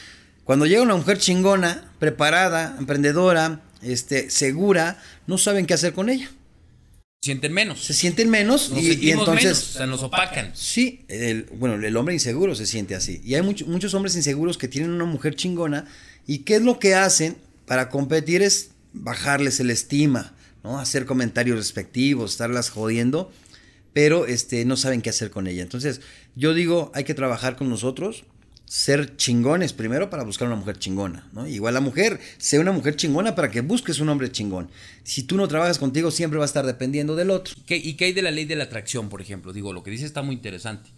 Cuando 0.51 0.67
llega 0.67 0.83
una 0.83 0.97
mujer 0.97 1.17
chingona, 1.17 1.93
preparada, 2.01 2.75
emprendedora, 2.77 3.61
este, 3.83 4.31
segura, 4.31 5.01
no 5.29 5.39
saben 5.39 5.65
qué 5.65 5.75
hacer 5.75 5.93
con 5.93 6.09
ella. 6.09 6.29
Sienten 7.23 7.53
menos. 7.53 7.85
Se 7.85 7.95
sienten 7.95 8.29
menos 8.29 8.71
Nos 8.71 8.83
y, 8.83 9.13
entonces... 9.13 9.45
menos, 9.45 9.63
o 9.63 9.79
sea, 9.79 9.87
nos 9.87 10.03
opacan. 10.03 10.51
Sí, 10.55 11.05
el, 11.07 11.45
bueno, 11.53 11.77
el 11.77 11.97
hombre 11.97 12.15
inseguro 12.15 12.57
se 12.57 12.67
siente 12.67 12.97
así. 12.97 13.21
Y 13.25 13.37
hay 13.37 13.43
mucho- 13.43 13.65
muchos 13.67 13.95
hombres 13.95 14.17
inseguros 14.17 14.59
que 14.59 14.67
tienen 14.67 14.91
una 14.91 15.05
mujer 15.05 15.37
chingona. 15.37 15.87
¿Y 16.27 16.39
qué 16.39 16.57
es 16.57 16.63
lo 16.63 16.81
que 16.81 16.97
hacen 16.97 17.37
para 17.65 17.89
competir? 17.89 18.43
Es 18.43 18.71
bajarles 18.93 19.61
el 19.61 19.71
estima, 19.71 20.35
¿no? 20.65 20.81
Hacer 20.81 21.07
comentarios 21.07 21.59
respectivos, 21.59 22.33
estarlas 22.33 22.71
jodiendo, 22.71 23.31
pero 23.93 24.27
este, 24.27 24.65
no 24.65 24.77
saben 24.77 25.01
qué 25.01 25.11
hacer 25.11 25.31
con 25.31 25.47
ella. 25.47 25.63
Entonces, 25.63 26.01
yo 26.35 26.55
digo, 26.55 26.91
hay 26.93 27.05
que 27.05 27.15
trabajar 27.15 27.55
con 27.55 27.69
nosotros, 27.69 28.25
ser 28.73 29.17
chingones 29.17 29.73
primero 29.73 30.11
para 30.11 30.23
buscar 30.23 30.47
una 30.47 30.55
mujer 30.57 30.79
chingona, 30.79 31.29
¿no? 31.33 31.45
Igual 31.45 31.75
la 31.75 31.81
mujer, 31.81 32.21
sea 32.39 32.61
una 32.61 32.71
mujer 32.71 32.95
chingona 32.95 33.35
para 33.35 33.51
que 33.51 33.63
busques 33.63 33.99
un 33.99 34.09
hombre 34.11 34.31
chingón. 34.31 34.71
Si 35.03 35.25
tú 35.25 35.37
no 35.37 35.49
trabajas 35.49 35.81
contigo, 35.81 36.13
siempre 36.13 36.39
va 36.39 36.45
a 36.45 36.47
estar 36.47 36.65
dependiendo 36.65 37.17
del 37.17 37.31
otro. 37.31 37.53
¿Qué- 37.67 37.79
¿Y 37.79 37.95
qué 37.95 38.05
hay 38.05 38.13
de 38.13 38.23
la 38.23 38.31
ley 38.31 38.45
de 38.45 38.55
la 38.55 38.63
atracción, 38.65 39.09
por 39.09 39.21
ejemplo? 39.21 39.53
Digo, 39.53 39.73
lo 39.73 39.83
que 39.83 39.91
dice 39.91 40.05
está 40.07 40.23
muy 40.23 40.37
interesante, 40.37 40.89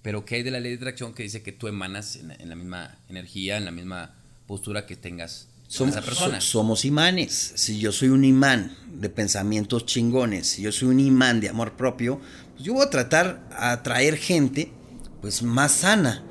pero 0.00 0.24
¿qué 0.24 0.36
hay 0.36 0.42
de 0.42 0.50
la 0.52 0.58
ley 0.58 0.70
de 0.70 0.76
atracción 0.78 1.12
que 1.12 1.22
dice 1.22 1.42
que 1.42 1.52
tú 1.52 1.68
emanas 1.68 2.16
en, 2.16 2.30
en 2.30 2.48
la 2.48 2.54
misma 2.54 2.96
energía, 3.10 3.58
en 3.58 3.66
la 3.66 3.72
misma 3.72 4.14
postura 4.46 4.86
que 4.86 4.96
tengas 4.96 5.48
Somos, 5.66 5.94
esa 5.96 6.02
persona? 6.02 6.40
so- 6.40 6.52
somos 6.60 6.86
imanes. 6.86 7.52
Si 7.56 7.78
yo 7.78 7.92
soy 7.92 8.08
un 8.08 8.24
imán 8.24 8.74
de 8.90 9.10
pensamientos 9.10 9.84
chingones, 9.84 10.46
si 10.46 10.62
yo 10.62 10.72
soy 10.72 10.88
un 10.88 10.98
imán 11.00 11.40
de 11.40 11.50
amor 11.50 11.76
propio, 11.76 12.22
pues 12.54 12.64
yo 12.64 12.72
voy 12.72 12.86
a 12.86 12.88
tratar 12.88 13.46
a 13.52 13.72
atraer 13.72 14.16
gente 14.16 14.72
pues 15.20 15.42
más 15.42 15.72
sana. 15.72 16.24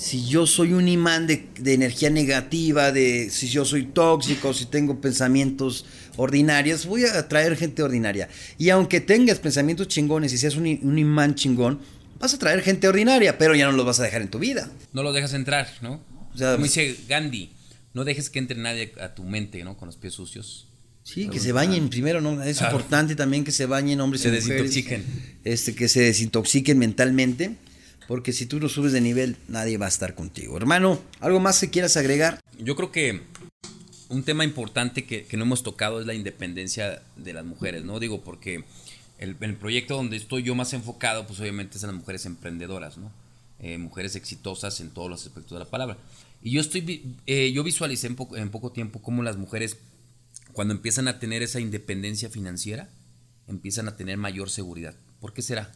Si 0.00 0.26
yo 0.26 0.46
soy 0.46 0.72
un 0.72 0.88
imán 0.88 1.26
de, 1.26 1.46
de 1.58 1.74
energía 1.74 2.08
negativa, 2.08 2.90
de 2.90 3.28
si 3.28 3.48
yo 3.48 3.66
soy 3.66 3.84
tóxico, 3.84 4.54
si 4.54 4.64
tengo 4.64 4.98
pensamientos 4.98 5.84
ordinarios, 6.16 6.86
voy 6.86 7.04
a 7.04 7.18
atraer 7.18 7.54
gente 7.54 7.82
ordinaria. 7.82 8.30
Y 8.56 8.70
aunque 8.70 9.02
tengas 9.02 9.38
pensamientos 9.38 9.88
chingones 9.88 10.32
y 10.32 10.38
seas 10.38 10.56
un, 10.56 10.66
imán 10.66 11.34
chingón, 11.34 11.80
vas 12.18 12.32
a 12.32 12.36
atraer 12.36 12.62
gente 12.62 12.88
ordinaria, 12.88 13.36
pero 13.36 13.54
ya 13.54 13.66
no 13.66 13.72
los 13.72 13.84
vas 13.84 14.00
a 14.00 14.04
dejar 14.04 14.22
en 14.22 14.28
tu 14.28 14.38
vida. 14.38 14.70
No 14.94 15.02
lo 15.02 15.12
dejas 15.12 15.34
entrar, 15.34 15.68
¿no? 15.82 16.02
O 16.32 16.38
sea, 16.38 16.52
Como 16.52 16.64
dice 16.64 16.96
Gandhi, 17.06 17.50
no 17.92 18.04
dejes 18.04 18.30
que 18.30 18.38
entre 18.38 18.56
nadie 18.56 18.92
a 19.02 19.14
tu 19.14 19.24
mente, 19.24 19.62
¿no? 19.64 19.76
Con 19.76 19.86
los 19.86 19.96
pies 19.96 20.14
sucios. 20.14 20.66
Sí, 21.02 21.28
que 21.28 21.40
se 21.40 21.52
bañen 21.52 21.90
primero, 21.90 22.22
¿no? 22.22 22.42
Es 22.42 22.62
importante 22.62 23.16
también 23.16 23.44
que 23.44 23.52
se 23.52 23.66
bañen 23.66 24.00
hombres 24.00 24.22
Se 24.22 24.28
y 24.28 24.32
mujeres. 24.32 24.48
desintoxiquen. 24.48 25.04
Este, 25.44 25.74
que 25.74 25.88
se 25.88 26.00
desintoxiquen 26.00 26.78
mentalmente, 26.78 27.56
porque 28.10 28.32
si 28.32 28.46
tú 28.46 28.58
no 28.58 28.68
subes 28.68 28.90
de 28.90 29.00
nivel, 29.00 29.36
nadie 29.46 29.78
va 29.78 29.86
a 29.86 29.88
estar 29.88 30.16
contigo. 30.16 30.56
Hermano, 30.56 31.00
¿algo 31.20 31.38
más 31.38 31.60
que 31.60 31.70
quieras 31.70 31.96
agregar? 31.96 32.40
Yo 32.58 32.74
creo 32.74 32.90
que 32.90 33.20
un 34.08 34.24
tema 34.24 34.42
importante 34.42 35.06
que, 35.06 35.28
no 35.36 35.44
hemos 35.44 35.62
tocado 35.62 36.00
es 36.00 36.08
la 36.08 36.14
independencia 36.14 37.04
de 37.14 37.32
las 37.32 37.44
mujeres, 37.44 37.84
¿no? 37.84 38.00
Digo, 38.00 38.24
porque 38.24 38.64
el, 39.18 39.36
proyecto 39.36 39.94
donde 39.94 40.16
estoy 40.16 40.42
yo 40.42 40.56
más 40.56 40.72
enfocado, 40.72 41.24
pues 41.24 41.38
obviamente 41.38 41.78
es 41.78 41.84
en 41.84 41.90
las 41.90 42.00
mujeres 42.00 42.26
emprendedoras, 42.26 42.98
¿no? 42.98 43.12
Eh, 43.60 43.78
mujeres 43.78 44.16
exitosas 44.16 44.80
en 44.80 44.90
todos 44.90 45.08
los 45.08 45.24
aspectos 45.24 45.52
de 45.52 45.64
la 45.64 45.70
palabra. 45.70 45.96
Y 46.42 46.50
yo 46.50 46.60
estoy, 46.60 47.14
eh, 47.28 47.52
yo 47.52 47.62
visualicé 47.62 48.08
en 48.08 48.50
poco 48.50 48.72
tiempo 48.72 49.00
cómo 49.00 49.22
las 49.22 49.36
mujeres, 49.36 49.76
cuando 50.52 50.74
empiezan 50.74 51.06
a 51.06 51.20
tener 51.20 51.44
esa 51.44 51.60
independencia 51.60 52.28
financiera, 52.28 52.88
empiezan 53.46 53.86
a 53.86 53.96
tener 53.96 54.16
mayor 54.16 54.50
seguridad. 54.50 54.96
¿Por 55.20 55.32
qué 55.32 55.42
será? 55.42 55.70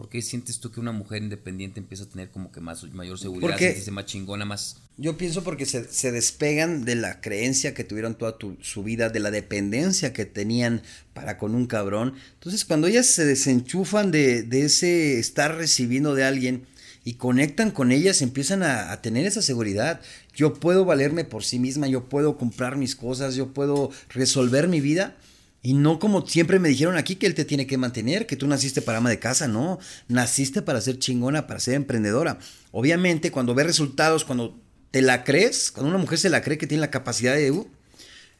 ¿Por 0.00 0.08
qué 0.08 0.22
sientes 0.22 0.60
tú 0.60 0.72
que 0.72 0.80
una 0.80 0.92
mujer 0.92 1.22
independiente 1.22 1.78
empieza 1.78 2.04
a 2.04 2.06
tener 2.06 2.30
como 2.30 2.50
que 2.50 2.60
más 2.62 2.82
mayor 2.94 3.18
seguridad, 3.18 3.58
sentirse 3.58 3.90
más 3.90 4.06
chingona, 4.06 4.46
más 4.46 4.78
Yo 4.96 5.18
pienso 5.18 5.44
porque 5.44 5.66
se, 5.66 5.84
se 5.92 6.10
despegan 6.10 6.86
de 6.86 6.94
la 6.94 7.20
creencia 7.20 7.74
que 7.74 7.84
tuvieron 7.84 8.14
toda 8.16 8.38
tu- 8.38 8.56
su 8.62 8.82
vida, 8.82 9.10
de 9.10 9.20
la 9.20 9.30
dependencia 9.30 10.14
que 10.14 10.24
tenían 10.24 10.80
para 11.12 11.36
con 11.36 11.54
un 11.54 11.66
cabrón. 11.66 12.14
Entonces, 12.32 12.64
cuando 12.64 12.86
ellas 12.86 13.08
se 13.08 13.26
desenchufan 13.26 14.10
de, 14.10 14.42
de 14.42 14.64
ese 14.64 15.18
estar 15.18 15.54
recibiendo 15.58 16.14
de 16.14 16.24
alguien 16.24 16.64
y 17.04 17.14
conectan 17.14 17.70
con 17.70 17.92
ellas, 17.92 18.22
empiezan 18.22 18.62
a, 18.62 18.92
a 18.92 19.02
tener 19.02 19.26
esa 19.26 19.42
seguridad. 19.42 20.00
Yo 20.34 20.54
puedo 20.54 20.86
valerme 20.86 21.24
por 21.24 21.44
sí 21.44 21.58
misma, 21.58 21.88
yo 21.88 22.08
puedo 22.08 22.38
comprar 22.38 22.76
mis 22.76 22.96
cosas, 22.96 23.34
yo 23.34 23.52
puedo 23.52 23.90
resolver 24.08 24.66
mi 24.66 24.80
vida. 24.80 25.14
Y 25.62 25.74
no 25.74 25.98
como 25.98 26.26
siempre 26.26 26.58
me 26.58 26.70
dijeron 26.70 26.96
aquí 26.96 27.16
que 27.16 27.26
él 27.26 27.34
te 27.34 27.44
tiene 27.44 27.66
que 27.66 27.76
mantener, 27.76 28.26
que 28.26 28.36
tú 28.36 28.46
naciste 28.46 28.80
para 28.80 28.98
ama 28.98 29.10
de 29.10 29.18
casa, 29.18 29.46
no, 29.46 29.78
naciste 30.08 30.62
para 30.62 30.80
ser 30.80 30.98
chingona, 30.98 31.46
para 31.46 31.60
ser 31.60 31.74
emprendedora. 31.74 32.38
Obviamente 32.72 33.30
cuando 33.30 33.54
ves 33.54 33.66
resultados, 33.66 34.24
cuando 34.24 34.58
te 34.90 35.02
la 35.02 35.24
crees, 35.24 35.70
cuando 35.70 35.90
una 35.90 35.98
mujer 35.98 36.18
se 36.18 36.30
la 36.30 36.42
cree 36.42 36.58
que 36.58 36.66
tiene 36.66 36.80
la 36.80 36.90
capacidad 36.90 37.34
de, 37.34 37.50
uh, 37.50 37.68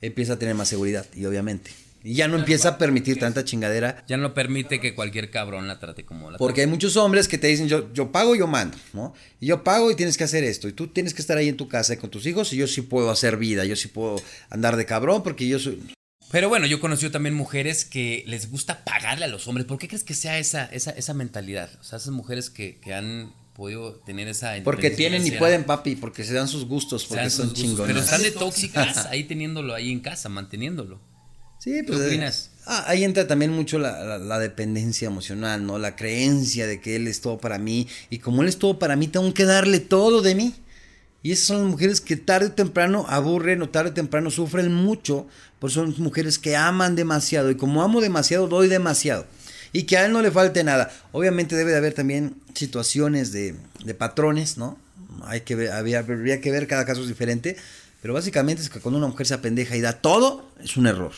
empieza 0.00 0.34
a 0.34 0.38
tener 0.38 0.54
más 0.54 0.68
seguridad 0.68 1.06
y 1.14 1.26
obviamente. 1.26 1.70
Y 2.02 2.14
ya 2.14 2.28
no 2.28 2.38
empieza 2.38 2.70
a 2.70 2.78
permitir 2.78 3.18
tanta 3.18 3.44
chingadera, 3.44 4.04
Ya 4.08 4.16
no 4.16 4.32
permite 4.32 4.80
que 4.80 4.94
cualquier 4.94 5.30
cabrón 5.30 5.68
la 5.68 5.78
trate 5.78 6.06
como 6.06 6.30
la 6.30 6.38
porque 6.38 6.62
hay 6.62 6.66
muchos 6.66 6.96
hombres 6.96 7.28
que 7.28 7.36
te 7.36 7.48
dicen 7.48 7.68
yo, 7.68 7.92
yo 7.92 8.10
pago, 8.10 8.34
yo 8.34 8.46
mando, 8.46 8.78
¿no? 8.94 9.12
Y 9.38 9.48
yo 9.48 9.62
pago 9.62 9.90
y 9.90 9.94
tienes 9.94 10.16
que 10.16 10.24
hacer 10.24 10.42
esto, 10.42 10.66
y 10.66 10.72
tú 10.72 10.88
tienes 10.88 11.12
que 11.12 11.20
estar 11.20 11.36
ahí 11.36 11.48
en 11.48 11.58
tu 11.58 11.68
casa 11.68 11.98
con 11.98 12.08
tus 12.08 12.24
hijos 12.24 12.54
y 12.54 12.56
yo 12.56 12.66
sí 12.66 12.80
puedo 12.80 13.10
hacer 13.10 13.36
vida, 13.36 13.66
yo 13.66 13.76
sí 13.76 13.88
puedo 13.88 14.16
andar 14.48 14.76
de 14.76 14.86
cabrón 14.86 15.22
porque 15.22 15.46
yo 15.46 15.58
soy... 15.58 15.78
Pero 16.30 16.48
bueno, 16.48 16.66
yo 16.66 16.76
he 16.76 16.80
conocido 16.80 17.10
también 17.10 17.34
mujeres 17.34 17.84
que 17.84 18.22
les 18.26 18.50
gusta 18.50 18.84
pagarle 18.84 19.24
a 19.24 19.28
los 19.28 19.48
hombres. 19.48 19.66
¿Por 19.66 19.78
qué 19.78 19.88
crees 19.88 20.04
que 20.04 20.14
sea 20.14 20.38
esa, 20.38 20.64
esa, 20.66 20.90
esa 20.92 21.12
mentalidad? 21.14 21.70
O 21.80 21.84
sea, 21.84 21.98
esas 21.98 22.12
mujeres 22.12 22.50
que, 22.50 22.78
que 22.78 22.94
han 22.94 23.32
podido 23.54 23.94
tener 23.94 24.28
esa... 24.28 24.54
Porque 24.62 24.90
tienen 24.90 25.26
y 25.26 25.32
pueden, 25.32 25.64
papi, 25.64 25.96
porque 25.96 26.22
se 26.24 26.32
dan 26.32 26.46
sus 26.46 26.66
gustos, 26.66 27.06
porque 27.06 27.30
son 27.30 27.52
chingonas. 27.52 27.86
Pero 27.88 28.00
están 28.00 28.22
de 28.22 28.30
tóxicas 28.44 29.06
ahí 29.06 29.24
teniéndolo 29.24 29.74
ahí 29.74 29.90
en 29.90 30.00
casa, 30.00 30.28
manteniéndolo. 30.28 31.00
Sí, 31.58 31.82
pues. 31.86 31.98
¿Qué 31.98 32.04
eh, 32.04 32.08
opinas? 32.08 32.50
ah, 32.66 32.84
ahí 32.86 33.04
entra 33.04 33.26
también 33.26 33.50
mucho 33.52 33.78
la, 33.78 34.02
la- 34.04 34.18
la 34.18 34.38
dependencia 34.38 35.06
emocional, 35.06 35.66
¿no? 35.66 35.78
La 35.78 35.94
creencia 35.96 36.66
de 36.66 36.80
que 36.80 36.96
él 36.96 37.06
es 37.06 37.20
todo 37.20 37.38
para 37.38 37.58
mí. 37.58 37.86
Y 38.08 38.18
como 38.18 38.42
él 38.42 38.48
es 38.48 38.58
todo 38.58 38.78
para 38.78 38.96
mí, 38.96 39.08
tengo 39.08 39.34
que 39.34 39.44
darle 39.44 39.80
todo 39.80 40.22
de 40.22 40.34
mí. 40.34 40.54
Y 41.22 41.32
esas 41.32 41.48
son 41.48 41.58
las 41.62 41.66
mujeres 41.70 42.00
que 42.00 42.16
tarde 42.16 42.46
o 42.46 42.52
temprano 42.52 43.04
aburren 43.08 43.60
o 43.60 43.68
tarde 43.68 43.90
o 43.90 43.92
temprano 43.92 44.30
sufren 44.30 44.72
mucho. 44.72 45.26
Pues 45.60 45.74
son 45.74 45.94
mujeres 45.98 46.38
que 46.38 46.56
aman 46.56 46.96
demasiado. 46.96 47.50
Y 47.50 47.54
como 47.54 47.82
amo 47.82 48.00
demasiado, 48.00 48.48
doy 48.48 48.66
demasiado. 48.66 49.26
Y 49.72 49.84
que 49.84 49.96
a 49.96 50.06
él 50.06 50.12
no 50.12 50.22
le 50.22 50.32
falte 50.32 50.64
nada. 50.64 50.90
Obviamente 51.12 51.54
debe 51.54 51.70
de 51.70 51.76
haber 51.76 51.94
también 51.94 52.34
situaciones 52.54 53.30
de, 53.30 53.54
de 53.84 53.94
patrones, 53.94 54.58
¿no? 54.58 54.76
Hay 55.22 55.42
que 55.42 55.54
ver, 55.54 55.70
había, 55.70 56.00
habría 56.00 56.40
que 56.40 56.50
ver, 56.50 56.66
cada 56.66 56.84
caso 56.84 57.02
es 57.02 57.08
diferente. 57.08 57.56
Pero 58.02 58.14
básicamente 58.14 58.62
es 58.62 58.70
que 58.70 58.80
cuando 58.80 58.98
una 58.98 59.06
mujer 59.06 59.26
se 59.26 59.34
apendeja 59.34 59.76
y 59.76 59.80
da 59.80 60.00
todo, 60.00 60.50
es 60.62 60.76
un 60.76 60.86
error. 60.86 61.12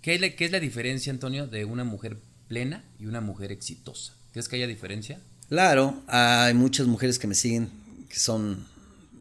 ¿Qué 0.00 0.14
es, 0.14 0.20
la, 0.20 0.30
qué 0.30 0.44
es 0.44 0.52
la 0.52 0.60
diferencia, 0.60 1.12
Antonio, 1.12 1.46
de 1.46 1.64
una 1.64 1.84
mujer 1.84 2.16
plena 2.46 2.84
y 2.98 3.06
una 3.06 3.20
mujer 3.20 3.50
exitosa? 3.52 4.14
¿Crees 4.32 4.48
que 4.48 4.56
haya 4.56 4.66
diferencia? 4.66 5.20
Claro, 5.48 6.02
hay 6.06 6.54
muchas 6.54 6.86
mujeres 6.86 7.18
que 7.18 7.26
me 7.26 7.34
siguen 7.34 7.70
que 8.08 8.18
son 8.18 8.64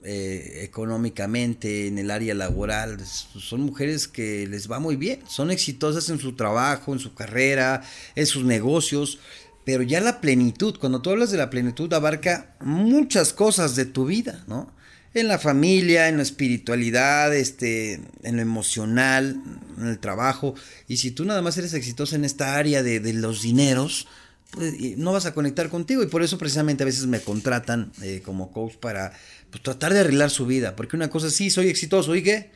eh, 0.03 0.61
económicamente 0.63 1.87
en 1.87 1.97
el 1.97 2.11
área 2.11 2.33
laboral, 2.33 2.99
son 3.05 3.61
mujeres 3.61 4.07
que 4.07 4.47
les 4.47 4.71
va 4.71 4.79
muy 4.79 4.95
bien, 4.95 5.21
son 5.27 5.51
exitosas 5.51 6.09
en 6.09 6.19
su 6.19 6.35
trabajo, 6.35 6.93
en 6.93 6.99
su 6.99 7.13
carrera, 7.13 7.83
en 8.15 8.25
sus 8.25 8.45
negocios, 8.45 9.19
pero 9.65 9.83
ya 9.83 9.99
la 9.99 10.21
plenitud, 10.21 10.77
cuando 10.79 11.01
tú 11.01 11.09
hablas 11.09 11.29
de 11.29 11.37
la 11.37 11.49
plenitud, 11.49 11.91
abarca 11.93 12.55
muchas 12.61 13.33
cosas 13.33 13.75
de 13.75 13.85
tu 13.85 14.05
vida, 14.05 14.43
¿no? 14.47 14.71
En 15.13 15.27
la 15.27 15.39
familia, 15.39 16.07
en 16.07 16.17
la 16.17 16.23
espiritualidad, 16.23 17.35
este, 17.35 17.99
en 18.23 18.35
lo 18.37 18.41
emocional, 18.41 19.41
en 19.77 19.87
el 19.87 19.99
trabajo. 19.99 20.55
Y 20.87 20.97
si 20.97 21.11
tú 21.11 21.25
nada 21.25 21.41
más 21.41 21.57
eres 21.57 21.73
exitosa 21.73 22.15
en 22.15 22.23
esta 22.23 22.55
área 22.55 22.81
de, 22.81 22.99
de 22.99 23.11
los 23.11 23.41
dineros, 23.41 24.07
no 24.97 25.11
vas 25.11 25.25
a 25.25 25.33
conectar 25.33 25.69
contigo. 25.69 26.03
Y 26.03 26.07
por 26.07 26.23
eso 26.23 26.37
precisamente 26.37 26.83
a 26.83 26.85
veces 26.85 27.05
me 27.07 27.21
contratan 27.21 27.91
eh, 28.01 28.21
como 28.23 28.51
coach 28.51 28.75
para 28.75 29.13
pues, 29.49 29.63
tratar 29.63 29.93
de 29.93 29.99
arreglar 29.99 30.29
su 30.29 30.45
vida. 30.45 30.75
Porque 30.75 30.95
una 30.95 31.09
cosa, 31.09 31.29
sí, 31.29 31.49
soy 31.49 31.67
exitoso, 31.67 32.15
¿y 32.15 32.23
qué? 32.23 32.51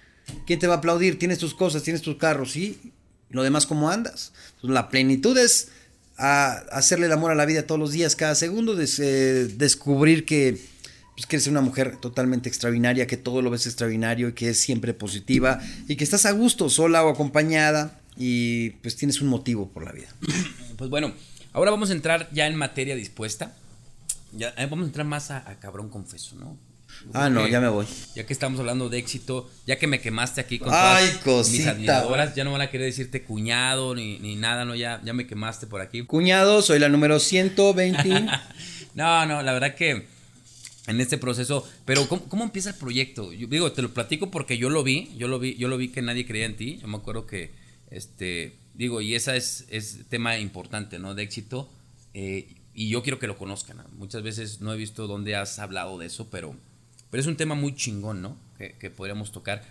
¿Quién 0.45 0.59
te 0.59 0.67
va 0.67 0.75
a 0.75 0.77
aplaudir? 0.77 1.19
Tienes 1.19 1.39
tus 1.39 1.53
cosas, 1.53 1.83
tienes 1.83 2.01
tus 2.01 2.17
carros, 2.17 2.51
¿sí? 2.51 2.93
Lo 3.29 3.43
demás, 3.43 3.65
¿cómo 3.65 3.89
andas? 3.89 4.33
la 4.61 4.89
plenitud 4.89 5.37
es 5.37 5.69
a 6.17 6.51
hacerle 6.71 7.07
el 7.07 7.11
amor 7.13 7.31
a 7.31 7.35
la 7.35 7.45
vida 7.45 7.65
todos 7.65 7.79
los 7.79 7.91
días, 7.91 8.15
cada 8.15 8.35
segundo, 8.35 8.77
eh, 8.79 9.49
descubrir 9.55 10.25
que, 10.25 10.57
pues, 11.15 11.25
que 11.25 11.37
eres 11.37 11.47
una 11.47 11.61
mujer 11.61 11.97
totalmente 11.97 12.47
extraordinaria, 12.47 13.07
que 13.07 13.17
todo 13.17 13.41
lo 13.41 13.49
ves 13.49 13.65
extraordinario 13.65 14.29
y 14.29 14.33
que 14.33 14.49
es 14.49 14.59
siempre 14.59 14.93
positiva 14.93 15.59
y 15.87 15.95
que 15.95 16.03
estás 16.03 16.25
a 16.27 16.31
gusto, 16.31 16.69
sola 16.69 17.03
o 17.03 17.09
acompañada 17.09 17.99
y 18.17 18.71
pues 18.81 18.97
tienes 18.97 19.21
un 19.21 19.29
motivo 19.29 19.69
por 19.69 19.83
la 19.83 19.91
vida. 19.93 20.09
Pues 20.77 20.89
bueno, 20.89 21.13
ahora 21.53 21.71
vamos 21.71 21.89
a 21.89 21.93
entrar 21.93 22.29
ya 22.31 22.47
en 22.47 22.55
materia 22.55 22.95
dispuesta. 22.95 23.55
Ya, 24.33 24.53
eh, 24.57 24.67
vamos 24.69 24.83
a 24.83 24.87
entrar 24.87 25.05
más 25.05 25.31
a, 25.31 25.43
cabrón 25.59 25.89
confeso, 25.89 26.35
¿no? 26.35 26.57
Ah, 27.13 27.29
no, 27.29 27.47
ya 27.47 27.59
me 27.59 27.69
voy. 27.69 27.85
Ya 28.15 28.25
que 28.25 28.33
estamos 28.33 28.59
hablando 28.59 28.89
de 28.89 28.97
éxito, 28.97 29.49
ya 29.65 29.77
que 29.77 29.87
me 29.87 29.99
quemaste 29.99 30.41
aquí 30.41 30.59
con 30.59 30.69
Ay, 30.71 31.19
todas 31.23 31.49
mis 31.49 31.65
admiradoras, 31.65 32.35
ya 32.35 32.43
no 32.43 32.51
van 32.51 32.61
a 32.61 32.69
querer 32.69 32.87
decirte 32.87 33.23
cuñado 33.23 33.95
ni, 33.95 34.19
ni 34.19 34.35
nada, 34.35 34.65
no, 34.65 34.75
ya, 34.75 35.01
ya 35.03 35.13
me 35.13 35.25
quemaste 35.25 35.67
por 35.67 35.81
aquí. 35.81 36.03
Cuñado, 36.03 36.61
soy 36.61 36.79
la 36.79 36.89
número 36.89 37.19
120. 37.19 38.27
no, 38.93 39.25
no, 39.25 39.41
la 39.41 39.53
verdad 39.53 39.75
que 39.75 40.05
en 40.87 40.99
este 40.99 41.17
proceso, 41.17 41.67
pero 41.85 42.07
¿cómo, 42.07 42.43
empieza 42.43 42.69
el 42.69 42.75
proyecto? 42.75 43.33
Yo 43.33 43.47
digo, 43.47 43.71
te 43.71 43.81
lo 43.81 43.93
platico 43.93 44.31
porque 44.31 44.57
yo 44.57 44.69
lo 44.69 44.83
vi, 44.83 45.11
yo 45.17 45.27
lo 45.27 45.39
vi, 45.39 45.55
yo 45.55 45.67
lo 45.67 45.77
vi 45.77 45.89
que 45.89 46.01
nadie 46.01 46.25
creía 46.25 46.45
en 46.45 46.55
ti. 46.57 46.79
Yo 46.81 46.87
me 46.87 46.97
acuerdo 46.97 47.25
que 47.27 47.51
este, 47.91 48.57
digo, 48.73 49.01
y 49.01 49.15
esa 49.15 49.35
es, 49.35 49.65
es 49.69 49.99
tema 50.09 50.37
importante, 50.39 50.97
¿no? 50.97 51.13
De 51.13 51.23
éxito. 51.23 51.69
Eh, 52.13 52.55
y 52.73 52.89
yo 52.89 53.03
quiero 53.03 53.19
que 53.19 53.27
lo 53.27 53.37
conozcan. 53.37 53.83
Muchas 53.97 54.23
veces 54.23 54.61
no 54.61 54.73
he 54.73 54.77
visto 54.77 55.07
dónde 55.07 55.35
has 55.35 55.59
hablado 55.59 55.97
de 55.97 56.07
eso, 56.07 56.29
pero, 56.29 56.55
pero 57.09 57.21
es 57.21 57.27
un 57.27 57.35
tema 57.35 57.53
muy 57.53 57.75
chingón, 57.75 58.21
¿no? 58.21 58.37
Que, 58.57 58.89
podríamos 58.89 59.31
tocar. 59.31 59.63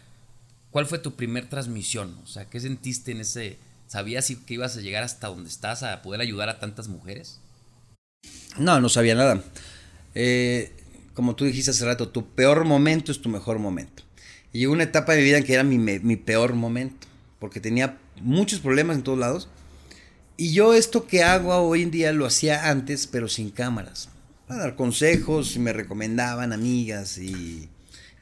¿Cuál 0.71 0.87
fue 0.87 0.99
tu 0.99 1.15
primer 1.15 1.49
transmisión? 1.49 2.19
O 2.23 2.27
sea, 2.27 2.45
¿qué 2.45 2.61
sentiste 2.61 3.13
en 3.13 3.21
ese... 3.21 3.57
¿Sabías 3.87 4.33
que 4.47 4.55
ibas 4.55 4.77
a 4.77 4.81
llegar 4.81 5.03
hasta 5.03 5.29
donde 5.29 5.49
estás 5.49 5.83
a 5.83 6.01
poder 6.03 6.21
ayudar 6.21 6.49
a 6.49 6.61
tantas 6.61 6.87
mujeres? 6.87 7.41
No, 8.57 8.81
no 8.81 8.89
sabía 8.89 9.17
nada. 9.17 9.43
Eh, 10.15 10.73
como 11.15 11.35
tú 11.35 11.45
dijiste 11.45 11.73
hace 11.73 11.85
rato, 11.85 12.09
tu 12.09 12.27
peor 12.35 12.65
momento 12.65 13.11
es 13.11 13.21
tu 13.21 13.29
mejor 13.29 13.59
momento. 13.59 14.05
Y 14.53 14.61
llegó 14.61 14.73
una 14.73 14.85
etapa 14.85 15.13
de 15.13 15.19
mi 15.19 15.25
vida 15.25 15.39
en 15.39 15.45
que 15.45 15.55
era 15.55 15.65
mi, 15.65 15.79
mi 15.79 16.17
peor 16.17 16.55
momento, 16.55 17.09
porque 17.41 17.59
tenía 17.59 17.99
muchos 18.21 18.61
problemas 18.61 18.97
en 18.97 19.03
todos 19.03 19.19
lados. 19.19 19.49
Y 20.37 20.53
yo 20.53 20.75
esto 20.75 21.07
que 21.07 21.25
hago 21.25 21.55
hoy 21.55 21.83
en 21.83 21.91
día 21.91 22.13
lo 22.13 22.27
hacía 22.27 22.71
antes, 22.71 23.07
pero 23.07 23.29
sin 23.29 23.51
cámaras. 23.51 24.09
Para 24.47 24.61
dar 24.61 24.77
consejos, 24.77 25.57
y 25.57 25.59
me 25.59 25.73
recomendaban 25.73 26.53
amigas 26.53 27.19
y, 27.19 27.69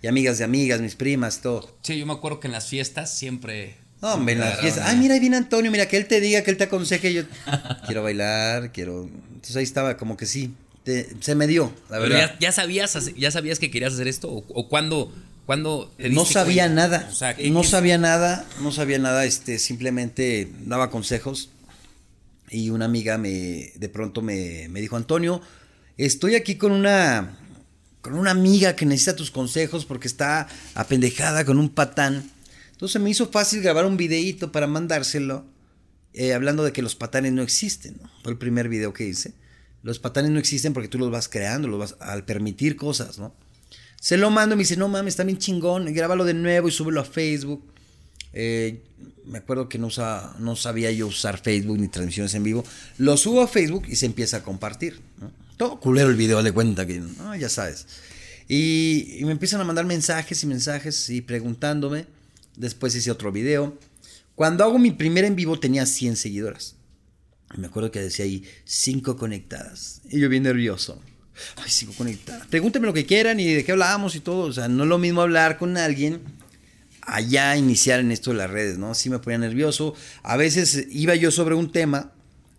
amigas 0.06 0.38
de 0.38 0.44
amigas, 0.44 0.80
mis 0.80 0.94
primas, 0.94 1.40
todo. 1.40 1.76
Sí, 1.82 1.98
yo 1.98 2.06
me 2.06 2.14
acuerdo 2.14 2.40
que 2.40 2.48
en 2.48 2.52
las 2.52 2.68
fiestas 2.68 3.14
siempre... 3.16 3.76
No, 4.00 4.14
hombre, 4.14 4.34
en 4.34 4.40
las 4.40 4.60
fiestas. 4.60 4.86
Ay, 4.86 4.96
mira, 4.96 5.14
ahí 5.14 5.20
viene 5.20 5.36
Antonio, 5.36 5.70
mira, 5.70 5.86
que 5.86 5.96
él 5.96 6.06
te 6.06 6.20
diga, 6.20 6.42
que 6.42 6.52
él 6.52 6.56
te 6.56 6.64
aconseje. 6.64 7.12
Yo 7.12 7.22
quiero 7.86 8.02
bailar, 8.02 8.72
quiero... 8.72 9.08
Entonces 9.28 9.56
ahí 9.56 9.64
estaba 9.64 9.96
como 9.96 10.16
que 10.16 10.26
sí, 10.26 10.54
se 11.20 11.34
me 11.34 11.46
dio, 11.46 11.72
la 11.90 11.98
verdad. 11.98 12.36
Ya, 12.40 12.52
sabías, 12.52 13.14
ya 13.14 13.30
sabías 13.30 13.58
que 13.58 13.70
querías 13.70 13.94
hacer 13.94 14.08
esto? 14.08 14.28
¿O, 14.28 14.44
o 14.48 14.68
cuándo, 14.68 15.12
cuando 15.48 15.90
no 15.96 16.26
sabía 16.26 16.68
nada, 16.68 17.08
no 17.48 17.64
sabía 17.64 17.96
nada, 17.96 18.46
no 18.60 18.70
sabía 18.70 18.98
nada, 18.98 19.24
este, 19.24 19.58
simplemente 19.58 20.52
daba 20.66 20.90
consejos 20.90 21.48
y 22.50 22.68
una 22.68 22.84
amiga 22.84 23.16
me, 23.16 23.72
de 23.74 23.88
pronto 23.88 24.20
me, 24.20 24.68
me, 24.68 24.82
dijo, 24.82 24.96
Antonio, 24.96 25.40
estoy 25.96 26.34
aquí 26.34 26.56
con 26.56 26.72
una, 26.72 27.38
con 28.02 28.12
una 28.12 28.30
amiga 28.30 28.76
que 28.76 28.84
necesita 28.84 29.16
tus 29.16 29.30
consejos 29.30 29.86
porque 29.86 30.06
está 30.06 30.48
apendejada 30.74 31.46
con 31.46 31.58
un 31.58 31.70
patán. 31.70 32.30
Entonces 32.72 33.00
me 33.00 33.08
hizo 33.08 33.30
fácil 33.30 33.62
grabar 33.62 33.86
un 33.86 33.96
videíto 33.96 34.52
para 34.52 34.66
mandárselo, 34.66 35.46
eh, 36.12 36.34
hablando 36.34 36.62
de 36.62 36.72
que 36.72 36.82
los 36.82 36.94
patanes 36.94 37.32
no 37.32 37.40
existen, 37.40 37.98
Fue 38.22 38.32
el 38.32 38.38
primer 38.38 38.68
video 38.68 38.92
que 38.92 39.06
hice. 39.06 39.32
Los 39.82 39.98
patanes 39.98 40.30
no 40.30 40.40
existen 40.40 40.74
porque 40.74 40.90
tú 40.90 40.98
los 40.98 41.10
vas 41.10 41.26
creando, 41.26 41.68
los 41.68 41.78
vas 41.78 41.96
al 42.00 42.26
permitir 42.26 42.76
cosas, 42.76 43.18
¿no? 43.18 43.32
Se 44.00 44.16
lo 44.16 44.30
mando 44.30 44.54
y 44.54 44.56
me 44.58 44.62
dice, 44.62 44.76
no 44.76 44.88
mames, 44.88 45.14
está 45.14 45.24
bien 45.24 45.38
chingón, 45.38 45.92
grábalo 45.92 46.24
de 46.24 46.34
nuevo 46.34 46.68
y 46.68 46.70
súbelo 46.70 47.00
a 47.00 47.04
Facebook. 47.04 47.64
Eh, 48.32 48.82
me 49.26 49.38
acuerdo 49.38 49.68
que 49.68 49.78
no, 49.78 49.88
no 50.38 50.56
sabía 50.56 50.90
yo 50.90 51.06
usar 51.06 51.40
Facebook 51.42 51.78
ni 51.78 51.88
transmisiones 51.88 52.34
en 52.34 52.44
vivo. 52.44 52.64
Lo 52.96 53.16
subo 53.16 53.42
a 53.42 53.48
Facebook 53.48 53.84
y 53.88 53.96
se 53.96 54.06
empieza 54.06 54.38
a 54.38 54.42
compartir. 54.42 55.00
Todo 55.56 55.80
culero 55.80 56.08
el 56.08 56.16
video, 56.16 56.42
de 56.42 56.52
cuenta 56.52 56.86
que, 56.86 57.02
ya 57.38 57.48
sabes. 57.48 57.86
Y, 58.48 59.20
me 59.22 59.32
empiezan 59.32 59.60
a 59.60 59.64
mandar 59.64 59.84
mensajes 59.84 60.42
y 60.42 60.46
mensajes 60.46 61.10
y 61.10 61.20
preguntándome. 61.20 62.06
Después 62.56 62.94
hice 62.94 63.10
otro 63.10 63.32
video. 63.32 63.78
Cuando 64.34 64.64
hago 64.64 64.78
mi 64.78 64.92
primer 64.92 65.24
en 65.24 65.36
vivo 65.36 65.58
tenía 65.58 65.84
100 65.84 66.16
seguidoras. 66.16 66.76
me 67.56 67.66
acuerdo 67.66 67.90
que 67.90 68.00
decía 68.00 68.24
ahí 68.24 68.44
5 68.64 69.16
conectadas. 69.16 70.00
Y 70.08 70.20
yo 70.20 70.28
bien 70.28 70.44
nervioso. 70.44 71.02
Ay, 71.56 71.70
sigo 71.70 71.92
conectada. 71.94 72.46
Pregúntenme 72.50 72.86
lo 72.86 72.92
que 72.92 73.06
quieran 73.06 73.40
y 73.40 73.52
de 73.52 73.64
qué 73.64 73.72
hablábamos 73.72 74.14
y 74.14 74.20
todo. 74.20 74.46
O 74.46 74.52
sea, 74.52 74.68
no 74.68 74.84
es 74.84 74.88
lo 74.88 74.98
mismo 74.98 75.22
hablar 75.22 75.58
con 75.58 75.76
alguien 75.76 76.20
allá 77.08 77.56
iniciar 77.56 78.00
en 78.00 78.12
esto 78.12 78.30
de 78.30 78.36
las 78.36 78.50
redes, 78.50 78.78
¿no? 78.78 78.94
Sí 78.94 79.10
me 79.10 79.18
ponía 79.18 79.38
nervioso. 79.38 79.94
A 80.22 80.36
veces 80.36 80.86
iba 80.90 81.14
yo 81.14 81.30
sobre 81.30 81.54
un 81.54 81.72
tema 81.72 82.12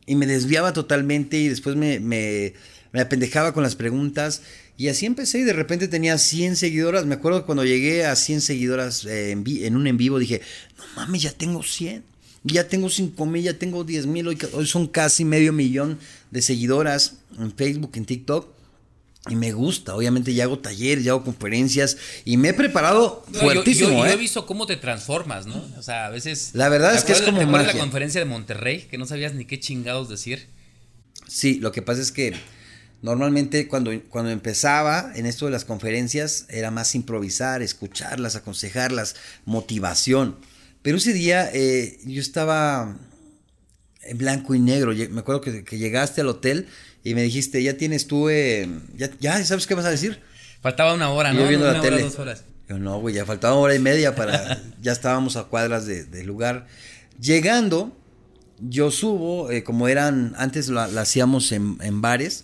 y 0.06 0.16
me 0.16 0.26
desviaba 0.26 0.74
totalmente 0.74 1.38
y 1.38 1.48
después 1.48 1.76
me, 1.76 2.00
me, 2.00 2.54
me 2.92 3.02
apendejaba 3.02 3.54
con 3.54 3.64
las 3.64 3.76
preguntas. 3.76 4.42
Y 4.76 4.88
así 4.88 5.06
empecé 5.06 5.40
y 5.40 5.44
de 5.44 5.54
repente 5.54 5.88
tenía 5.88 6.18
100 6.18 6.56
seguidoras. 6.56 7.06
Me 7.06 7.16
acuerdo 7.16 7.46
cuando 7.46 7.64
llegué 7.64 8.06
a 8.06 8.16
100 8.16 8.42
seguidoras 8.42 9.06
eh, 9.06 9.32
en, 9.32 9.44
en, 9.46 9.76
un 9.76 9.86
en 9.86 9.98
vivo 9.98 10.18
dije, 10.18 10.42
no 10.78 10.84
mames, 10.96 11.22
ya 11.22 11.32
tengo 11.32 11.62
100. 11.62 12.04
Ya 12.44 12.68
tengo 12.68 12.90
5 12.90 13.26
mil, 13.26 13.44
ya 13.44 13.54
tengo 13.54 13.84
10 13.84 14.08
mil. 14.08 14.28
Hoy, 14.30 14.38
hoy 14.54 14.66
son 14.66 14.88
casi 14.88 15.26
medio 15.26 15.54
millón 15.54 16.00
de 16.32 16.42
seguidoras 16.42 17.18
en 17.38 17.52
Facebook, 17.52 17.92
en 17.96 18.06
TikTok. 18.06 18.59
Y 19.30 19.36
me 19.36 19.52
gusta, 19.52 19.96
obviamente 19.96 20.34
ya 20.34 20.46
hago 20.46 20.60
talleres, 20.60 21.04
ya 21.04 21.12
hago 21.12 21.24
conferencias 21.24 21.98
y 22.26 22.38
me 22.38 22.50
he 22.50 22.54
preparado 22.54 23.24
fuertísimo. 23.32 23.92
Yo, 23.92 24.06
¿eh? 24.06 24.14
he 24.14 24.18
visto 24.18 24.46
cómo 24.46 24.66
te 24.66 24.76
transformas, 24.76 25.46
¿no? 25.46 25.64
O 25.78 25.84
sea, 25.84 26.08
a 26.08 26.10
veces... 26.10 26.52
La 26.54 26.68
verdad 26.70 26.96
es 26.96 27.04
que 27.04 27.14
es 27.14 27.22
como 27.22 27.46
magia. 27.46 27.74
la 27.74 27.80
conferencia 27.80 28.20
de 28.20 28.26
Monterrey 28.26 28.88
que 28.90 28.98
no 28.98 29.06
sabías 29.06 29.34
ni 29.34 29.46
qué 29.46 29.60
chingados 29.60 30.10
decir? 30.10 30.48
Sí, 31.28 31.60
lo 31.60 31.72
que 31.72 31.82
pasa 31.82 32.02
es 32.02 32.12
que 32.12 32.34
normalmente 33.02 33.68
cuando, 33.68 33.92
cuando 34.10 34.32
empezaba 34.32 35.12
en 35.16 35.26
esto 35.26 35.46
de 35.46 35.52
las 35.52 35.64
conferencias 35.64 36.46
era 36.50 36.72
más 36.72 36.96
improvisar, 36.96 37.62
escucharlas, 37.62 38.36
aconsejarlas, 38.36 39.16
motivación. 39.46 40.38
Pero 40.82 40.98
ese 40.98 41.14
día 41.14 41.50
eh, 41.54 42.00
yo 42.06 42.20
estaba 42.20 42.98
en 44.02 44.18
blanco 44.18 44.56
y 44.56 44.60
negro. 44.60 44.94
Me 45.12 45.20
acuerdo 45.20 45.42
que, 45.42 45.64
que 45.64 45.78
llegaste 45.78 46.22
al 46.22 46.28
hotel 46.28 46.68
y 47.04 47.16
me 47.16 47.24
dijiste, 47.24 47.62
ya 47.64 47.76
tienes 47.76 48.08
tú, 48.08 48.30
eh, 48.30 48.70
ya, 48.96 49.10
ya, 49.20 49.44
¿sabes 49.46 49.68
qué 49.68 49.76
vas 49.76 49.86
a 49.86 49.90
decir? 49.90 50.20
Faltaba 50.62 50.94
una 50.94 51.10
hora, 51.10 51.34
¿no? 51.34 51.42
Yo 51.42 51.48
viendo 51.48 51.72
la 51.72 51.82
tele. 51.82 52.04
dos 52.04 52.20
horas. 52.20 52.44
Yo 52.68 52.78
no, 52.78 53.00
güey, 53.00 53.16
ya 53.16 53.26
faltaba 53.26 53.54
una 53.56 53.64
hora 53.64 53.76
y 53.76 53.80
media 53.80 54.16
para, 54.16 54.62
ya 54.82 54.92
estábamos 54.92 55.38
a 55.38 55.46
cuadras 55.46 55.86
del 55.86 56.12
de 56.12 56.24
lugar. 56.24 56.68
Llegando, 57.20 57.98
yo 58.60 58.92
subo, 58.92 59.50
eh, 59.52 59.64
como 59.64 59.88
eran, 59.88 60.34
antes 60.38 60.70
la, 60.70 60.86
hacíamos 60.86 61.52
en, 61.52 61.78
en, 61.82 62.02
bares, 62.02 62.44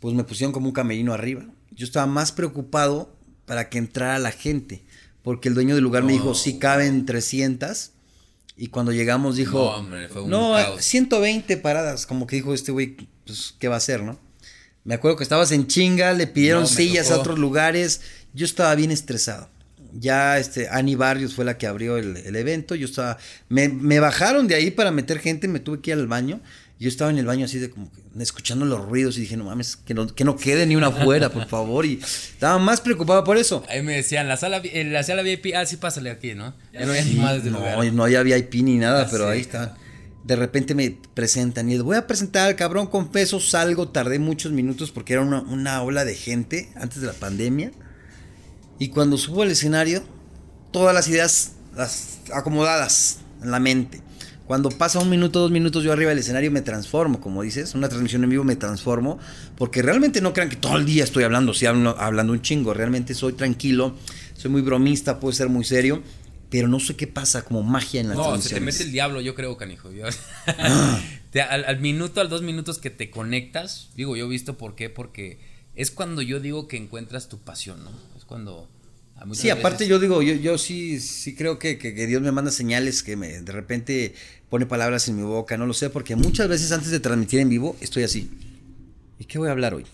pues 0.00 0.14
me 0.14 0.24
pusieron 0.24 0.52
como 0.52 0.68
un 0.68 0.72
camerino 0.72 1.12
arriba. 1.12 1.44
Yo 1.72 1.84
estaba 1.84 2.06
más 2.06 2.32
preocupado 2.32 3.14
para 3.46 3.68
que 3.68 3.78
entrara 3.78 4.18
la 4.18 4.30
gente, 4.30 4.84
porque 5.22 5.48
el 5.48 5.54
dueño 5.54 5.74
del 5.74 5.84
lugar 5.84 6.04
me 6.04 6.12
dijo, 6.12 6.34
sí 6.34 6.58
caben 6.58 7.04
300. 7.04 7.90
Y 8.56 8.68
cuando 8.68 8.92
llegamos 8.92 9.36
dijo, 9.36 9.58
no, 9.58 9.64
hombre, 9.64 10.08
fue 10.08 10.22
un 10.22 10.30
no 10.30 10.56
120 10.78 11.56
paradas, 11.56 12.06
como 12.06 12.26
que 12.26 12.36
dijo 12.36 12.54
este 12.54 12.70
güey, 12.70 12.96
pues, 13.26 13.54
¿qué 13.58 13.68
va 13.68 13.74
a 13.74 13.78
hacer, 13.78 14.02
no? 14.02 14.18
Me 14.84 14.94
acuerdo 14.94 15.16
que 15.16 15.24
estabas 15.24 15.50
en 15.50 15.66
chinga, 15.66 16.12
le 16.12 16.26
pidieron 16.26 16.66
sillas 16.68 17.10
a 17.10 17.18
otros 17.18 17.38
lugares. 17.38 18.02
Yo 18.34 18.44
estaba 18.44 18.74
bien 18.74 18.90
estresado. 18.90 19.48
Ya 19.98 20.38
este, 20.38 20.68
Ani 20.68 20.94
Barrios 20.94 21.34
fue 21.34 21.44
la 21.46 21.56
que 21.56 21.66
abrió 21.66 21.96
el, 21.96 22.36
evento. 22.36 22.74
Yo 22.74 22.86
estaba. 22.86 23.16
Me, 23.48 23.98
bajaron 23.98 24.46
de 24.46 24.56
ahí 24.56 24.70
para 24.70 24.90
meter 24.90 25.20
gente, 25.20 25.48
me 25.48 25.58
tuve 25.58 25.80
que 25.80 25.92
ir 25.92 25.96
al 25.96 26.06
baño. 26.06 26.40
Yo 26.80 26.88
estaba 26.88 27.10
en 27.10 27.18
el 27.18 27.26
baño 27.26 27.44
así 27.44 27.58
de 27.58 27.70
como 27.70 27.90
que 27.92 28.02
escuchando 28.22 28.64
los 28.64 28.84
ruidos 28.84 29.16
y 29.16 29.20
dije, 29.20 29.36
no 29.36 29.44
mames, 29.44 29.76
que 29.76 29.94
no, 29.94 30.06
que 30.06 30.24
no 30.24 30.36
quede 30.36 30.66
ni 30.66 30.76
una 30.76 30.88
afuera, 30.88 31.30
por 31.30 31.46
favor. 31.46 31.86
Y 31.86 32.00
estaba 32.02 32.58
más 32.58 32.80
preocupado 32.80 33.22
por 33.24 33.36
eso. 33.36 33.64
Ahí 33.68 33.82
me 33.82 33.94
decían, 33.94 34.28
la 34.28 34.36
sala, 34.36 34.60
la 34.62 35.02
sala 35.02 35.22
VIP, 35.22 35.54
ah, 35.56 35.64
sí, 35.66 35.76
pásale 35.76 36.10
aquí, 36.10 36.34
¿no? 36.34 36.54
Ya 36.72 36.84
no 36.84 36.92
había 36.92 37.04
más 37.22 37.44
de 37.44 37.50
no, 37.50 37.60
no 37.92 38.04
había 38.04 38.22
VIP 38.22 38.54
ni 38.56 38.76
nada, 38.76 39.08
pero 39.10 39.28
ahí 39.28 39.40
está 39.40 39.76
de 40.24 40.36
repente 40.36 40.74
me 40.74 40.98
presentan 41.12 41.68
y 41.68 41.74
les 41.74 41.82
voy 41.82 41.96
a 41.96 42.06
presentar 42.06 42.48
al 42.48 42.56
cabrón 42.56 42.86
con 42.86 43.08
peso, 43.12 43.40
salgo, 43.40 43.88
tardé 43.88 44.18
muchos 44.18 44.52
minutos 44.52 44.90
porque 44.90 45.12
era 45.12 45.22
una, 45.22 45.82
ola 45.82 46.04
de 46.04 46.14
gente 46.14 46.70
antes 46.76 47.02
de 47.02 47.06
la 47.06 47.12
pandemia. 47.12 47.72
Y 48.78 48.88
cuando 48.88 49.18
subo 49.18 49.42
al 49.42 49.50
escenario, 49.50 50.02
todas 50.72 50.94
las 50.94 51.08
ideas 51.08 51.52
las 51.76 52.18
acomodadas 52.32 53.18
en 53.42 53.50
la 53.50 53.60
mente. 53.60 54.00
Cuando 54.46 54.68
pasa 54.68 54.98
un 54.98 55.08
minuto, 55.08 55.40
dos 55.40 55.50
minutos 55.50 55.84
yo 55.84 55.92
arriba 55.92 56.10
del 56.10 56.18
escenario 56.18 56.50
me 56.50 56.60
transformo, 56.60 57.20
como 57.20 57.42
dices, 57.42 57.74
una 57.74 57.88
transmisión 57.88 58.24
en 58.24 58.30
vivo 58.30 58.44
me 58.44 58.56
transformo, 58.56 59.18
porque 59.56 59.80
realmente 59.80 60.20
no 60.20 60.34
crean 60.34 60.50
que 60.50 60.56
todo 60.56 60.76
el 60.76 60.84
día 60.84 61.02
estoy 61.04 61.24
hablando, 61.24 61.54
sí 61.54 61.64
hablo, 61.64 61.96
hablando 61.98 62.34
un 62.34 62.42
chingo, 62.42 62.74
realmente 62.74 63.14
soy 63.14 63.32
tranquilo, 63.32 63.96
soy 64.34 64.50
muy 64.50 64.60
bromista, 64.60 65.18
puedo 65.18 65.32
ser 65.32 65.48
muy 65.48 65.64
serio, 65.64 66.02
pero 66.50 66.68
no 66.68 66.78
sé 66.78 66.94
qué 66.94 67.06
pasa, 67.06 67.42
como 67.42 67.62
magia 67.62 68.02
en 68.02 68.10
la 68.10 68.14
No, 68.16 68.40
se 68.40 68.54
te 68.54 68.60
mete 68.60 68.82
el 68.82 68.92
diablo, 68.92 69.22
yo 69.22 69.34
creo, 69.34 69.56
canijo. 69.56 69.88
Ah. 70.46 71.00
al, 71.50 71.64
al, 71.64 71.80
minuto, 71.80 72.20
al 72.20 72.28
dos 72.28 72.42
minutos 72.42 72.78
que 72.78 72.90
te 72.90 73.10
conectas, 73.10 73.90
digo, 73.96 74.14
yo 74.14 74.26
he 74.26 74.28
visto 74.28 74.58
por 74.58 74.74
qué, 74.74 74.90
porque 74.90 75.40
es 75.74 75.90
cuando 75.90 76.20
yo 76.20 76.38
digo 76.38 76.68
que 76.68 76.76
encuentras 76.76 77.28
tu 77.28 77.38
pasión, 77.38 77.82
¿no? 77.82 77.90
Es 78.16 78.24
cuando 78.24 78.68
Sí, 79.32 79.50
aparte 79.50 79.86
yo 79.86 79.98
digo, 79.98 80.22
yo, 80.22 80.34
yo 80.34 80.58
sí, 80.58 81.00
sí 81.00 81.34
creo 81.34 81.58
que, 81.58 81.78
que, 81.78 81.92
Dios 82.06 82.20
me 82.22 82.32
manda 82.32 82.50
señales 82.50 83.02
que 83.02 83.16
me, 83.16 83.40
de 83.40 83.52
repente 83.52 84.14
pone 84.50 84.66
palabras 84.66 85.08
en 85.08 85.16
mi 85.16 85.22
boca, 85.22 85.56
no 85.56 85.66
lo 85.66 85.72
sé, 85.72 85.90
porque 85.90 86.16
muchas 86.16 86.48
veces 86.48 86.72
antes 86.72 86.90
de 86.90 87.00
transmitir 87.00 87.40
en 87.40 87.48
vivo 87.48 87.76
estoy 87.80 88.02
así. 88.02 88.30
¿Y 89.18 89.24
qué 89.24 89.38
voy 89.38 89.48
a 89.48 89.52
hablar 89.52 89.74
hoy? 89.74 89.86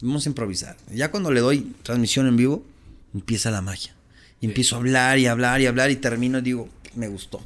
Vamos 0.00 0.26
a 0.26 0.28
improvisar. 0.28 0.76
Ya 0.94 1.10
cuando 1.10 1.32
le 1.32 1.40
doy 1.40 1.74
transmisión 1.82 2.28
en 2.28 2.36
vivo, 2.36 2.64
empieza 3.14 3.50
la 3.50 3.62
magia. 3.62 3.94
Y 4.40 4.46
empiezo 4.46 4.76
a 4.76 4.78
hablar 4.78 5.18
y 5.18 5.26
hablar 5.26 5.60
y 5.60 5.66
hablar 5.66 5.90
y 5.90 5.96
termino 5.96 6.38
y 6.38 6.42
digo, 6.42 6.68
me 6.94 7.08
gustó. 7.08 7.44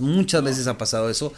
muchas 0.00 0.42
veces 0.42 0.66
ha 0.66 0.78
pasado 0.78 1.10
eso. 1.10 1.32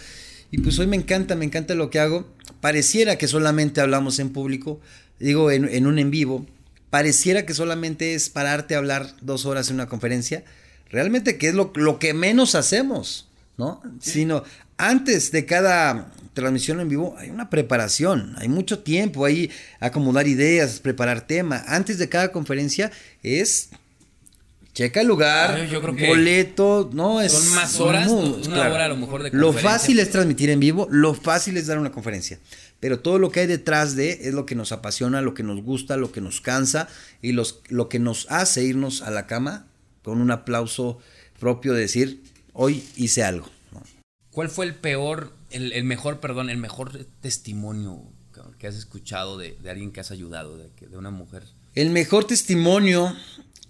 Y 0.50 0.58
pues 0.58 0.78
hoy 0.78 0.86
me 0.86 0.96
encanta, 0.96 1.34
me 1.34 1.44
encanta 1.44 1.74
lo 1.74 1.90
que 1.90 1.98
hago. 1.98 2.26
Pareciera 2.60 3.16
que 3.18 3.28
solamente 3.28 3.80
hablamos 3.80 4.18
en 4.18 4.30
público, 4.30 4.80
digo, 5.18 5.50
en, 5.50 5.68
en 5.68 5.86
un 5.86 5.98
en 5.98 6.10
vivo 6.10 6.46
pareciera 6.90 7.44
que 7.46 7.54
solamente 7.54 8.14
es 8.14 8.30
pararte 8.30 8.74
a 8.74 8.78
hablar 8.78 9.14
dos 9.20 9.46
horas 9.46 9.68
en 9.68 9.74
una 9.74 9.88
conferencia, 9.88 10.44
realmente 10.90 11.38
que 11.38 11.48
es 11.48 11.54
lo, 11.54 11.72
lo 11.74 11.98
que 11.98 12.14
menos 12.14 12.54
hacemos, 12.54 13.28
¿no? 13.56 13.82
Sino 14.00 14.44
antes 14.76 15.32
de 15.32 15.44
cada 15.44 16.12
transmisión 16.32 16.80
en 16.80 16.88
vivo 16.88 17.16
hay 17.18 17.30
una 17.30 17.50
preparación, 17.50 18.34
hay 18.38 18.48
mucho 18.48 18.78
tiempo 18.78 19.24
ahí 19.24 19.50
acomodar 19.80 20.28
ideas, 20.28 20.80
preparar 20.80 21.26
tema. 21.26 21.64
Antes 21.66 21.98
de 21.98 22.08
cada 22.08 22.30
conferencia 22.30 22.92
es 23.22 23.70
checa 24.72 25.00
el 25.00 25.08
lugar, 25.08 25.58
boleto, 26.08 26.88
no 26.92 27.20
es 27.20 27.32
son 27.32 27.54
más 27.56 27.80
horas, 27.80 28.08
una 28.08 28.70
hora 28.70 28.84
a 28.84 28.88
lo 28.88 28.96
mejor 28.96 29.24
de 29.24 29.30
Lo 29.32 29.52
fácil 29.52 29.98
es 29.98 30.10
transmitir 30.10 30.50
en 30.50 30.60
vivo, 30.60 30.86
lo 30.88 31.14
fácil 31.14 31.56
es 31.56 31.66
dar 31.66 31.78
una 31.78 31.90
conferencia 31.90 32.38
pero 32.80 33.00
todo 33.00 33.18
lo 33.18 33.30
que 33.30 33.40
hay 33.40 33.46
detrás 33.46 33.96
de 33.96 34.28
es 34.28 34.34
lo 34.34 34.46
que 34.46 34.54
nos 34.54 34.72
apasiona, 34.72 35.20
lo 35.20 35.34
que 35.34 35.42
nos 35.42 35.62
gusta, 35.62 35.96
lo 35.96 36.12
que 36.12 36.20
nos 36.20 36.40
cansa 36.40 36.88
y 37.22 37.32
los, 37.32 37.60
lo 37.68 37.88
que 37.88 37.98
nos 37.98 38.30
hace 38.30 38.64
irnos 38.64 39.02
a 39.02 39.10
la 39.10 39.26
cama 39.26 39.66
con 40.02 40.20
un 40.20 40.30
aplauso 40.30 40.98
propio 41.38 41.74
de 41.74 41.80
decir, 41.80 42.22
hoy 42.52 42.84
hice 42.96 43.24
algo. 43.24 43.48
¿Cuál 44.30 44.48
fue 44.48 44.66
el 44.66 44.74
peor, 44.74 45.32
el, 45.50 45.82
mejor, 45.84 46.20
perdón, 46.20 46.50
el 46.50 46.58
mejor 46.58 47.04
testimonio 47.20 48.02
que 48.58 48.68
has 48.68 48.76
escuchado 48.76 49.36
de, 49.36 49.56
alguien 49.68 49.90
que 49.90 50.00
has 50.00 50.10
ayudado, 50.10 50.56
de, 50.56 50.70
de, 50.86 50.96
una 50.96 51.10
mujer? 51.10 51.42
El 51.74 51.90
mejor 51.90 52.24
testimonio. 52.24 53.14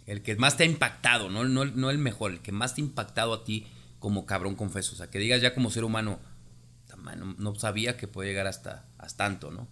El 0.07 0.23
que 0.23 0.37
más 0.37 0.57
te 0.57 0.62
ha 0.62 0.66
impactado, 0.66 1.29
¿no? 1.29 1.44
No, 1.44 1.66
no 1.66 1.90
el 1.90 1.99
mejor, 1.99 2.33
el 2.33 2.40
que 2.40 2.51
más 2.51 2.75
te 2.75 2.81
ha 2.81 2.85
impactado 2.85 3.35
a 3.35 3.44
ti 3.44 3.66
como 3.99 4.25
cabrón 4.25 4.55
confeso. 4.55 4.94
O 4.94 4.97
sea, 4.97 5.11
que 5.11 5.18
digas 5.18 5.42
ya 5.42 5.55
como 5.55 5.71
ser 5.71 5.85
humano, 5.85 6.18
no, 7.39 7.55
sabía 7.55 7.97
que 7.97 8.09
puede 8.09 8.29
llegar 8.29 8.47
hasta, 8.47 8.87
hasta 8.99 9.25
tanto, 9.25 9.51
¿no? 9.51 9.69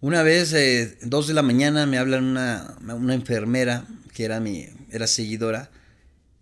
Una 0.00 0.22
vez, 0.22 0.52
eh, 0.52 0.98
dos 1.02 1.26
de 1.26 1.34
la 1.34 1.42
mañana, 1.42 1.86
me 1.86 1.98
hablan 1.98 2.24
una, 2.24 2.76
una 2.80 3.14
enfermera 3.14 3.86
que 4.12 4.24
era 4.24 4.40
mi, 4.40 4.66
era 4.90 5.06
seguidora, 5.06 5.70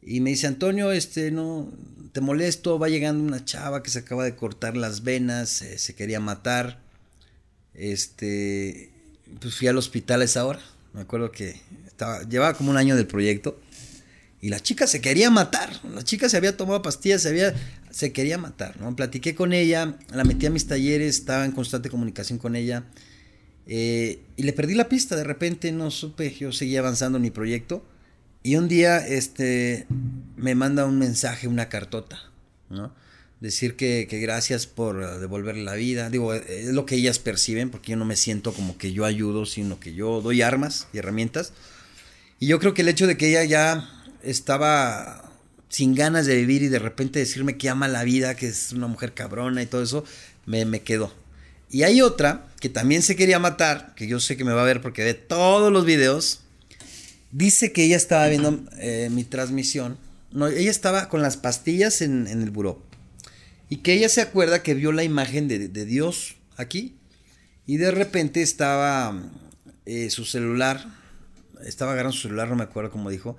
y 0.03 0.21
me 0.21 0.31
dice, 0.31 0.49
Antonio, 0.49 0.91
este, 0.91 1.31
no, 1.31 1.73
te 2.13 2.21
molesto, 2.21 2.79
va 2.79 2.89
llegando 2.89 3.23
una 3.23 3.45
chava 3.45 3.83
que 3.83 3.91
se 3.91 4.01
acaba 4.01 4.25
de 4.25 4.35
cortar 4.37 4.77
las 4.77 5.03
venas, 5.03 5.49
se 5.49 5.95
quería 5.95 6.21
matar, 6.21 6.81
este, 7.75 8.93
pues 9.41 9.55
fui 9.55 9.69
al 9.69 9.79
hospital 9.79 10.21
a 10.21 10.25
esa 10.25 10.45
hora, 10.45 10.61
me 10.93 11.01
acuerdo 11.01 11.31
que 11.31 11.61
estaba, 11.87 12.23
llevaba 12.25 12.55
como 12.55 12.71
un 12.71 12.77
año 12.77 12.97
del 12.97 13.07
proyecto, 13.07 13.59
y 14.43 14.49
la 14.49 14.59
chica 14.59 14.89
se 14.89 15.01
quería 15.01 15.31
matar. 15.31 15.71
La 15.95 16.03
chica 16.03 16.29
se 16.29 16.37
había 16.37 16.57
tomado 16.57 16.83
pastillas, 16.83 17.23
se, 17.23 17.29
había, 17.29 17.55
se 17.91 18.13
quería 18.13 18.39
matar. 18.39 18.79
¿no? 18.81 18.95
Platiqué 18.97 19.37
con 19.37 19.53
ella, 19.53 19.97
la 20.13 20.25
metí 20.25 20.47
a 20.47 20.51
mis 20.51 20.67
talleres, 20.67 21.17
estaba 21.17 21.45
en 21.45 21.53
constante 21.53 21.89
comunicación 21.89 22.41
con 22.41 22.57
ella. 22.57 22.83
Eh, 23.69 24.21
y 24.37 24.43
le 24.43 24.53
perdí 24.53 24.75
la 24.75 24.89
pista, 24.89 25.15
de 25.15 25.23
repente 25.23 25.71
no 25.71 25.93
supe, 25.93 26.35
yo 26.35 26.51
seguía 26.51 26.81
avanzando 26.81 27.19
en 27.19 27.23
mi 27.23 27.31
proyecto. 27.31 27.87
Y 28.43 28.57
un 28.57 28.67
día 28.67 28.99
este, 29.07 29.87
me 30.37 30.57
manda 30.57 30.87
un 30.87 30.99
mensaje, 30.99 31.47
una 31.47 31.69
cartota, 31.69 32.19
¿no? 32.69 32.93
Decir 33.41 33.77
que, 33.77 34.09
que 34.11 34.19
gracias 34.19 34.67
por 34.67 35.21
devolverle 35.21 35.63
la 35.63 35.75
vida. 35.75 36.11
Digo, 36.11 36.35
es 36.35 36.67
lo 36.67 36.85
que 36.85 36.97
ellas 36.97 37.21
perciben, 37.21 37.71
porque 37.71 37.93
yo 37.93 37.97
no 37.97 38.05
me 38.05 38.17
siento 38.17 38.53
como 38.53 38.77
que 38.77 38.93
yo 38.93 39.05
ayudo, 39.05 39.47
sino 39.47 39.79
que 39.79 39.95
yo 39.95 40.21
doy 40.21 40.43
armas 40.43 40.89
y 40.93 40.99
herramientas. 40.99 41.53
Y 42.41 42.49
yo 42.49 42.59
creo 42.59 42.75
que 42.75 42.83
el 42.83 42.89
hecho 42.89 43.07
de 43.07 43.17
que 43.17 43.29
ella 43.29 43.45
ya 43.45 44.02
estaba 44.23 45.33
sin 45.73 45.95
ganas 45.95 46.27
de 46.27 46.37
vivir 46.37 46.63
y 46.63 46.69
de 46.69 46.79
repente 46.79 47.19
decirme 47.19 47.57
que 47.57 47.71
ama 47.71 47.89
la 47.89 48.05
vida, 48.05 48.35
que 48.35 48.47
es 48.47 48.73
una 48.73 48.89
mujer 48.89 49.15
cabrona 49.15 49.63
y 49.63 49.67
todo 49.67 49.83
eso, 49.83 50.05
me, 50.45 50.65
me 50.67 50.83
quedó. 50.83 51.13
Y 51.71 51.85
hay 51.85 52.03
otra 52.03 52.47
que 52.61 52.69
también 52.69 53.01
se 53.01 53.17
quería 53.17 53.39
matar, 53.39 53.95
que 53.97 54.07
yo 54.07 54.21
sé 54.21 54.37
que 54.37 54.45
me 54.45 54.53
va 54.53 54.61
a 54.61 54.67
ver 54.67 54.83
porque 54.83 55.03
ve 55.03 55.15
todos 55.15 55.73
los 55.73 55.87
videos. 55.87 56.41
Dice 57.31 57.73
que 57.73 57.85
ella 57.85 57.97
estaba 57.97 58.29
viendo 58.29 58.63
eh, 58.79 59.09
mi 59.11 59.25
transmisión. 59.25 59.97
No, 60.31 60.49
ella 60.49 60.71
estaba 60.71 61.09
con 61.09 61.23
las 61.23 61.39
pastillas 61.39 62.03
en, 62.03 62.27
el 62.27 62.51
buró. 62.51 62.83
Y 63.71 63.79
que 63.79 63.95
ella 63.95 64.11
se 64.11 64.21
acuerda 64.21 64.63
que 64.63 64.75
vio 64.75 64.93
la 64.93 65.05
imagen 65.05 65.49
de, 65.49 65.69
Dios 65.87 66.37
aquí. 66.59 66.95
Y 67.67 67.79
de 67.79 67.91
repente 67.91 68.43
estaba 68.43 69.23
eh, 69.87 70.11
su 70.11 70.27
celular. 70.27 70.85
Estaba 71.65 71.93
agarrando 71.93 72.15
su 72.15 72.29
celular, 72.29 72.51
no 72.51 72.57
me 72.57 72.65
acuerdo 72.65 72.91
cómo 72.91 73.09
dijo 73.09 73.39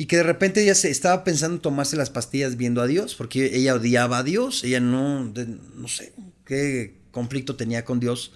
y 0.00 0.06
que 0.06 0.16
de 0.16 0.22
repente 0.22 0.62
ella 0.62 0.76
se 0.76 0.90
estaba 0.90 1.24
pensando 1.24 1.56
en 1.56 1.60
tomarse 1.60 1.96
las 1.96 2.08
pastillas 2.08 2.56
viendo 2.56 2.80
a 2.80 2.86
Dios, 2.86 3.16
porque 3.16 3.56
ella 3.56 3.74
odiaba 3.74 4.18
a 4.18 4.22
Dios, 4.22 4.62
ella 4.62 4.78
no, 4.78 5.24
no 5.24 5.88
sé 5.88 6.12
qué 6.44 6.94
conflicto 7.10 7.56
tenía 7.56 7.84
con 7.84 7.98
Dios. 7.98 8.30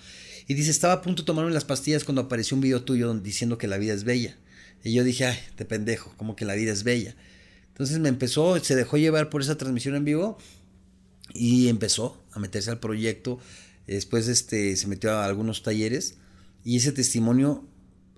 Y 0.48 0.55
dice, 0.55 0.72
estaba 0.72 0.94
a 0.94 1.03
punto 1.03 1.22
de 1.22 1.27
tomarme 1.27 1.53
las 1.53 1.64
pastillas 1.64 2.03
cuando 2.03 2.22
apareció 2.22 2.57
un 2.57 2.62
video 2.62 2.83
tuyo 2.83 3.14
diciendo 3.14 3.59
que 3.59 3.68
la 3.68 3.79
vida 3.79 3.94
es 3.94 4.03
bella. 4.03 4.37
Y 4.83 4.92
yo 4.92 5.05
dije, 5.05 5.25
ay, 5.25 5.38
te 5.55 5.64
pendejo, 5.64 6.12
como 6.16 6.35
que 6.35 6.44
la 6.44 6.57
vida 6.57 6.72
es 6.72 6.83
bella. 6.83 7.14
Entonces 7.68 8.01
me 8.01 8.09
empezó, 8.09 8.59
se 8.59 8.75
dejó 8.75 8.96
llevar 8.96 9.31
por 9.31 9.40
esa 9.40 9.57
transmisión 9.57 9.94
en 9.94 10.05
vivo 10.05 10.38
y 11.33 11.68
empezó 11.68 12.25
a 12.33 12.40
meterse 12.40 12.70
al 12.70 12.81
proyecto. 12.81 13.38
Después 13.87 14.27
este, 14.27 14.77
se 14.77 14.88
metió 14.88 15.12
a 15.12 15.27
algunos 15.27 15.62
talleres 15.62 16.16
y 16.64 16.79
ese 16.79 16.90
testimonio 16.90 17.64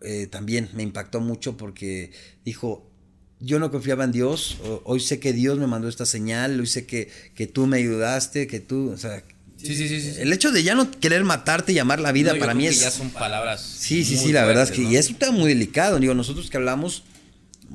eh, 0.01 0.29
también 0.29 0.71
me 0.73 0.83
impactó 0.83 1.21
mucho 1.21 1.59
porque 1.59 2.11
dijo, 2.43 2.91
yo 3.41 3.59
no 3.59 3.71
confiaba 3.71 4.05
en 4.05 4.13
Dios, 4.13 4.59
hoy 4.85 5.01
sé 5.01 5.21
que 5.21 5.33
Dios 5.33 5.59
me 5.59 5.67
mandó 5.67 5.89
esta 5.89 6.07
señal, 6.07 6.59
hoy 6.61 6.67
sé 6.67 6.87
que, 6.87 7.11
que 7.35 7.47
tú 7.47 7.67
me 7.67 7.79
ayudaste, 7.79 8.47
que 8.47 8.61
tú, 8.61 8.91
o 8.91 8.97
sea... 8.97 9.23
Sí, 9.57 9.75
sí, 9.75 9.89
sí, 9.89 10.17
El 10.19 10.31
hecho 10.33 10.53
de 10.53 10.63
ya 10.63 10.75
no 10.75 10.91
querer 10.91 11.25
matarte 11.25 11.73
y 11.73 11.75
llamar 11.75 11.99
la 11.99 12.13
vida 12.13 12.35
para 12.39 12.53
mí 12.53 12.67
es... 12.67 12.81
ya 12.81 12.91
son 12.91 13.09
palabras. 13.11 13.63
Sí, 13.63 14.05
sí, 14.05 14.19
sí, 14.19 14.31
la 14.31 14.45
verdad 14.45 14.65
es 14.65 14.71
que... 14.71 14.83
Y 14.83 14.97
es 14.97 15.09
un 15.09 15.17
tema 15.17 15.33
muy 15.33 15.49
delicado, 15.49 15.99
digo, 15.99 16.13
nosotros 16.13 16.51
que 16.51 16.59
hablamos 16.59 17.05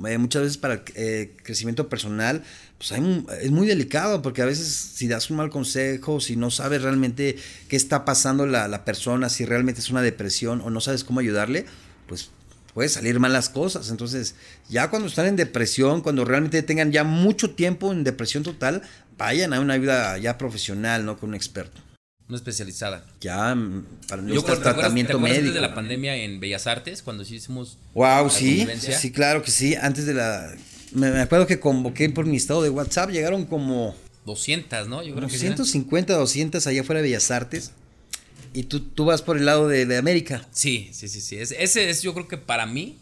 eh, 0.08 0.18
muchas 0.18 0.44
veces 0.44 0.58
para 0.58 0.76
el 0.76 0.82
eh, 0.96 1.36
crecimiento 1.44 1.90
personal, 1.90 2.44
pues 2.78 2.94
es 3.42 3.52
muy 3.52 3.68
delicado 3.68 4.22
porque 4.22 4.42
a 4.42 4.46
veces 4.46 4.68
si 4.68 5.08
das 5.08 5.30
un 5.30 5.38
mal 5.38 5.50
consejo, 5.50 6.22
si 6.22 6.36
no 6.36 6.52
sabes 6.52 6.82
realmente 6.82 7.38
qué 7.68 7.76
está 7.76 8.06
pasando 8.06 8.46
la, 8.46 8.68
la 8.68 8.86
persona, 8.86 9.30
si 9.30 9.46
realmente 9.46 9.82
es 9.82 9.90
una 9.90 10.02
depresión 10.02 10.62
o 10.62 10.70
no 10.70 10.80
sabes 10.80 11.04
cómo 11.04 11.20
ayudarle, 11.20 11.66
pues 12.08 12.30
puede 12.74 12.90
salir 12.90 13.20
mal 13.20 13.34
las 13.34 13.50
cosas. 13.50 13.90
Entonces, 13.90 14.36
ya 14.70 14.90
cuando 14.90 15.08
están 15.08 15.26
en 15.26 15.36
depresión, 15.36 16.02
cuando 16.02 16.26
realmente 16.26 16.62
tengan 16.64 16.92
ya 16.92 17.04
mucho 17.04 17.52
tiempo 17.52 17.92
en 17.92 18.04
depresión 18.04 18.44
total, 18.44 18.82
vayan 19.18 19.54
a 19.54 19.60
una 19.60 19.78
vida 19.78 20.18
ya 20.18 20.38
profesional, 20.38 21.06
¿no? 21.06 21.18
Con 21.18 21.30
un 21.30 21.36
experto. 21.36 21.82
Una 22.28 22.38
especializada. 22.38 23.04
Ya, 23.22 23.56
mm, 23.56 23.86
para 24.08 24.24
Yo 24.28 24.44
tratamiento 24.44 25.14
¿te 25.14 25.20
médico. 25.20 25.40
Antes 25.40 25.54
de 25.56 25.62
la 25.62 25.74
pandemia 25.74 26.16
en 26.16 26.40
Bellas 26.40 26.68
Artes, 26.68 27.02
cuando 27.02 27.26
sí 27.26 27.36
hicimos. 27.36 27.80
Wow, 27.96 28.30
sí. 28.30 28.68
Sí, 28.80 29.12
claro 29.12 29.42
que 29.42 29.50
sí. 29.50 29.76
Antes 29.76 30.06
de 30.06 30.14
la. 30.14 30.54
Me, 30.92 31.08
acuerdo 31.22 31.48
que 31.48 31.60
convoqué 31.60 32.10
por 32.10 32.26
mi 32.26 32.38
estado 32.38 32.62
de 32.62 32.70
WhatsApp, 32.70 33.10
llegaron 33.10 33.46
como. 33.46 33.96
200, 34.26 34.88
¿no? 34.88 35.02
Yo 35.02 35.16
creo 35.16 35.28
150, 35.28 36.14
200 36.14 36.68
allá 36.68 36.84
fuera 36.84 37.02
de 37.02 37.08
Bellas 37.08 37.32
Artes. 37.32 37.72
Y 38.54 38.64
tú, 38.64 38.80
tú 38.82 39.06
vas 39.06 39.22
por 39.22 39.38
el 39.38 39.46
lado 39.46 39.68
de, 39.68 39.98
América. 39.98 40.48
Sí, 40.52 40.90
sí, 40.92 41.08
sí, 41.08 41.22
sí. 41.22 41.38
ese 41.38 41.90
es 41.90 42.02
yo 42.02 42.14
creo 42.14 42.28
que 42.28 42.38
para 42.38 42.66
mí, 42.66 42.98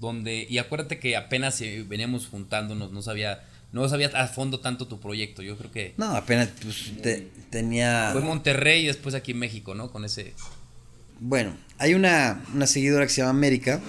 donde, 0.00 0.46
y 0.48 0.58
acuérdate 0.58 0.98
que 0.98 1.16
apenas 1.16 1.60
veníamos 1.88 2.26
juntándonos, 2.26 2.92
no 2.92 3.02
sabía, 3.02 3.44
no 3.72 3.88
sabía 3.88 4.08
a 4.08 4.28
fondo 4.28 4.60
tanto 4.60 4.86
tu 4.86 5.00
proyecto, 5.00 5.42
yo 5.42 5.56
creo 5.56 5.72
que... 5.72 5.94
No, 5.96 6.16
apenas 6.16 6.50
pues, 6.62 6.92
tenía... 7.50 8.10
Fue 8.12 8.20
Monterrey 8.20 8.84
y 8.84 8.86
después 8.86 9.14
aquí 9.14 9.32
en 9.32 9.38
México, 9.38 9.74
¿no? 9.74 9.90
Con 9.90 10.04
ese... 10.04 10.34
Bueno, 11.18 11.56
hay 11.78 11.94
una, 11.94 12.44
una 12.54 12.66
seguidora 12.66 13.06
que 13.06 13.12
se 13.12 13.22
llama 13.22 13.30
América, 13.30 13.80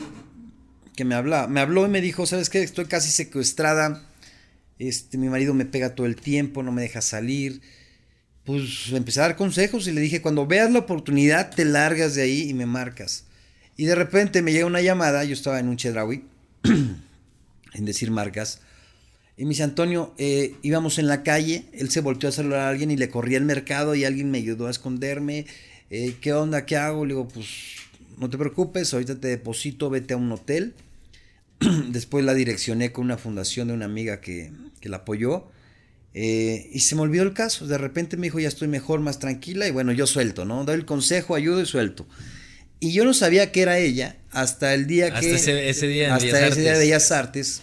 que 0.96 1.04
me 1.04 1.14
habla, 1.14 1.48
me 1.48 1.60
habló 1.60 1.86
y 1.86 1.90
me 1.90 2.02
dijo, 2.02 2.26
¿sabes 2.26 2.50
qué? 2.50 2.64
Estoy 2.64 2.86
casi 2.86 3.12
secuestrada 3.12 4.08
este, 4.80 5.18
mi 5.18 5.30
marido 5.30 5.54
me 5.54 5.66
pega 5.66 5.96
todo 5.96 6.06
el 6.06 6.16
tiempo, 6.16 6.64
no 6.64 6.72
me 6.72 6.82
deja 6.82 7.02
salir. 7.02 7.62
Pues 8.48 8.94
empecé 8.94 9.20
a 9.20 9.24
dar 9.24 9.36
consejos 9.36 9.90
y 9.90 9.92
le 9.92 10.00
dije, 10.00 10.22
cuando 10.22 10.48
veas 10.48 10.72
la 10.72 10.80
oportunidad, 10.80 11.54
te 11.54 11.66
largas 11.66 12.16
de 12.16 12.22
ahí 12.22 12.50
y 12.50 12.54
me 12.54 12.66
marcas. 12.66 13.26
Y 13.76 13.84
de 13.84 13.94
repente 13.94 14.42
me 14.42 14.54
llega 14.54 14.66
una 14.66 14.80
llamada, 14.80 15.26
yo 15.26 15.34
estaba 15.34 15.60
en 15.60 15.68
un 15.68 15.76
Chedraui, 15.76 16.24
en 16.64 17.86
decir 17.86 18.10
marcas, 18.10 18.62
y 19.36 19.44
me 19.44 19.50
dice, 19.50 19.64
Antonio, 19.64 20.14
eh, 20.18 20.56
íbamos 20.62 20.98
en 20.98 21.08
la 21.08 21.24
calle, 21.24 21.66
él 21.74 21.90
se 21.90 22.00
volteó 22.00 22.30
a 22.30 22.32
saludar 22.32 22.62
a 22.62 22.70
alguien 22.70 22.90
y 22.90 22.96
le 22.96 23.10
corrí 23.10 23.36
al 23.36 23.44
mercado 23.44 23.96
y 23.96 24.06
alguien 24.06 24.32
me 24.32 24.38
ayudó 24.38 24.68
a 24.68 24.72
esconderme. 24.72 25.46
Eh, 25.90 26.16
¿Qué 26.22 26.32
onda? 26.32 26.66
¿Qué 26.66 26.78
hago? 26.78 27.04
Le 27.04 27.16
digo, 27.16 27.28
pues 27.28 27.48
no 28.18 28.30
te 28.30 28.38
preocupes, 28.38 28.94
ahorita 28.94 29.20
te 29.20 29.28
deposito, 29.28 29.90
vete 29.90 30.14
a 30.14 30.18
un 30.18 30.32
hotel. 30.32 30.74
Después 31.90 32.24
la 32.24 32.34
direccioné 32.34 32.94
con 32.94 33.04
una 33.04 33.18
fundación 33.18 33.68
de 33.68 33.74
una 33.74 33.86
amiga 33.86 34.22
que, 34.22 34.54
que 34.80 34.88
la 34.88 34.98
apoyó. 34.98 35.52
Eh, 36.14 36.70
y 36.72 36.80
se 36.80 36.96
me 36.96 37.02
olvidó 37.02 37.24
el 37.24 37.34
caso. 37.34 37.68
De 37.68 37.78
repente 37.78 38.18
me 38.18 38.28
dijo, 38.28 38.40
ya 38.40 38.48
estoy 38.48 38.68
mejor, 38.68 39.00
más 39.00 39.20
tranquila. 39.20 39.68
Y 39.68 39.72
bueno, 39.72 39.92
yo 39.92 40.08
suelto, 40.08 40.46
¿no? 40.46 40.64
Doy 40.66 40.76
el 40.76 40.86
consejo, 40.86 41.36
ayudo 41.36 41.62
y 41.62 41.66
suelto. 41.66 42.08
Y 42.80 42.92
yo 42.94 43.06
no 43.06 43.14
sabía 43.14 43.52
que 43.52 43.62
era 43.62 43.80
ella 43.80 44.18
hasta 44.32 44.74
el 44.74 44.88
día 44.88 45.08
hasta 45.08 45.20
que. 45.20 45.36
Ese, 45.36 45.70
ese 45.70 45.88
día 45.88 46.14
hasta 46.14 46.48
ese 46.48 46.62
día 46.62 46.74
de. 46.74 46.80
Bellas 46.80 47.12
Artes. 47.12 47.62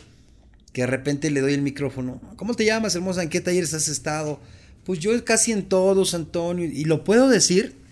Que 0.72 0.82
de 0.82 0.86
repente 0.88 1.30
le 1.30 1.40
doy 1.40 1.54
el 1.54 1.62
micrófono. 1.62 2.20
¿Cómo 2.36 2.54
te 2.54 2.64
llamas, 2.64 2.96
hermosa? 2.96 3.22
¿En 3.22 3.28
qué 3.28 3.40
talleres 3.40 3.74
has 3.74 3.86
estado? 3.86 4.40
Pues 4.84 4.98
yo 4.98 5.24
casi 5.24 5.52
en 5.52 5.68
todos, 5.68 6.14
Antonio. 6.14 6.64
Y 6.64 6.84
lo 6.84 7.04
puedo 7.04 7.28
decir. 7.28 7.83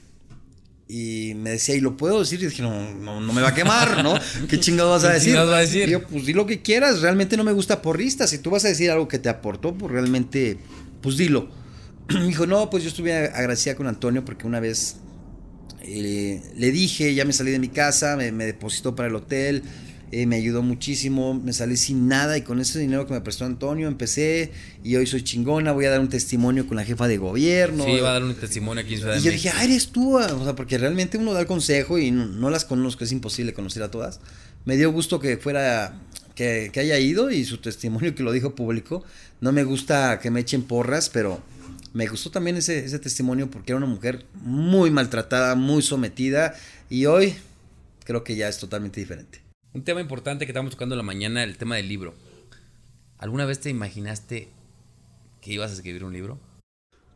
Y 0.95 1.33
me 1.37 1.53
decía, 1.53 1.75
¿y 1.75 1.81
lo 1.81 1.97
puedo 1.97 2.21
decir? 2.21 2.43
Y 2.43 2.49
dije, 2.49 2.61
no, 2.61 2.93
no, 2.93 3.19
no 3.19 3.33
me 3.33 3.41
va 3.41 3.49
a 3.49 3.55
quemar, 3.55 4.05
¿no? 4.05 4.15
¿Qué 4.49 4.61
chingado 4.61 4.91
vas 4.91 5.05
a 5.05 5.09
¿Qué 5.09 5.15
decir? 5.15 5.29
chingados 5.31 5.51
va 5.51 5.57
a 5.57 5.61
decir? 5.61 5.89
Y 5.89 5.93
yo, 5.93 6.07
pues 6.07 6.27
di 6.27 6.35
lo 6.35 6.45
que 6.45 6.61
quieras. 6.61 7.01
Realmente 7.01 7.39
no 7.39 7.45
me 7.45 7.53
gusta 7.53 7.81
porrista. 7.81 8.27
Si 8.27 8.37
tú 8.37 8.51
vas 8.51 8.67
a 8.67 8.69
decir 8.69 8.91
algo 8.91 9.09
que 9.09 9.19
te 9.19 9.31
aportó, 9.31 9.73
pues 9.73 9.91
realmente, 9.91 10.59
pues 11.01 11.17
dilo. 11.17 11.49
Me 12.13 12.27
dijo, 12.27 12.47
no, 12.47 12.69
pues 12.69 12.83
yo 12.83 12.91
estuve 12.91 13.15
agradecida 13.15 13.75
con 13.75 13.87
Antonio 13.87 14.23
porque 14.23 14.47
una 14.47 14.61
vez 14.61 14.97
eh, 15.81 16.43
le 16.59 16.71
dije, 16.71 17.15
ya 17.15 17.25
me 17.25 17.33
salí 17.33 17.53
de 17.53 17.59
mi 17.59 17.69
casa, 17.69 18.15
me, 18.19 18.31
me 18.31 18.45
depositó 18.45 18.95
para 18.95 19.09
el 19.09 19.15
hotel, 19.15 19.63
eh, 20.15 20.27
me 20.27 20.37
ayudó 20.37 20.63
muchísimo, 20.63 21.33
me 21.33 21.55
salí 21.55 21.79
sin 21.79 22.07
nada 22.07 22.37
y 22.37 22.43
con 22.43 22.61
ese 22.61 22.79
dinero 22.79 23.07
que 23.07 23.15
me 23.15 23.23
prestó 23.23 23.47
Antonio 23.47 23.89
empecé 23.89 24.53
y 24.85 24.97
hoy 24.97 25.07
soy 25.07 25.25
chingona, 25.25 25.73
voy 25.73 25.87
a 25.87 25.91
dar 25.91 26.01
un 26.01 26.11
testimonio 26.11 26.67
con 26.67 26.77
la 26.77 26.85
jefa 26.85 27.09
de 27.09 27.17
gobierno. 27.17 27.87
Sí, 27.87 27.99
va 27.99 28.11
a 28.11 28.13
dar 28.13 28.25
un 28.25 28.35
testimonio 28.35 28.85
aquí 28.85 28.93
en 28.93 29.01
Ciudad 29.01 29.17
Y 29.17 29.23
yo 29.23 29.31
dije, 29.31 29.49
ah, 29.49 29.65
eres 29.65 29.89
tú, 29.89 30.19
ah", 30.19 30.31
o 30.39 30.45
sea, 30.45 30.55
porque 30.55 30.77
realmente 30.77 31.17
uno 31.17 31.33
da 31.33 31.41
el 31.41 31.47
consejo 31.47 31.99
y 31.99 32.11
no, 32.11 32.27
no 32.27 32.51
las 32.51 32.67
conozco, 32.67 33.05
es 33.05 33.13
imposible 33.13 33.55
conocer 33.55 33.83
a 33.83 33.91
todas. 33.91 34.21
Me 34.67 34.77
dio 34.77 34.93
gusto 34.93 35.19
que 35.19 35.39
fuera, 35.39 35.99
que, 36.35 36.69
que 36.71 36.81
haya 36.81 36.99
ido 36.99 37.31
y 37.31 37.47
su 37.47 37.57
testimonio 37.57 38.15
que 38.15 38.23
lo 38.23 38.33
dijo 38.33 38.55
público. 38.55 39.03
No 39.41 39.51
me 39.51 39.65
gusta 39.65 40.21
que 40.21 40.31
me 40.31 40.41
echen 40.41 40.63
porras, 40.63 41.09
pero 41.09 41.43
me 41.95 42.07
gustó 42.07 42.31
también 42.31 42.59
ese, 42.59 42.85
ese 42.85 42.99
testimonio 42.99 43.51
porque 43.51 43.73
era 43.73 43.79
una 43.79 43.87
mujer 43.87 44.27
muy 44.43 44.91
maltratada, 44.91 45.55
muy 45.55 45.81
sometida 45.81 46.55
y 46.91 47.07
hoy 47.07 47.35
creo 48.05 48.25
que 48.25 48.37
ya 48.37 48.49
es 48.49 48.59
totalmente 48.59 49.01
diferente. 49.01 49.42
Un 49.75 49.85
tema 49.85 50.01
importante 50.01 50.45
que 50.45 50.53
estamos 50.53 50.73
tocando 50.73 50.95
en 50.95 50.99
la 50.99 51.03
mañana, 51.03 51.43
el 51.43 51.57
tema 51.57 51.77
del 51.77 51.89
libro. 51.89 52.15
¿Alguna 53.19 53.45
vez 53.47 53.61
te 53.61 53.71
imaginaste 53.71 54.49
que 55.41 55.53
ibas 55.53 55.71
a 55.71 55.75
escribir 55.75 56.05
un 56.05 56.13
libro? 56.13 56.39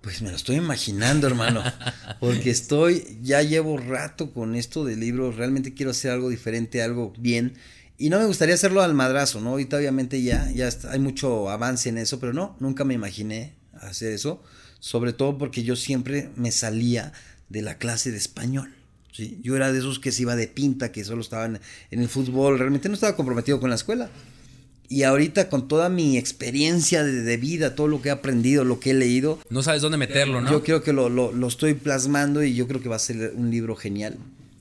Pues 0.00 0.22
me 0.22 0.30
lo 0.30 0.36
estoy 0.36 0.56
imaginando, 0.56 1.26
hermano. 1.26 1.62
Porque 2.20 2.50
estoy, 2.50 3.18
ya 3.22 3.42
llevo 3.42 3.76
rato 3.76 4.32
con 4.32 4.54
esto 4.54 4.84
de 4.84 4.96
libros. 4.96 5.36
Realmente 5.36 5.74
quiero 5.74 5.90
hacer 5.90 6.12
algo 6.12 6.30
diferente, 6.30 6.80
algo 6.82 7.12
bien. 7.18 7.54
Y 7.98 8.08
no 8.08 8.18
me 8.18 8.26
gustaría 8.26 8.54
hacerlo 8.54 8.82
al 8.82 8.94
madrazo, 8.94 9.40
¿no? 9.40 9.50
Ahorita 9.50 9.76
obviamente 9.76 10.22
ya, 10.22 10.50
ya 10.52 10.68
está- 10.68 10.92
hay 10.92 10.98
mucho 10.98 11.50
avance 11.50 11.88
en 11.88 11.98
eso, 11.98 12.20
pero 12.20 12.32
no, 12.32 12.56
nunca 12.60 12.84
me 12.84 12.94
imaginé 12.94 13.54
hacer 13.80 14.12
eso. 14.12 14.42
Sobre 14.80 15.12
todo 15.12 15.36
porque 15.38 15.62
yo 15.64 15.76
siempre 15.76 16.30
me 16.36 16.52
salía 16.52 17.12
de 17.48 17.62
la 17.62 17.78
clase 17.78 18.10
de 18.12 18.18
español. 18.18 18.75
¿Sí? 19.16 19.38
Yo 19.42 19.56
era 19.56 19.72
de 19.72 19.78
esos 19.78 19.98
que 19.98 20.12
se 20.12 20.22
iba 20.22 20.36
de 20.36 20.46
pinta, 20.48 20.92
que 20.92 21.04
solo 21.04 21.20
estaban 21.22 21.60
en 21.90 22.00
el 22.00 22.08
fútbol. 22.08 22.58
Realmente 22.58 22.88
no 22.88 22.94
estaba 22.94 23.16
comprometido 23.16 23.58
con 23.60 23.70
la 23.70 23.76
escuela. 23.76 24.10
Y 24.88 25.02
ahorita 25.02 25.48
con 25.48 25.66
toda 25.66 25.88
mi 25.88 26.16
experiencia 26.16 27.02
de, 27.02 27.22
de 27.22 27.36
vida, 27.38 27.74
todo 27.74 27.88
lo 27.88 28.00
que 28.00 28.08
he 28.10 28.12
aprendido, 28.12 28.62
lo 28.64 28.78
que 28.78 28.90
he 28.90 28.94
leído, 28.94 29.40
No 29.50 29.62
sabes 29.62 29.82
dónde 29.82 29.98
meterlo, 29.98 30.40
¿no? 30.40 30.48
yo 30.50 30.62
creo 30.62 30.82
que 30.84 30.92
lo, 30.92 31.08
lo- 31.08 31.32
lo 31.32 31.48
estoy 31.48 31.74
plasmando 31.74 32.44
y 32.44 32.54
yo 32.54 32.68
creo 32.68 32.80
que 32.80 32.88
va 32.88 32.94
a 32.96 33.00
ser 33.00 33.32
un 33.34 33.50
libro 33.50 33.74
genial, 33.74 34.16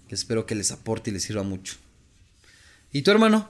que 0.10 0.16
espero 0.16 0.48
que 0.48 0.56
les 0.56 0.72
aporte 0.72 1.12
y 1.12 1.14
les 1.14 1.22
sirva 1.24 1.44
mucho. 1.44 1.76
¿Y 2.92 3.04
tu 3.04 3.12
hermano? 3.12 3.50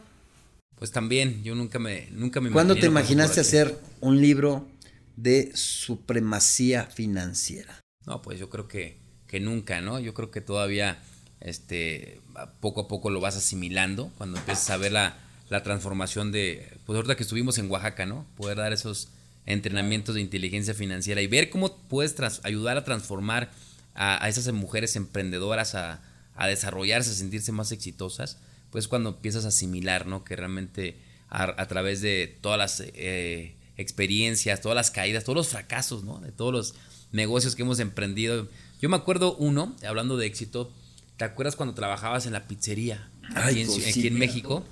Pues 0.77 0.91
también, 0.91 1.41
yo 1.43 1.55
nunca 1.55 1.79
me, 1.79 2.09
nunca 2.11 2.41
me 2.41 2.51
¿Cuándo 2.51 2.75
te 2.75 2.87
imaginaste 2.87 3.39
hacer 3.39 3.79
un 4.01 4.19
libro 4.19 4.67
de 5.15 5.51
supremacía 5.53 6.83
financiera? 6.87 7.79
No, 8.05 8.21
pues 8.21 8.37
yo 8.37 8.49
creo 8.49 8.67
que, 8.67 8.97
que 9.27 9.39
nunca, 9.39 9.81
¿no? 9.81 9.99
Yo 9.99 10.13
creo 10.13 10.31
que 10.31 10.41
todavía 10.41 10.99
este, 11.41 12.21
poco 12.59 12.81
a 12.81 12.87
poco 12.87 13.09
lo 13.09 13.19
vas 13.19 13.35
asimilando 13.35 14.11
cuando 14.17 14.37
empiezas 14.37 14.69
a 14.69 14.77
ver 14.77 14.91
la, 14.91 15.17
la 15.49 15.63
transformación 15.63 16.31
de, 16.31 16.77
pues 16.85 16.95
ahorita 16.95 17.15
que 17.15 17.23
estuvimos 17.23 17.57
en 17.57 17.69
Oaxaca, 17.69 18.05
¿no? 18.05 18.25
Poder 18.35 18.57
dar 18.57 18.73
esos 18.73 19.09
entrenamientos 19.45 20.15
de 20.15 20.21
inteligencia 20.21 20.73
financiera 20.73 21.21
y 21.21 21.27
ver 21.27 21.49
cómo 21.49 21.77
puedes 21.77 22.15
ayudar 22.43 22.77
a 22.77 22.83
transformar 22.83 23.51
a, 23.93 24.27
esas 24.27 24.51
mujeres 24.53 24.95
emprendedoras 24.95 25.75
a, 25.75 26.01
a 26.35 26.47
desarrollarse, 26.47 27.11
a 27.11 27.13
sentirse 27.13 27.51
más 27.51 27.71
exitosas, 27.71 28.39
pues 28.71 28.87
cuando 28.87 29.09
empiezas 29.09 29.45
a 29.45 29.49
asimilar, 29.49 30.07
¿no? 30.07 30.23
Que 30.23 30.35
realmente 30.35 30.97
a, 31.29 31.43
a 31.61 31.67
través 31.67 32.01
de 32.01 32.37
todas 32.41 32.57
las 32.57 32.83
eh, 32.93 33.55
experiencias, 33.77 34.61
todas 34.61 34.75
las 34.75 34.91
caídas, 34.91 35.23
todos 35.23 35.37
los 35.37 35.47
fracasos, 35.49 36.03
¿no? 36.03 36.19
De 36.19 36.31
todos 36.31 36.51
los 36.51 36.75
negocios 37.11 37.55
que 37.55 37.61
hemos 37.61 37.79
emprendido. 37.79 38.49
Yo 38.81 38.89
me 38.89 38.97
acuerdo 38.97 39.35
uno, 39.37 39.75
hablando 39.87 40.17
de 40.17 40.25
éxito, 40.27 40.71
¿te 41.17 41.25
acuerdas 41.25 41.55
cuando 41.55 41.73
trabajabas 41.75 42.25
en 42.25 42.33
la 42.33 42.47
pizzería 42.47 43.09
aquí, 43.35 43.61
en, 43.61 43.67
pues, 43.67 43.87
aquí 43.87 44.07
en 44.07 44.15
México? 44.19 44.65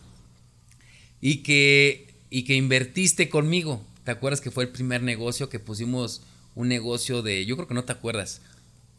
Y 1.21 1.37
que, 1.37 2.13
y 2.29 2.43
que 2.43 2.55
invertiste 2.55 3.29
conmigo. 3.29 3.85
¿Te 4.03 4.11
acuerdas 4.11 4.41
que 4.41 4.51
fue 4.51 4.65
el 4.65 4.69
primer 4.71 5.01
negocio 5.01 5.49
que 5.49 5.59
pusimos 5.59 6.21
un 6.55 6.67
negocio 6.67 7.21
de, 7.21 7.45
yo 7.45 7.55
creo 7.55 7.67
que 7.67 7.73
no 7.73 7.83
te 7.85 7.93
acuerdas. 7.93 8.41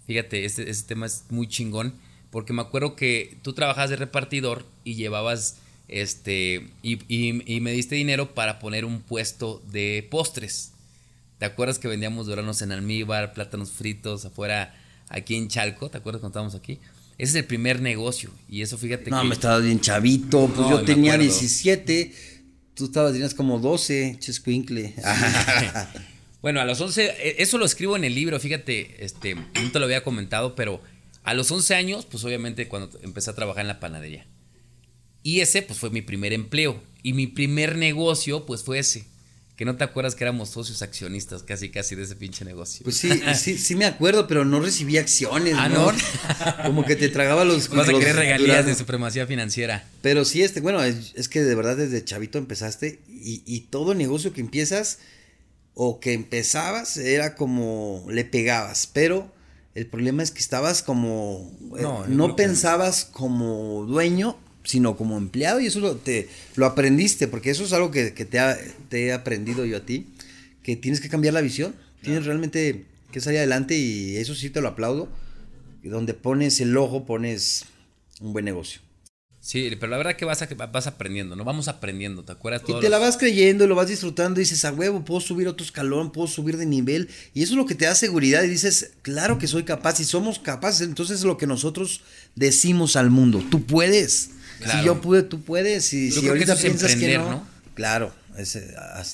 Fíjate, 0.07 0.45
este, 0.45 0.69
este 0.71 0.89
tema 0.89 1.07
es 1.07 1.25
muy 1.31 1.47
chingón, 1.49 1.95
porque 2.31 2.53
me 2.53 2.63
acuerdo 2.63 2.97
que 2.97 3.39
tú 3.43 3.53
trabajabas 3.53 3.91
de 3.91 3.97
repartidor 3.97 4.67
y 4.83 4.95
llevabas, 4.95 5.59
este, 5.89 6.67
y, 6.83 6.95
y- 7.15 7.43
y 7.55 7.61
me 7.61 7.71
diste 7.73 7.95
dinero 7.95 8.35
para 8.35 8.59
poner 8.59 8.85
un 8.85 9.01
puesto 9.03 9.63
de 9.71 10.07
postres. 10.11 10.73
¿Te 11.39 11.45
acuerdas 11.45 11.79
que 11.79 11.89
vendíamos 11.89 12.27
duranos 12.27 12.61
en 12.63 12.73
almíbar, 12.73 13.35
plátanos 13.35 13.71
fritos 13.71 14.25
afuera, 14.25 14.75
aquí 15.09 15.37
en 15.37 15.49
Chalco? 15.49 15.91
¿Te 15.91 15.99
acuerdas 15.99 16.21
cuando 16.21 16.33
estábamos 16.33 16.55
aquí? 16.55 16.81
Ese 17.17 17.31
es 17.31 17.35
el 17.37 17.45
primer 17.45 17.81
negocio, 17.81 18.31
y 18.49 18.63
eso 18.63 18.77
fíjate 18.77 19.09
No, 19.11 19.23
que... 19.23 19.29
me 19.29 19.35
estabas 19.35 19.63
bien 19.63 19.81
chavito, 19.81 20.49
pues 20.49 20.69
No, 20.69 20.71
yo 20.71 20.85
tenía 20.85 21.13
acuerdo. 21.13 21.31
17, 21.31 22.13
tú 22.75 22.87
estabas, 22.87 23.13
tenías 23.13 23.35
como 23.35 23.59
12, 23.61 24.17
chescuincle. 24.19 24.95
Bueno, 26.43 26.61
a 26.61 26.67
los 26.67 26.79
11, 26.79 27.05
eh, 27.07 27.37
eso 27.39 27.57
lo 27.57 27.65
escribo 27.65 27.97
en 27.97 28.05
el 28.05 28.15
libro, 28.15 28.39
fíjate, 28.39 29.03
este, 29.03 29.35
no 29.35 29.73
te 29.73 29.79
lo 29.79 29.87
había 29.87 30.05
comentado, 30.05 30.55
pero 30.55 30.83
a 31.23 31.33
los 31.33 31.51
11 31.51 31.75
años, 31.75 32.05
pues 32.05 32.23
obviamente 32.23 32.69
cuando 32.69 32.91
empecé 33.03 33.31
a 33.31 33.35
trabajar 33.35 33.63
en 33.63 33.69
la 33.69 33.81
panadería. 33.81 34.27
Y 35.23 35.41
ese, 35.41 35.63
pues 35.63 35.79
fue 35.79 35.89
mi 35.89 36.03
primer 36.03 36.35
empleo. 36.35 36.83
Y 37.03 37.15
mi 37.15 37.27
primer 37.27 37.77
negocio, 37.77 38.45
pues 38.45 38.63
fue 38.63 38.79
ese. 38.79 39.07
Que 39.57 39.65
no 39.65 39.77
te 39.77 39.85
acuerdas 39.85 40.15
que 40.17 40.25
éramos 40.25 40.49
socios 40.51 40.83
accionistas 40.83 41.45
casi, 41.45 41.71
casi 41.71 41.95
de 41.95 42.03
ese 42.03 42.17
pinche 42.17 42.45
negocio. 42.45 42.83
Pues 42.83 42.97
sí, 42.97 43.09
sí, 43.39 43.57
sí 43.57 43.77
me 43.77 43.85
acuerdo, 43.85 44.27
pero 44.27 44.45
no 44.45 44.61
recibí 44.61 44.99
acciones, 44.99 45.55
Ah, 45.57 45.69
¿no? 45.69 45.93
¿no? 45.93 45.99
Como 46.65 46.85
que 46.85 46.97
te 46.97 47.09
tragaba 47.09 47.45
los... 47.45 47.69
Vas 47.69 47.89
a 47.89 47.93
los 47.93 48.01
querer 48.01 48.17
regalías 48.17 48.67
de 48.67 48.75
supremacía 48.75 49.27
financiera. 49.27 49.85
Pero 50.03 50.25
sí, 50.25 50.43
este, 50.43 50.61
bueno, 50.61 50.83
es, 50.83 51.13
es 51.15 51.29
que 51.29 51.43
de 51.43 51.55
verdad 51.55 51.77
desde 51.77 52.05
chavito 52.05 52.39
empezaste 52.39 53.01
y, 53.09 53.43
y 53.47 53.61
todo 53.61 53.95
negocio 53.95 54.33
que 54.33 54.41
empiezas 54.41 54.99
o 55.75 56.01
que 56.01 56.13
empezabas 56.13 56.97
era 56.97 57.35
como 57.35 58.07
le 58.09 58.25
pegabas, 58.25 58.89
pero 58.93 59.33
el 59.75 59.87
problema 59.87 60.23
es 60.23 60.31
que 60.31 60.39
estabas 60.39 60.83
como, 60.83 61.53
eh, 61.77 61.83
No, 61.83 62.07
no, 62.07 62.37
pensabas 62.37 63.05
como 63.05 63.85
dueño, 63.87 64.39
sino 64.65 64.97
como 64.97 65.17
empleado 65.19 65.61
y 65.61 65.67
eso 65.67 65.81
lo, 65.81 65.95
te, 65.97 66.29
lo 66.57 66.67
aprendiste, 66.67 67.29
porque 67.29 67.51
eso 67.51 67.65
es 67.65 67.73
algo 67.73 67.91
que, 67.91 68.15
que 68.15 68.25
te, 68.25 68.39
ha- 68.39 68.59
te 68.89 69.07
he 69.07 69.13
aprendido 69.13 69.65
yo 69.65 69.77
a 69.77 69.81
ti, 69.81 70.07
que 70.63 70.75
tienes 70.77 71.01
que 71.01 71.09
cambiar 71.09 71.35
la 71.35 71.41
visión, 71.43 71.75
tienes 72.03 72.25
realmente 72.25 72.85
que 73.13 73.21
salir 73.21 73.39
adelante 73.39 73.77
y 73.77 74.17
eso 74.17 74.35
sí 74.35 74.51
te 74.51 74.61
lo 74.61 74.69
aplaudo, 74.69 75.09
y 75.83 75.89
donde 75.89 76.15
pones 76.15 76.61
el 76.61 76.77
ojo 76.77 77.05
pones 77.05 77.67
un 78.21 78.33
buen 78.33 78.45
negocio. 78.47 78.81
Sí, 79.41 79.69
pero 79.79 79.91
la 79.91 79.99
verdad 79.99 80.17
que 80.17 80.25
vas, 80.25 80.41
a- 80.41 80.47
vas 80.47 80.87
aprendiendo, 80.87 81.37
¿no? 81.37 81.45
Vamos 81.45 81.69
aprendiendo, 81.69 82.25
¿te 82.25 82.33
acuerdas? 82.33 82.63
Y 82.67 82.73
te 82.81 82.89
la 82.89 82.99
vas 82.99 83.19
creyendo, 83.19 83.67
lo 83.67 83.75
vas 83.75 83.89
disfrutando 83.89 84.41
y 84.41 84.45
dices, 84.45 84.65
a 84.65 84.73
huevo, 84.73 85.05
puedo 85.05 85.21
subir 85.21 85.47
otro 85.49 85.67
escalón, 85.67 86.11
puedo 86.13 86.27
subir 86.27 86.57
de 86.57 86.65
nivel. 86.65 87.11
Y 87.35 87.43
eso 87.43 87.53
es 87.53 87.59
lo 87.59 87.67
que 87.67 87.75
te 87.75 87.85
da 87.85 87.95
seguridad 87.95 88.43
y 88.43 88.49
dices, 88.49 88.93
claro 89.03 89.37
que 89.39 89.47
soy 89.47 89.65
capaz 89.65 90.01
y 90.01 90.05
somos 90.05 90.39
capaces. 90.39 90.81
Entonces 90.89 91.19
es 91.19 91.25
lo 91.27 91.37
que 91.37 91.47
nosotros 91.47 92.01
decimos 92.35 92.97
al 92.97 93.11
mundo, 93.11 93.45
tú 93.51 93.63
puedes. 93.67 94.31
Claro. 94.59 94.79
Si 94.79 94.87
yo 94.87 95.01
pude, 95.01 95.23
tú 95.23 95.43
puedes. 95.43 95.93
Y 95.93 96.11
Yo 96.11 96.17
si 96.17 96.21
que 96.23 96.29
ahorita 96.29 96.57
piensas 96.57 96.97
que 96.97 97.19
no, 97.19 97.31
¿no? 97.31 97.49
claro, 97.75 98.13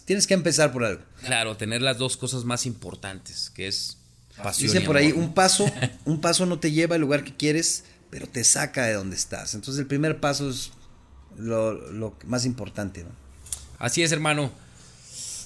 tienes 0.04 0.26
que 0.26 0.34
empezar 0.34 0.72
por 0.72 0.84
algo. 0.84 1.02
Claro, 1.24 1.56
tener 1.56 1.82
las 1.82 1.98
dos 1.98 2.16
cosas 2.16 2.44
más 2.44 2.66
importantes, 2.66 3.50
que 3.54 3.66
es 3.66 3.96
pasión. 4.42 4.72
Dice 4.72 4.84
por 4.84 4.96
ahí, 4.96 5.12
un 5.12 5.34
paso, 5.34 5.70
un 6.04 6.20
paso 6.20 6.46
no 6.46 6.58
te 6.58 6.72
lleva 6.72 6.94
al 6.94 7.00
lugar 7.00 7.24
que 7.24 7.34
quieres, 7.34 7.84
pero 8.10 8.26
te 8.26 8.44
saca 8.44 8.86
de 8.86 8.94
donde 8.94 9.16
estás. 9.16 9.54
Entonces 9.54 9.80
el 9.80 9.86
primer 9.86 10.20
paso 10.20 10.50
es 10.50 10.72
lo, 11.36 12.16
más 12.26 12.44
importante. 12.44 13.04
Así 13.78 14.02
es, 14.02 14.12
hermano. 14.12 14.50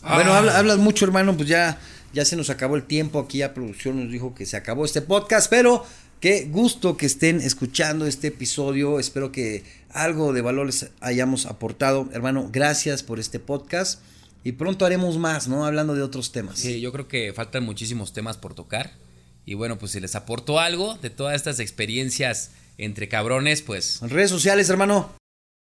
Bueno, 0.03 0.35
ah. 0.35 0.59
hablas 0.59 0.79
mucho, 0.79 1.05
hermano, 1.05 1.37
pues 1.37 1.49
ya, 1.49 1.79
ya 2.13 2.25
se 2.25 2.37
nos 2.37 2.51
acabó 2.51 2.77
el 2.77 2.85
tiempo. 2.85 3.21
Aquí 3.21 3.39
ya 3.39 3.55
producción 3.55 4.03
nos 4.03 4.13
dijo 4.13 4.35
que 4.35 4.45
se 4.47 4.57
acabó 4.57 4.85
este 4.85 5.03
podcast, 5.03 5.49
pero 5.49 5.85
qué 6.25 6.47
gusto 6.47 6.97
que 6.97 7.05
estén 7.05 7.43
escuchando 7.43 8.07
este 8.07 8.29
episodio. 8.29 8.99
Espero 8.99 9.31
que 9.31 9.63
algo 9.91 10.33
de 10.33 10.41
valor 10.41 10.65
les 10.65 10.89
hayamos 11.01 11.45
aportado. 11.45 12.09
Hermano, 12.15 12.49
gracias 12.51 13.03
por 13.03 13.21
este 13.21 13.41
podcast. 13.41 14.01
Y 14.43 14.53
pronto 14.53 14.87
haremos 14.87 15.19
más, 15.19 15.49
¿no? 15.49 15.67
Hablando 15.67 15.95
de 15.95 16.01
otros 16.01 16.33
temas. 16.33 16.59
Sí, 16.59 16.81
yo 16.81 16.93
creo 16.93 17.09
que 17.09 17.35
faltan 17.35 17.63
muchísimos 17.63 18.15
temas 18.15 18.39
por 18.39 18.55
tocar. 18.55 18.95
Y 19.45 19.53
bueno, 19.53 19.79
pues 19.79 19.93
si 19.93 20.01
les 20.01 20.15
aportó 20.15 20.61
algo 20.61 20.97
de 20.97 21.11
todas 21.11 21.37
estas 21.37 21.61
experiencias 21.61 22.53
entre 22.79 23.07
cabrones, 23.07 23.61
pues... 23.61 24.01
En 24.01 24.09
redes 24.09 24.31
sociales, 24.31 24.71
hermano. 24.71 25.15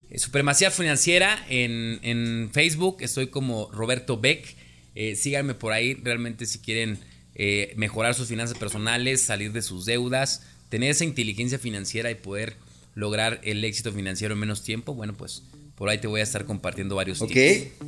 Eh, 0.08 0.18
Supremacía 0.18 0.72
Financiera 0.72 1.46
en, 1.48 2.50
Facebook, 2.52 2.96
estoy 3.02 3.28
como 3.28 3.70
Roberto 3.70 4.18
Beck. 4.18 4.56
Eh, 4.96 5.14
síganme 5.14 5.54
por 5.54 5.72
ahí, 5.72 5.94
realmente 5.94 6.44
si 6.44 6.58
quieren 6.58 6.98
eh, 7.34 7.72
mejorar 7.76 8.14
sus 8.14 8.28
finanzas 8.28 8.58
personales, 8.58 9.22
salir 9.22 9.52
de 9.52 9.62
sus 9.62 9.84
deudas, 9.84 10.42
tener 10.68 10.90
esa 10.90 11.04
inteligencia 11.04 11.58
financiera 11.58 12.10
y 12.10 12.14
poder 12.14 12.56
lograr 12.94 13.40
el 13.44 13.64
éxito 13.64 13.92
financiero 13.92 14.34
en 14.34 14.40
menos 14.40 14.62
tiempo, 14.62 14.94
bueno, 14.94 15.14
pues 15.14 15.42
por 15.80 15.88
ahí 15.88 15.96
te 15.96 16.08
voy 16.08 16.20
a 16.20 16.24
estar 16.24 16.44
compartiendo 16.44 16.94
varios 16.94 17.22
Ok, 17.22 17.32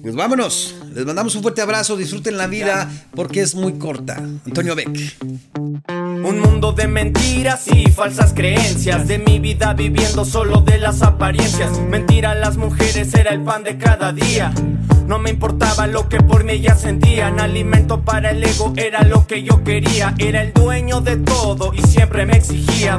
pues 0.01 0.15
vámonos. 0.15 0.75
Les 0.95 1.05
mandamos 1.05 1.35
un 1.35 1.43
fuerte 1.43 1.61
abrazo. 1.61 1.95
Disfruten 1.95 2.39
la 2.39 2.47
vida 2.47 2.91
porque 3.15 3.43
es 3.43 3.55
muy 3.55 3.75
corta. 3.75 4.17
Antonio 4.17 4.75
Beck. 4.75 4.89
Un 5.91 6.41
mundo 6.41 6.73
de 6.73 6.89
mentiras 6.89 7.69
y 7.69 7.91
falsas 7.91 8.33
creencias. 8.33 9.07
De 9.09 9.19
mi 9.19 9.41
vida 9.41 9.75
viviendo 9.75 10.25
solo 10.25 10.63
de 10.63 10.79
las 10.79 11.03
apariencias. 11.03 11.79
Mentira, 11.81 12.35
las 12.35 12.57
mujeres 12.57 13.13
era 13.13 13.35
el 13.35 13.43
pan 13.43 13.63
de 13.63 13.77
cada 13.77 14.15
día. 14.15 14.55
No 15.07 15.19
me 15.19 15.29
importaba 15.29 15.87
lo 15.87 16.09
que 16.09 16.17
por 16.17 16.45
mí 16.45 16.55
ellas 16.55 16.81
sentían. 16.81 17.41
Alimento 17.41 18.01
para 18.07 18.31
el 18.31 18.43
ego 18.43 18.73
era 18.75 19.03
lo 19.03 19.27
que 19.27 19.43
yo 19.43 19.65
quería. 19.65 20.15
Era 20.17 20.41
el 20.41 20.55
dueño 20.55 21.03
de 21.03 21.19
todo 21.19 21.75
y 21.75 21.83
siempre 21.83 22.25
me 22.25 22.39
exigía. 22.39 22.97